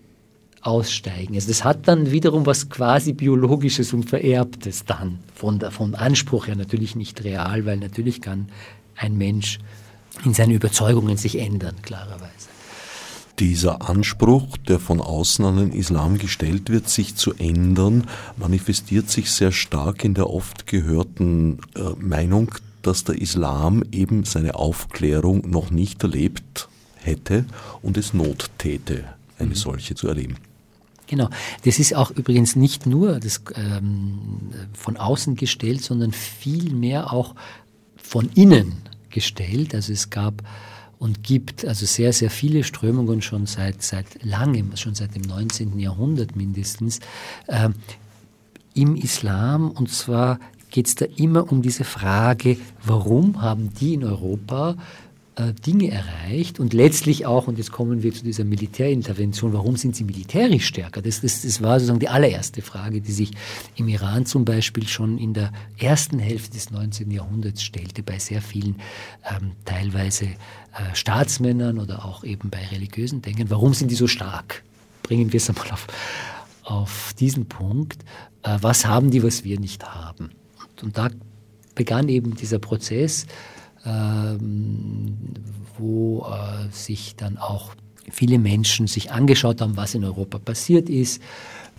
aussteigen. 0.63 1.35
Also 1.35 1.49
das 1.49 1.65
hat 1.65 1.89
dann 1.89 2.11
wiederum 2.11 2.47
was 2.47 2.71
quasi 2.71 3.13
biologisches 3.13 3.93
und 3.93 4.09
vererbtes 4.09 4.85
dann 4.85 5.19
von 5.35 5.59
der, 5.59 5.71
vom 5.71 5.95
Anspruch 5.95 6.47
her 6.47 6.57
natürlich 6.57 6.95
nicht 6.97 7.25
real, 7.25 7.67
weil 7.67 7.79
natürlich 7.79 8.21
kann 8.21 8.49
ein 8.97 9.19
Mensch 9.19 9.59
in 10.25 10.35
seinen 10.35 10.53
Überzeugungen 10.53 11.17
sich 11.17 11.39
ändern, 11.39 11.77
klarerweise. 11.83 12.49
Dieser 13.39 13.89
Anspruch, 13.89 14.57
der 14.57 14.79
von 14.79 15.01
außen 15.01 15.45
an 15.45 15.57
den 15.57 15.73
Islam 15.73 16.19
gestellt 16.19 16.71
wird, 16.71 16.89
sich 16.89 17.17
zu 17.17 17.33
ändern, 17.35 18.07
manifestiert 18.37 19.11
sich 19.11 19.31
sehr 19.31 19.53
stark 19.53 20.05
in 20.05 20.15
der 20.15 20.31
oft 20.31 20.67
gehörten 20.67 21.59
äh, 21.75 21.81
Meinung, 21.99 22.55
dass 22.83 23.05
der 23.05 23.21
Islam 23.21 23.83
eben 23.91 24.25
seine 24.25 24.55
Aufklärung 24.55 25.49
noch 25.49 25.71
nicht 25.71 26.03
erlebt 26.03 26.69
hätte 26.97 27.47
und 27.81 27.97
es 27.97 28.13
Not 28.13 28.51
täte, 28.59 29.05
eine 29.39 29.51
mhm. 29.51 29.55
solche 29.55 29.95
zu 29.95 30.09
erleben. 30.09 30.37
Genau. 31.13 31.29
Das 31.67 31.79
ist 31.79 31.95
auch 31.95 32.11
übrigens 32.11 32.57
nicht 32.57 32.87
nur 32.87 33.21
das, 33.21 33.43
ähm, 33.55 34.49
von 34.73 34.97
außen 34.97 35.37
gestellt, 35.37 35.83
sondern 35.83 36.13
vielmehr 36.13 37.13
auch 37.13 37.35
von 37.97 38.31
innen 38.35 38.77
gestellt. 39.11 39.75
Also 39.75 39.93
es 39.93 40.09
gab 40.09 40.43
und 40.99 41.23
gibt 41.23 41.67
also 41.67 41.85
sehr, 41.85 42.15
sehr 42.15 42.31
viele 42.31 42.65
Strömungen 42.65 43.21
schon 43.21 43.45
seit, 43.45 43.83
seit 43.83 44.07
langem, 44.25 44.75
schon 44.79 44.95
seit 44.95 45.15
dem 45.15 45.21
19. 45.21 45.79
Jahrhundert 45.79 46.35
mindestens, 46.35 47.01
äh, 47.47 47.69
im 48.73 48.97
Islam. 48.97 49.71
Und 49.71 49.91
zwar 49.91 50.41
geht 50.71 50.87
es 50.87 50.95
da 50.95 51.05
immer 51.17 51.53
um 51.53 51.61
diese 51.61 51.85
Frage, 51.85 52.57
warum 52.83 53.43
haben 53.43 53.69
die 53.79 53.93
in 53.93 54.05
Europa 54.05 54.77
Dinge 55.67 55.91
erreicht 55.91 56.61
und 56.61 56.75
letztlich 56.75 57.25
auch, 57.25 57.49
und 57.49 57.57
jetzt 57.57 57.73
kommen 57.73 58.03
wir 58.03 58.13
zu 58.13 58.23
dieser 58.23 58.45
Militärintervention, 58.45 59.55
warum 59.55 59.77
sind 59.77 59.97
sie 59.97 60.05
militärisch 60.05 60.67
stärker? 60.67 61.01
Das, 61.01 61.23
das, 61.23 61.41
das 61.41 61.63
war 61.63 61.81
sozusagen 61.81 62.01
die 62.01 62.11
allererste 62.11 62.61
Frage, 62.61 63.01
die 63.01 63.13
sich 63.13 63.31
im 63.77 63.89
Iran 63.89 64.27
zum 64.27 64.45
Beispiel 64.45 64.87
schon 64.87 65.17
in 65.17 65.33
der 65.33 65.51
ersten 65.79 66.19
Hälfte 66.19 66.53
des 66.53 66.71
19. 66.71 67.11
Jahrhunderts 67.11 67.63
stellte, 67.63 68.03
bei 68.03 68.19
sehr 68.19 68.43
vielen 68.43 68.77
ähm, 69.25 69.53
teilweise 69.65 70.27
äh, 70.27 70.95
Staatsmännern 70.95 71.79
oder 71.79 72.05
auch 72.05 72.25
eben 72.25 72.51
bei 72.51 72.67
religiösen 72.67 73.23
Denkern. 73.23 73.49
Warum 73.49 73.73
sind 73.73 73.91
die 73.91 73.95
so 73.95 74.09
stark? 74.09 74.63
Bringen 75.03 75.33
wir 75.33 75.39
es 75.39 75.49
einmal 75.49 75.71
auf, 75.71 75.87
auf 76.63 77.15
diesen 77.19 77.47
Punkt. 77.47 78.03
Äh, 78.43 78.59
was 78.61 78.85
haben 78.85 79.11
die, 79.11 79.23
was 79.23 79.45
wir 79.45 79.59
nicht 79.59 79.83
haben? 79.83 80.33
Und, 80.61 80.83
und 80.83 80.99
da 80.99 81.09
begann 81.75 82.11
eben 82.11 82.37
dieser 82.37 82.59
Prozess, 82.59 83.27
wo 85.79 86.27
äh, 86.27 86.73
sich 86.73 87.17
dann 87.17 87.39
auch 87.39 87.75
viele 88.11 88.39
Menschen 88.39 88.87
sich 88.87 89.11
angeschaut 89.13 89.61
haben, 89.61 89.77
was 89.77 89.95
in 89.95 90.05
Europa 90.05 90.39
passiert 90.39 90.89
ist. 90.89 91.23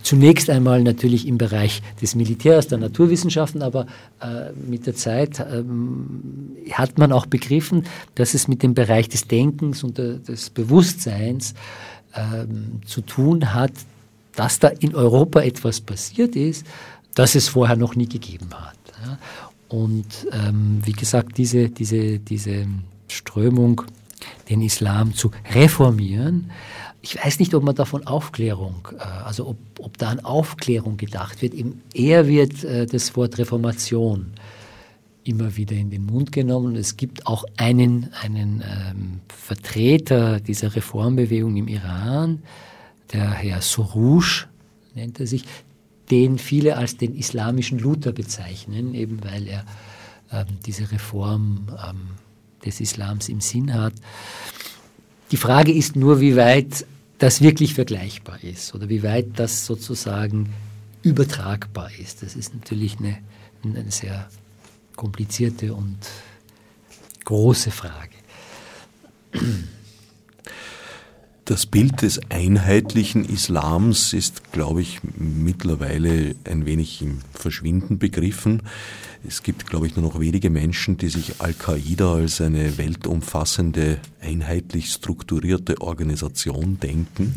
Zunächst 0.02 0.50
einmal 0.50 0.82
natürlich 0.82 1.26
im 1.26 1.38
Bereich 1.38 1.80
des 2.02 2.14
Militärs, 2.14 2.68
der 2.68 2.78
Naturwissenschaften, 2.78 3.62
aber 3.62 3.86
äh, 4.20 4.52
mit 4.52 4.86
der 4.86 4.94
Zeit 4.94 5.40
ähm, 5.40 6.56
hat 6.72 6.98
man 6.98 7.10
auch 7.12 7.24
begriffen, 7.24 7.84
dass 8.14 8.34
es 8.34 8.46
mit 8.46 8.62
dem 8.62 8.74
Bereich 8.74 9.08
des 9.08 9.28
Denkens 9.28 9.82
und 9.82 9.96
de, 9.96 10.18
des 10.18 10.50
Bewusstseins 10.50 11.54
ähm, 12.14 12.80
zu 12.84 13.00
tun 13.00 13.54
hat, 13.54 13.72
dass 14.36 14.58
da 14.58 14.68
in 14.68 14.94
Europa 14.94 15.40
etwas 15.40 15.80
passiert 15.80 16.36
ist, 16.36 16.66
das 17.14 17.34
es 17.34 17.48
vorher 17.48 17.76
noch 17.76 17.94
nie 17.94 18.08
gegeben 18.08 18.50
hat. 18.52 18.76
Ja. 19.06 19.18
Und 19.68 20.26
ähm, 20.32 20.80
wie 20.84 20.92
gesagt, 20.92 21.38
diese, 21.38 21.68
diese, 21.68 22.18
diese 22.18 22.66
Strömung, 23.08 23.82
den 24.48 24.62
Islam 24.62 25.14
zu 25.14 25.30
reformieren, 25.52 26.50
ich 27.02 27.22
weiß 27.22 27.38
nicht, 27.38 27.54
ob 27.54 27.62
man 27.62 27.74
da 27.74 27.84
von 27.84 28.06
Aufklärung, 28.06 28.88
äh, 28.98 29.02
also 29.02 29.48
ob, 29.48 29.56
ob 29.78 29.98
da 29.98 30.08
an 30.08 30.20
Aufklärung 30.20 30.96
gedacht 30.96 31.42
wird. 31.42 31.54
Eher 31.92 32.26
wird 32.26 32.64
äh, 32.64 32.86
das 32.86 33.14
Wort 33.16 33.38
Reformation 33.38 34.32
immer 35.24 35.56
wieder 35.56 35.76
in 35.76 35.90
den 35.90 36.06
Mund 36.06 36.32
genommen. 36.32 36.76
Es 36.76 36.96
gibt 36.96 37.26
auch 37.26 37.44
einen, 37.56 38.10
einen 38.22 38.62
ähm, 38.62 39.20
Vertreter 39.28 40.40
dieser 40.40 40.74
Reformbewegung 40.74 41.56
im 41.56 41.68
Iran, 41.68 42.42
der 43.12 43.30
Herr 43.30 43.60
Soroush 43.60 44.48
nennt 44.94 45.20
er 45.20 45.26
sich, 45.26 45.44
den 46.10 46.38
viele 46.38 46.76
als 46.76 46.96
den 46.96 47.16
islamischen 47.16 47.78
Luther 47.78 48.12
bezeichnen, 48.12 48.94
eben 48.94 49.22
weil 49.24 49.48
er 49.48 49.64
ähm, 50.30 50.46
diese 50.66 50.90
Reform 50.90 51.68
ähm, 51.88 52.08
des 52.64 52.80
Islams 52.80 53.28
im 53.28 53.40
Sinn 53.40 53.74
hat. 53.74 53.94
Die 55.30 55.36
Frage 55.36 55.72
ist 55.72 55.96
nur, 55.96 56.20
wie 56.20 56.36
weit 56.36 56.86
das 57.18 57.40
wirklich 57.40 57.74
vergleichbar 57.74 58.42
ist 58.42 58.74
oder 58.74 58.88
wie 58.88 59.02
weit 59.02 59.38
das 59.38 59.66
sozusagen 59.66 60.52
übertragbar 61.02 61.90
ist. 61.98 62.22
Das 62.22 62.34
ist 62.34 62.54
natürlich 62.54 62.98
eine, 62.98 63.18
eine 63.62 63.90
sehr 63.90 64.28
komplizierte 64.96 65.74
und 65.74 65.98
große 67.24 67.70
Frage. 67.70 68.14
Das 71.44 71.66
Bild 71.66 72.00
des 72.00 72.20
einheitlichen 72.30 73.26
Islams 73.26 74.14
ist, 74.14 74.50
glaube 74.52 74.80
ich, 74.80 75.00
mittlerweile 75.18 76.36
ein 76.44 76.64
wenig 76.64 77.02
im 77.02 77.18
Verschwinden 77.34 77.98
begriffen. 77.98 78.62
Es 79.28 79.42
gibt, 79.42 79.66
glaube 79.66 79.86
ich, 79.86 79.94
nur 79.94 80.06
noch 80.06 80.18
wenige 80.18 80.48
Menschen, 80.48 80.96
die 80.96 81.10
sich 81.10 81.42
Al-Qaida 81.42 82.14
als 82.14 82.40
eine 82.40 82.78
weltumfassende, 82.78 83.98
einheitlich 84.22 84.90
strukturierte 84.90 85.82
Organisation 85.82 86.80
denken. 86.80 87.34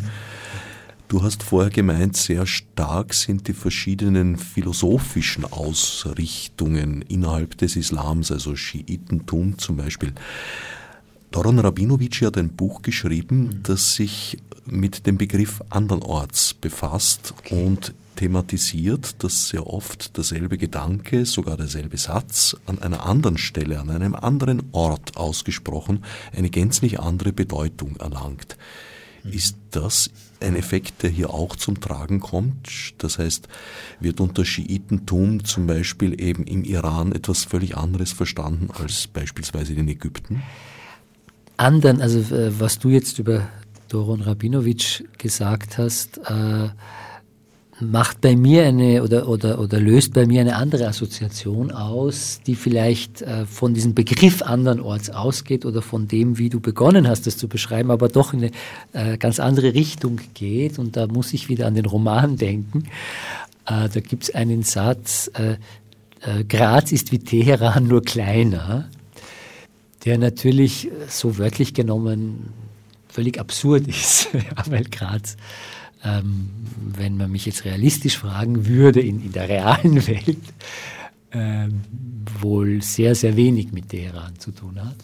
Du 1.10 1.22
hast 1.22 1.44
vorher 1.44 1.70
gemeint, 1.70 2.16
sehr 2.16 2.46
stark 2.46 3.14
sind 3.14 3.50
die 3.50 3.54
verschiedenen 3.54 4.38
philosophischen 4.38 5.44
Ausrichtungen 5.44 7.02
innerhalb 7.02 7.58
des 7.58 7.76
Islams, 7.76 8.32
also 8.32 8.56
Schiitentum 8.56 9.58
zum 9.58 9.76
Beispiel. 9.76 10.14
Doron 11.32 11.60
Rabinovici 11.60 12.26
hat 12.26 12.38
ein 12.38 12.50
Buch 12.50 12.82
geschrieben, 12.82 13.60
das 13.64 13.96
sich 13.96 14.38
mit 14.66 15.06
dem 15.08 15.18
Begriff 15.18 15.62
andernorts 15.70 16.54
befasst 16.54 17.34
okay. 17.38 17.66
und 17.66 17.94
thematisiert, 18.16 19.24
dass 19.24 19.50
sehr 19.50 19.68
oft 19.68 20.18
derselbe 20.18 20.58
Gedanke, 20.58 21.26
sogar 21.26 21.56
derselbe 21.56 21.98
Satz 21.98 22.56
an 22.66 22.80
einer 22.80 23.06
anderen 23.06 23.38
Stelle, 23.38 23.80
an 23.80 23.90
einem 23.90 24.16
anderen 24.16 24.64
Ort 24.72 25.18
ausgesprochen, 25.18 26.04
eine 26.36 26.50
gänzlich 26.50 27.00
andere 27.00 27.32
Bedeutung 27.32 27.96
erlangt. 27.98 28.58
Ist 29.24 29.58
das 29.72 30.10
ein 30.40 30.56
Effekt, 30.56 31.04
der 31.04 31.10
hier 31.10 31.32
auch 31.32 31.56
zum 31.56 31.80
Tragen 31.80 32.20
kommt? 32.20 32.94
Das 33.00 33.20
heißt, 33.20 33.48
wird 34.00 34.20
unter 34.20 34.46
Schiitentum 34.46 35.44
zum 35.44 35.68
Beispiel 35.68 36.20
eben 36.20 36.46
im 36.46 36.64
Iran 36.64 37.12
etwas 37.12 37.44
völlig 37.44 37.76
anderes 37.76 38.14
verstanden 38.14 38.70
als 38.72 39.08
beispielsweise 39.08 39.74
in 39.74 39.88
Ägypten? 39.88 40.44
Anderen, 41.58 42.02
also 42.02 42.20
äh, 42.34 42.60
was 42.60 42.80
du 42.80 42.90
jetzt 42.90 43.20
über 43.20 43.48
Doron 43.90 44.22
Rabinovic 44.22 45.06
gesagt 45.18 45.78
hast, 45.78 46.20
äh, 46.20 46.70
macht 47.80 48.22
bei 48.22 48.36
mir 48.36 48.66
eine 48.66 49.04
oder, 49.04 49.28
oder, 49.28 49.60
oder 49.60 49.80
löst 49.80 50.14
bei 50.14 50.26
mir 50.26 50.42
eine 50.42 50.56
andere 50.56 50.88
Assoziation 50.88 51.72
aus, 51.72 52.42
die 52.46 52.56
vielleicht 52.56 53.22
äh, 53.22 53.46
von 53.46 53.74
diesem 53.74 53.94
Begriff 53.94 54.42
andernorts 54.42 55.10
ausgeht 55.10 55.66
oder 55.66 55.82
von 55.82 56.08
dem, 56.08 56.38
wie 56.38 56.50
du 56.50 56.60
begonnen 56.60 57.08
hast, 57.08 57.28
das 57.28 57.38
zu 57.38 57.48
beschreiben, 57.48 57.92
aber 57.92 58.10
doch 58.10 58.34
in 58.34 58.52
eine 58.94 59.14
äh, 59.14 59.18
ganz 59.18 59.40
andere 59.40 59.74
Richtung 59.74 60.20
geht. 60.34 60.80
Und 60.80 60.98
da 60.98 61.08
muss 61.08 61.34
ich 61.34 61.50
wieder 61.50 61.68
an 61.68 61.76
den 61.76 61.86
Roman 61.86 62.38
denken. 62.38 62.86
Äh, 63.66 63.90
da 63.90 64.00
gibt 64.00 64.24
es 64.24 64.36
einen 64.36 64.64
Satz, 64.64 65.30
äh, 65.36 65.58
äh, 66.22 66.44
Graz 66.46 66.92
ist 66.92 67.12
wie 67.12 67.20
Teheran 67.20 67.88
nur 67.88 68.02
kleiner 68.02 68.90
der 70.08 70.18
natürlich 70.18 70.90
so 71.10 71.38
wörtlich 71.38 71.74
genommen 71.74 72.54
völlig 73.10 73.42
absurd 73.42 73.90
ist, 73.90 74.30
weil 74.68 74.86
Graz, 74.86 75.36
ähm, 76.02 76.50
wenn 76.96 77.18
man 77.18 77.30
mich 77.30 77.46
jetzt 77.46 77.66
realistisch 77.66 78.18
fragen 78.18 78.68
würde, 78.68 79.02
in, 79.02 79.22
in 79.22 79.34
der 79.34 79.50
realen 79.50 80.08
Welt 80.08 80.38
ähm, 81.34 81.82
wohl 82.40 82.82
sehr, 82.82 83.16
sehr 83.16 83.36
wenig 83.36 83.74
mit 83.74 83.90
Teheran 83.90 84.40
zu 84.40 84.52
tun 84.52 84.80
hat. 84.82 84.96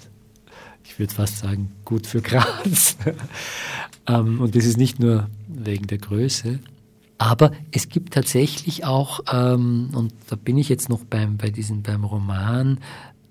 Ich 0.86 0.97
würde 0.97 1.14
fast 1.14 1.39
sagen, 1.39 1.72
gut 1.84 2.08
für 2.08 2.22
Graz. 2.22 2.95
ähm, 4.08 4.39
und 4.39 4.56
das 4.56 4.64
ist 4.64 4.78
nicht 4.78 5.01
nur 5.01 5.28
wegen 5.49 5.88
der 5.88 5.97
Größe. 5.97 6.60
Aber 7.18 7.51
es 7.72 7.89
gibt 7.89 8.14
tatsächlich 8.14 8.86
auch, 8.86 9.20
ähm, 9.30 9.89
und 9.93 10.14
da 10.30 10.38
bin 10.38 10.58
ich 10.58 10.70
jetzt 10.70 10.88
noch 10.88 11.04
beim, 11.04 11.36
bei 11.36 11.49
diesem, 11.49 11.84
beim 11.84 12.06
Roman, 12.06 12.80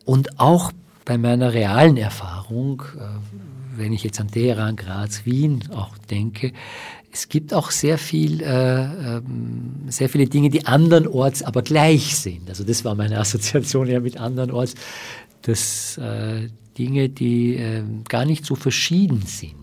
und 0.05 0.39
auch 0.39 0.73
bei 1.05 1.19
meiner 1.19 1.53
realen 1.53 1.97
Erfahrung, 1.97 2.83
äh, 2.97 3.79
wenn 3.79 3.93
ich 3.93 4.05
jetzt 4.05 4.21
an 4.21 4.29
Teheran, 4.29 4.77
Graz, 4.77 5.25
Wien 5.25 5.65
auch 5.75 5.97
denke, 5.99 6.53
es 7.13 7.29
gibt 7.29 7.53
auch 7.53 7.71
sehr 7.71 7.99
viel, 7.99 8.41
äh, 8.43 9.17
ähm, 9.17 9.83
sehr 9.89 10.09
viele 10.09 10.27
Dinge, 10.27 10.49
die 10.49 10.67
andernorts 10.67 11.43
aber 11.43 11.63
gleich 11.63 12.17
sind. 12.17 12.49
Also 12.49 12.65
das 12.65 12.85
war 12.85 12.95
meine 12.95 13.19
Assoziation 13.21 13.87
ja 13.87 14.01
mit 14.01 14.19
andernorts, 14.19 14.75
dass 15.43 15.99
äh, 15.99 16.49
Dinge, 16.79 17.09
die 17.11 17.57
äh, 17.57 17.83
gar 18.09 18.25
nicht 18.25 18.47
so 18.47 18.55
verschieden 18.55 19.23
sind. 19.27 19.55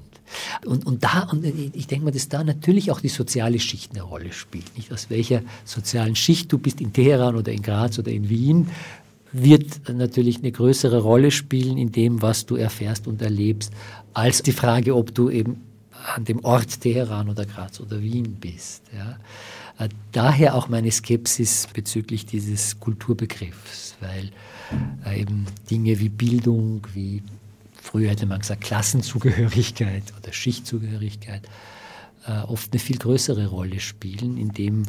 Und, 0.64 0.86
und 0.86 1.04
da, 1.04 1.28
und 1.32 1.44
ich 1.44 1.88
denke 1.88 2.06
mal, 2.06 2.12
dass 2.12 2.30
da 2.30 2.44
natürlich 2.44 2.92
auch 2.92 3.02
die 3.02 3.10
soziale 3.10 3.60
Schicht 3.60 3.94
eine 3.94 4.04
Rolle 4.04 4.32
spielt. 4.32 4.78
Nicht 4.78 4.94
aus 4.94 5.10
welcher 5.10 5.42
sozialen 5.66 6.16
Schicht 6.16 6.52
du 6.52 6.60
bist, 6.60 6.82
in 6.82 6.94
Teheran 6.94 7.36
oder 7.36 7.52
in 7.52 7.64
Graz 7.64 7.98
oder 7.98 8.12
in 8.12 8.30
Wien, 8.30 8.68
wird 9.32 9.90
natürlich 9.90 10.40
eine 10.40 10.52
größere 10.52 11.02
Rolle 11.02 11.32
spielen 11.32 11.78
in 11.78 11.92
dem, 11.92 12.22
was 12.22 12.46
du 12.46 12.56
erfährst 12.56 13.08
und 13.08 13.22
erlebst, 13.22 13.72
als 14.14 14.42
die 14.42 14.52
Frage, 14.52 14.96
ob 14.96 15.14
du 15.14 15.30
eben 15.30 15.62
an 16.16 16.26
dem 16.26 16.44
Ort 16.44 16.82
Teheran 16.82 17.30
oder 17.30 17.46
Graz 17.46 17.80
oder 17.80 18.02
Wien 18.02 18.38
bist. 18.40 18.84
Ja. 18.96 19.18
Äh, 19.84 19.90
daher 20.12 20.56
auch 20.56 20.68
meine 20.68 20.92
Skepsis 20.92 21.68
bezüglich 21.74 22.26
dieses 22.26 22.80
Kulturbegriffs, 22.80 23.96
weil 24.00 24.32
äh, 25.06 25.22
eben 25.22 25.46
Dinge 25.70 26.00
wie 26.00 26.10
Bildung, 26.10 26.88
wie 26.94 27.22
früher 27.74 28.10
hätte 28.10 28.26
man 28.26 28.40
gesagt 28.40 28.62
Klassenzugehörigkeit 28.62 30.04
oder 30.22 30.34
Schichtzugehörigkeit, 30.34 31.44
äh, 32.26 32.40
oft 32.48 32.72
eine 32.72 32.80
viel 32.80 32.98
größere 32.98 33.48
Rolle 33.48 33.80
spielen 33.80 34.38
in 34.38 34.50
dem, 34.50 34.84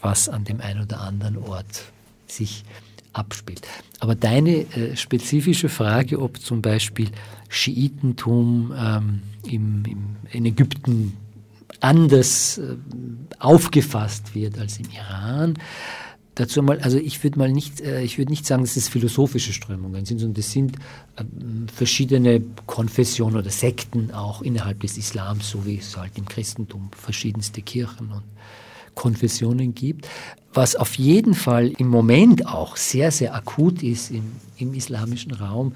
was 0.00 0.28
an 0.28 0.44
dem 0.44 0.60
einen 0.60 0.82
oder 0.82 1.00
anderen 1.00 1.36
Ort 1.38 1.84
sich 2.26 2.64
abspielt. 3.12 3.66
Aber 4.00 4.14
deine 4.14 4.66
äh, 4.74 4.96
spezifische 4.96 5.68
Frage, 5.68 6.20
ob 6.20 6.40
zum 6.40 6.62
Beispiel 6.62 7.10
Schiitentum 7.48 8.72
ähm, 8.76 9.22
im, 9.44 9.84
im, 9.84 10.16
in 10.32 10.46
Ägypten 10.46 11.16
anders 11.80 12.58
äh, 12.58 12.76
aufgefasst 13.38 14.34
wird 14.34 14.58
als 14.58 14.78
im 14.78 14.86
Iran, 14.90 15.58
dazu 16.34 16.62
mal, 16.62 16.80
also 16.80 16.98
ich 16.98 17.22
würde 17.22 17.38
mal 17.38 17.52
nicht, 17.52 17.80
äh, 17.80 18.02
ich 18.02 18.18
würde 18.18 18.30
nicht 18.30 18.46
sagen, 18.46 18.62
dass 18.62 18.76
es 18.76 18.88
philosophische 18.88 19.52
Strömungen 19.52 20.04
sind, 20.04 20.18
sondern 20.18 20.34
das 20.34 20.50
sind 20.50 20.76
äh, 21.16 21.24
verschiedene 21.74 22.42
Konfessionen 22.66 23.36
oder 23.36 23.50
Sekten 23.50 24.12
auch 24.12 24.42
innerhalb 24.42 24.80
des 24.80 24.96
Islams, 24.96 25.50
so 25.50 25.66
wie 25.66 25.78
es 25.78 25.96
halt 25.96 26.16
im 26.16 26.26
Christentum 26.26 26.90
verschiedenste 26.96 27.62
Kirchen 27.62 28.10
und 28.10 28.24
Konfessionen 28.94 29.74
gibt. 29.74 30.08
Was 30.52 30.76
auf 30.76 30.96
jeden 30.96 31.34
Fall 31.34 31.68
im 31.78 31.88
Moment 31.88 32.46
auch 32.46 32.76
sehr, 32.76 33.10
sehr 33.10 33.34
akut 33.34 33.82
ist 33.82 34.10
im, 34.10 34.32
im 34.58 34.74
islamischen 34.74 35.32
Raum, 35.32 35.72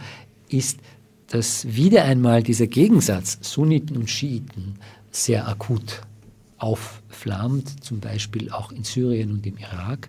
ist, 0.48 0.80
dass 1.28 1.66
wieder 1.74 2.04
einmal 2.04 2.42
dieser 2.42 2.66
Gegensatz 2.66 3.38
Sunniten 3.40 3.96
und 3.96 4.10
Schiiten 4.10 4.74
sehr 5.10 5.48
akut 5.48 6.02
aufflammt, 6.58 7.84
zum 7.84 8.00
Beispiel 8.00 8.50
auch 8.50 8.72
in 8.72 8.84
Syrien 8.84 9.32
und 9.32 9.46
im 9.46 9.56
Irak. 9.56 10.08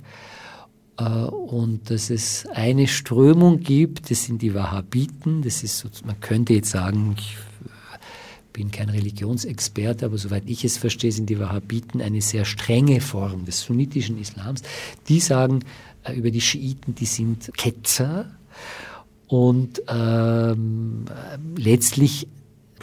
Äh, 0.97 1.03
und 1.03 1.89
dass 1.89 2.09
es 2.09 2.45
eine 2.47 2.87
Strömung 2.87 3.61
gibt, 3.61 4.11
das 4.11 4.25
sind 4.25 4.41
die 4.41 4.53
Wahhabiten, 4.53 5.41
das 5.41 5.63
ist, 5.63 6.05
man 6.05 6.19
könnte 6.19 6.53
jetzt 6.53 6.71
sagen, 6.71 7.15
ich 7.17 7.37
bin 8.57 8.71
kein 8.71 8.89
Religionsexperte, 8.89 10.07
aber 10.07 10.17
soweit 10.17 10.43
ich 10.47 10.65
es 10.65 10.77
verstehe, 10.77 11.11
sind 11.11 11.29
die 11.29 11.39
Wahhabiten 11.39 12.01
eine 12.01 12.21
sehr 12.21 12.43
strenge 12.43 13.01
Form 13.01 13.45
des 13.45 13.61
sunnitischen 13.61 14.19
Islams. 14.19 14.63
Die 15.07 15.19
sagen 15.19 15.59
äh, 16.03 16.13
über 16.13 16.31
die 16.31 16.41
Schiiten, 16.41 16.95
die 16.95 17.05
sind 17.05 17.51
Ketzer 17.55 18.31
und 19.27 19.83
ähm, 19.87 21.05
letztlich 21.55 22.27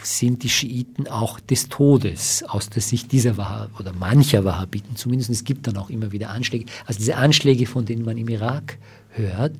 sind 0.01 0.43
die 0.43 0.49
Schiiten 0.49 1.09
auch 1.09 1.41
des 1.41 1.67
Todes 1.67 2.43
aus 2.47 2.69
der 2.69 2.81
Sicht 2.81 3.11
dieser 3.11 3.35
Wahhab 3.35 3.77
oder 3.77 3.91
mancher 3.91 4.45
Wahhabiten 4.45 4.95
zumindest. 4.95 5.29
Es 5.29 5.43
gibt 5.43 5.67
dann 5.67 5.75
auch 5.75 5.89
immer 5.89 6.13
wieder 6.13 6.29
Anschläge. 6.29 6.67
Also 6.85 6.99
diese 6.99 7.17
Anschläge, 7.17 7.65
von 7.65 7.85
denen 7.85 8.05
man 8.05 8.17
im 8.17 8.29
Irak 8.29 8.77
hört, 9.09 9.55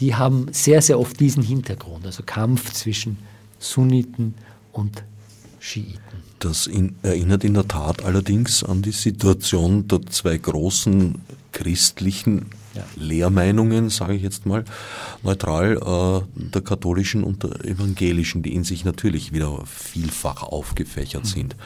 die 0.00 0.14
haben 0.14 0.46
sehr, 0.52 0.80
sehr 0.80 0.98
oft 0.98 1.20
diesen 1.20 1.42
Hintergrund, 1.42 2.06
also 2.06 2.22
Kampf 2.24 2.72
zwischen 2.72 3.18
Sunniten 3.58 4.34
und 4.72 5.04
Schiiten. 5.64 5.98
Das 6.40 6.66
in, 6.66 6.96
erinnert 7.02 7.42
in 7.42 7.54
der 7.54 7.66
Tat 7.66 8.04
allerdings 8.04 8.62
an 8.62 8.82
die 8.82 8.92
Situation 8.92 9.88
der 9.88 10.04
zwei 10.06 10.36
großen 10.36 11.14
christlichen 11.52 12.50
ja. 12.74 12.84
Lehrmeinungen, 12.96 13.88
sage 13.88 14.12
ich 14.14 14.22
jetzt 14.22 14.44
mal, 14.44 14.64
neutral 15.22 15.78
äh, 15.78 16.50
der 16.52 16.60
katholischen 16.60 17.24
und 17.24 17.44
der 17.44 17.64
evangelischen, 17.64 18.42
die 18.42 18.54
in 18.54 18.64
sich 18.64 18.84
natürlich 18.84 19.32
wieder 19.32 19.64
vielfach 19.64 20.42
aufgefächert 20.42 21.24
mhm. 21.24 21.28
sind. 21.28 21.56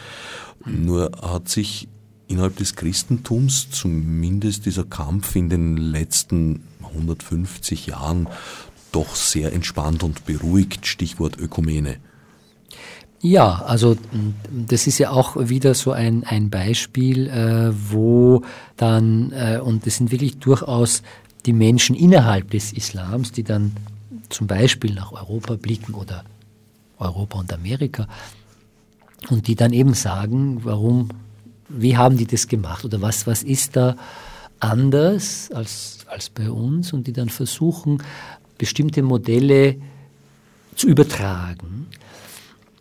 Nur 0.64 1.10
hat 1.20 1.48
sich 1.48 1.88
innerhalb 2.28 2.56
des 2.56 2.76
Christentums, 2.76 3.68
zumindest 3.70 4.64
dieser 4.66 4.84
Kampf 4.84 5.34
in 5.34 5.48
den 5.48 5.76
letzten 5.76 6.62
150 6.84 7.86
Jahren, 7.86 8.28
doch 8.92 9.16
sehr 9.16 9.52
entspannt 9.52 10.04
und 10.04 10.24
beruhigt, 10.24 10.86
Stichwort 10.86 11.36
Ökumene. 11.36 11.96
Ja, 13.20 13.62
also 13.66 13.96
das 14.50 14.86
ist 14.86 14.98
ja 14.98 15.10
auch 15.10 15.36
wieder 15.36 15.74
so 15.74 15.90
ein, 15.90 16.22
ein 16.24 16.50
Beispiel, 16.50 17.26
äh, 17.28 17.72
wo 17.90 18.42
dann, 18.76 19.32
äh, 19.32 19.58
und 19.58 19.86
das 19.86 19.96
sind 19.96 20.12
wirklich 20.12 20.38
durchaus 20.38 21.02
die 21.44 21.52
Menschen 21.52 21.96
innerhalb 21.96 22.50
des 22.50 22.72
Islams, 22.72 23.32
die 23.32 23.42
dann 23.42 23.76
zum 24.28 24.46
Beispiel 24.46 24.94
nach 24.94 25.12
Europa 25.12 25.56
blicken 25.56 25.94
oder 25.94 26.24
Europa 26.98 27.38
und 27.40 27.52
Amerika 27.52 28.06
und 29.30 29.48
die 29.48 29.56
dann 29.56 29.72
eben 29.72 29.94
sagen, 29.94 30.60
warum, 30.64 31.08
wie 31.68 31.96
haben 31.96 32.16
die 32.16 32.26
das 32.26 32.46
gemacht 32.46 32.84
oder 32.84 33.00
was, 33.00 33.26
was 33.26 33.42
ist 33.42 33.74
da 33.76 33.96
anders 34.60 35.50
als, 35.52 35.98
als 36.06 36.30
bei 36.30 36.50
uns 36.50 36.92
und 36.92 37.06
die 37.06 37.12
dann 37.12 37.28
versuchen, 37.28 38.02
bestimmte 38.58 39.02
Modelle 39.02 39.76
zu 40.76 40.86
übertragen. 40.86 41.86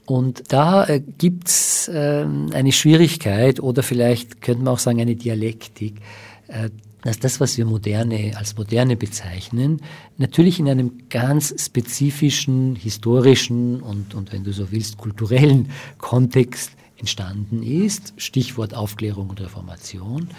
Und 0.07 0.53
da 0.53 0.85
äh, 0.85 1.01
gibt's 1.01 1.89
äh, 1.89 2.25
eine 2.53 2.71
Schwierigkeit 2.71 3.59
oder 3.59 3.83
vielleicht 3.83 4.41
könnte 4.41 4.63
man 4.63 4.73
auch 4.73 4.79
sagen 4.79 5.01
eine 5.01 5.17
Dialektik, 5.17 5.99
äh, 6.47 6.69
dass 7.01 7.19
das, 7.19 7.41
was 7.41 7.57
wir 7.57 7.65
moderne 7.65 8.31
als 8.37 8.55
moderne 8.55 8.95
bezeichnen, 8.95 9.81
natürlich 10.17 10.59
in 10.59 10.69
einem 10.69 11.09
ganz 11.09 11.53
spezifischen 11.59 12.77
historischen 12.77 13.81
und, 13.81 14.15
und 14.15 14.31
wenn 14.31 14.45
du 14.45 14.53
so 14.53 14.71
willst, 14.71 14.97
kulturellen 14.97 15.71
Kontext 15.97 16.71
entstanden 16.97 17.61
ist. 17.61 18.13
Stichwort 18.15 18.73
Aufklärung 18.73 19.29
und 19.29 19.41
Reformation. 19.41 20.29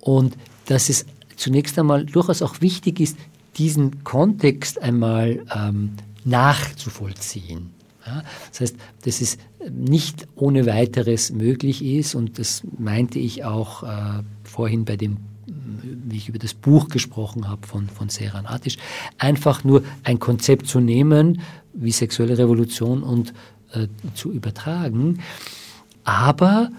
Und 0.00 0.36
dass 0.66 0.90
es 0.90 1.06
zunächst 1.36 1.78
einmal 1.78 2.04
durchaus 2.04 2.42
auch 2.42 2.60
wichtig 2.60 3.00
ist, 3.00 3.16
diesen 3.56 4.04
Kontext 4.04 4.82
einmal 4.82 5.46
ähm, 5.54 5.92
nachzuvollziehen. 6.24 7.75
Ja, 8.06 8.22
das 8.50 8.60
heißt, 8.60 8.76
dass 9.04 9.20
es 9.20 9.38
nicht 9.68 10.28
ohne 10.36 10.66
weiteres 10.66 11.32
möglich 11.32 11.84
ist 11.84 12.14
und 12.14 12.38
das 12.38 12.62
meinte 12.78 13.18
ich 13.18 13.44
auch 13.44 13.82
äh, 13.82 14.22
vorhin 14.44 14.84
bei 14.84 14.96
dem 14.96 15.16
wie 16.08 16.16
ich 16.16 16.28
über 16.28 16.38
das 16.38 16.54
Buch 16.54 16.88
gesprochen 16.88 17.48
habe 17.48 17.66
von, 17.66 17.88
von 17.88 18.08
Seran 18.08 18.46
Atisch, 18.46 18.76
einfach 19.18 19.64
nur 19.64 19.84
ein 20.02 20.18
Konzept 20.18 20.66
zu 20.66 20.80
nehmen, 20.80 21.40
wie 21.72 21.92
sexuelle 21.92 22.38
Revolution 22.38 23.02
und 23.02 23.32
äh, 23.72 23.88
zu 24.14 24.32
übertragen. 24.32 25.20
Aber 26.04 26.70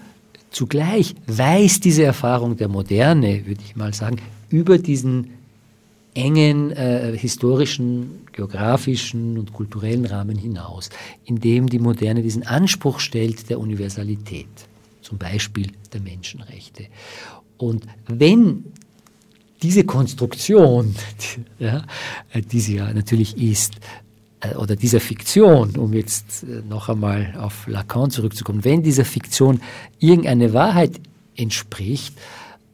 zugleich 0.50 1.14
weist 1.26 1.84
diese 1.84 2.04
Erfahrung 2.04 2.56
der 2.56 2.68
Moderne, 2.68 3.46
würde 3.46 3.60
ich 3.64 3.76
mal 3.76 3.94
sagen, 3.94 4.16
über 4.50 4.78
diesen 4.78 5.30
engen 6.14 6.70
äh, 6.72 7.16
historischen, 7.16 8.26
geografischen 8.38 9.36
und 9.36 9.52
kulturellen 9.52 10.06
Rahmen 10.06 10.38
hinaus, 10.38 10.90
in 11.24 11.40
dem 11.40 11.68
die 11.68 11.80
Moderne 11.80 12.22
diesen 12.22 12.46
Anspruch 12.46 13.00
stellt 13.00 13.50
der 13.50 13.58
Universalität, 13.58 14.46
zum 15.02 15.18
Beispiel 15.18 15.72
der 15.92 16.00
Menschenrechte. 16.00 16.86
Und 17.56 17.86
wenn 18.06 18.64
diese 19.60 19.82
Konstruktion, 19.82 20.94
die, 21.20 21.40
ja, 21.64 21.84
die 22.52 22.60
sie 22.60 22.76
ja 22.76 22.92
natürlich 22.92 23.36
ist, 23.36 23.72
äh, 24.38 24.54
oder 24.54 24.76
dieser 24.76 25.00
Fiktion, 25.00 25.74
um 25.74 25.92
jetzt 25.92 26.44
äh, 26.44 26.62
noch 26.68 26.88
einmal 26.88 27.34
auf 27.40 27.66
Lacan 27.66 28.12
zurückzukommen, 28.12 28.64
wenn 28.64 28.84
dieser 28.84 29.04
Fiktion 29.04 29.60
irgendeine 29.98 30.52
Wahrheit 30.52 31.00
entspricht, 31.34 32.14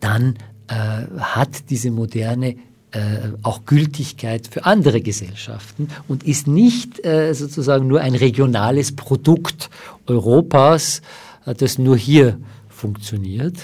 dann 0.00 0.34
äh, 0.68 0.74
hat 1.18 1.70
diese 1.70 1.90
moderne 1.90 2.56
äh, 2.94 3.32
auch 3.42 3.64
Gültigkeit 3.66 4.46
für 4.46 4.64
andere 4.64 5.00
Gesellschaften 5.00 5.88
und 6.08 6.22
ist 6.22 6.46
nicht 6.46 7.04
äh, 7.04 7.34
sozusagen 7.34 7.88
nur 7.88 8.00
ein 8.00 8.14
regionales 8.14 8.94
Produkt 8.94 9.68
Europas, 10.06 11.02
äh, 11.44 11.54
das 11.54 11.78
nur 11.78 11.96
hier 11.96 12.38
funktioniert, 12.68 13.56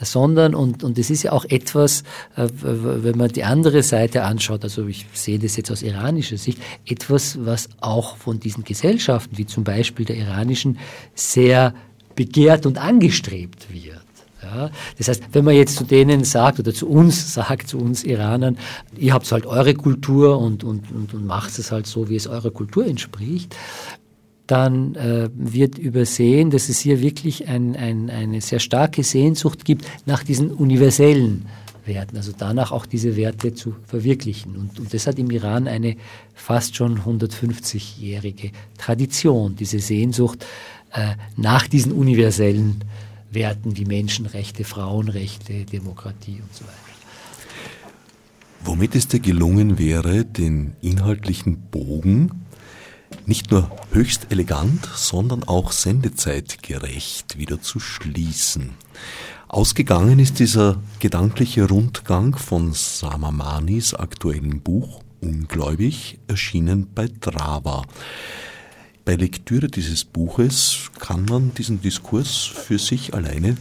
sondern, 0.00 0.54
und, 0.54 0.84
und 0.84 0.98
es 0.98 1.10
ist 1.10 1.24
ja 1.24 1.32
auch 1.32 1.44
etwas, 1.46 2.02
äh, 2.36 2.48
wenn 2.62 3.18
man 3.18 3.28
die 3.28 3.44
andere 3.44 3.82
Seite 3.82 4.22
anschaut, 4.22 4.62
also 4.62 4.86
ich 4.86 5.06
sehe 5.12 5.38
das 5.38 5.56
jetzt 5.56 5.70
aus 5.70 5.82
iranischer 5.82 6.36
Sicht, 6.36 6.58
etwas, 6.84 7.38
was 7.44 7.68
auch 7.80 8.16
von 8.16 8.38
diesen 8.38 8.64
Gesellschaften, 8.64 9.38
wie 9.38 9.46
zum 9.46 9.64
Beispiel 9.64 10.04
der 10.06 10.16
iranischen, 10.16 10.78
sehr 11.14 11.74
begehrt 12.14 12.64
und 12.66 12.78
angestrebt 12.78 13.66
wird. 13.72 14.05
Ja, 14.46 14.70
das 14.96 15.08
heißt, 15.08 15.22
wenn 15.32 15.44
man 15.44 15.54
jetzt 15.54 15.76
zu 15.76 15.84
denen 15.84 16.24
sagt 16.24 16.60
oder 16.60 16.72
zu 16.72 16.88
uns 16.88 17.34
sagt, 17.34 17.68
zu 17.68 17.78
uns 17.78 18.04
Iranern, 18.04 18.58
ihr 18.96 19.12
habt 19.12 19.30
halt 19.32 19.44
eure 19.44 19.74
Kultur 19.74 20.38
und, 20.38 20.62
und, 20.62 20.92
und, 20.92 21.14
und 21.14 21.26
macht 21.26 21.58
es 21.58 21.72
halt 21.72 21.86
so, 21.86 22.08
wie 22.08 22.16
es 22.16 22.26
eurer 22.26 22.50
Kultur 22.50 22.86
entspricht, 22.86 23.56
dann 24.46 24.94
äh, 24.94 25.28
wird 25.34 25.78
übersehen, 25.78 26.50
dass 26.50 26.68
es 26.68 26.78
hier 26.78 27.00
wirklich 27.00 27.48
ein, 27.48 27.74
ein, 27.74 28.08
eine 28.08 28.40
sehr 28.40 28.60
starke 28.60 29.02
Sehnsucht 29.02 29.64
gibt 29.64 29.84
nach 30.06 30.22
diesen 30.22 30.52
universellen 30.52 31.46
Werten, 31.84 32.16
also 32.16 32.32
danach 32.36 32.70
auch 32.70 32.86
diese 32.86 33.16
Werte 33.16 33.54
zu 33.54 33.74
verwirklichen. 33.86 34.56
Und, 34.56 34.78
und 34.78 34.94
das 34.94 35.08
hat 35.08 35.18
im 35.18 35.30
Iran 35.30 35.66
eine 35.66 35.96
fast 36.34 36.76
schon 36.76 37.00
150-jährige 37.00 38.52
Tradition, 38.78 39.56
diese 39.56 39.80
Sehnsucht 39.80 40.46
äh, 40.92 41.14
nach 41.36 41.66
diesen 41.66 41.90
universellen 41.92 42.76
Werten 42.80 43.05
wie 43.30 43.84
Menschenrechte, 43.84 44.64
Frauenrechte, 44.64 45.64
Demokratie 45.64 46.40
und 46.40 46.54
so 46.54 46.64
weiter. 46.64 46.76
Womit 48.64 48.94
es 48.94 49.08
dir 49.08 49.20
gelungen 49.20 49.78
wäre, 49.78 50.24
den 50.24 50.74
inhaltlichen 50.80 51.60
Bogen 51.70 52.46
nicht 53.24 53.50
nur 53.50 53.70
höchst 53.92 54.28
elegant, 54.30 54.88
sondern 54.94 55.44
auch 55.44 55.72
sendezeitgerecht 55.72 57.38
wieder 57.38 57.60
zu 57.60 57.78
schließen. 57.80 58.70
Ausgegangen 59.48 60.18
ist 60.18 60.40
dieser 60.40 60.82
gedankliche 60.98 61.68
Rundgang 61.68 62.36
von 62.36 62.72
Samamanis 62.72 63.94
aktuellen 63.94 64.60
Buch 64.60 65.00
Ungläubig, 65.20 66.18
erschienen 66.28 66.88
bei 66.94 67.08
Drava. 67.20 67.84
Bei 69.06 69.14
Lektüre 69.14 69.68
dieses 69.68 70.04
Buches 70.04 70.90
kann 70.98 71.26
man 71.26 71.54
diesen 71.54 71.80
Diskurs 71.80 72.38
für 72.42 72.76
sich 72.76 73.14
alleine 73.14 73.54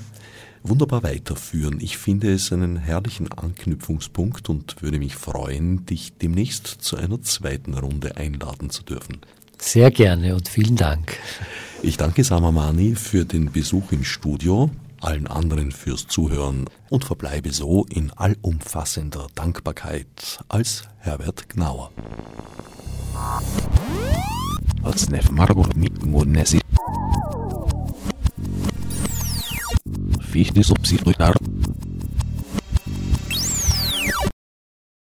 wunderbar 0.63 1.03
weiterführen. 1.03 1.77
Ich 1.81 1.99
finde 1.99 2.33
es 2.33 2.51
einen 2.51 2.77
herrlichen 2.77 3.31
Anknüpfungspunkt 3.31 4.49
und 4.49 4.81
würde 4.81 4.97
mich 4.97 5.15
freuen, 5.15 5.85
dich 5.85 6.13
demnächst 6.13 6.65
zu 6.65 6.97
einer 6.97 7.21
zweiten 7.21 7.75
Runde 7.75 8.17
einladen 8.17 8.71
zu 8.71 8.81
dürfen. 8.81 9.19
Sehr 9.59 9.91
gerne 9.91 10.33
und 10.33 10.49
vielen 10.49 10.77
Dank. 10.77 11.19
Ich 11.83 11.97
danke 11.97 12.23
Samamani 12.23 12.95
für 12.95 13.23
den 13.23 13.51
Besuch 13.51 13.91
im 13.91 14.03
Studio, 14.03 14.71
allen 14.99 15.27
anderen 15.27 15.71
fürs 15.71 16.07
Zuhören 16.07 16.65
und 16.89 17.05
verbleibe 17.05 17.53
so 17.53 17.85
in 17.87 18.09
allumfassender 18.13 19.27
Dankbarkeit 19.35 20.39
als 20.47 20.85
Herbert 20.97 21.49
Gnauer. 21.49 21.91
Als 24.85 25.09
Nef 25.09 25.31
Margot 25.31 25.75
mit 25.75 26.05
Monesi. 26.05 26.59
Fichte 30.21 30.61
subsidiar 30.61 31.33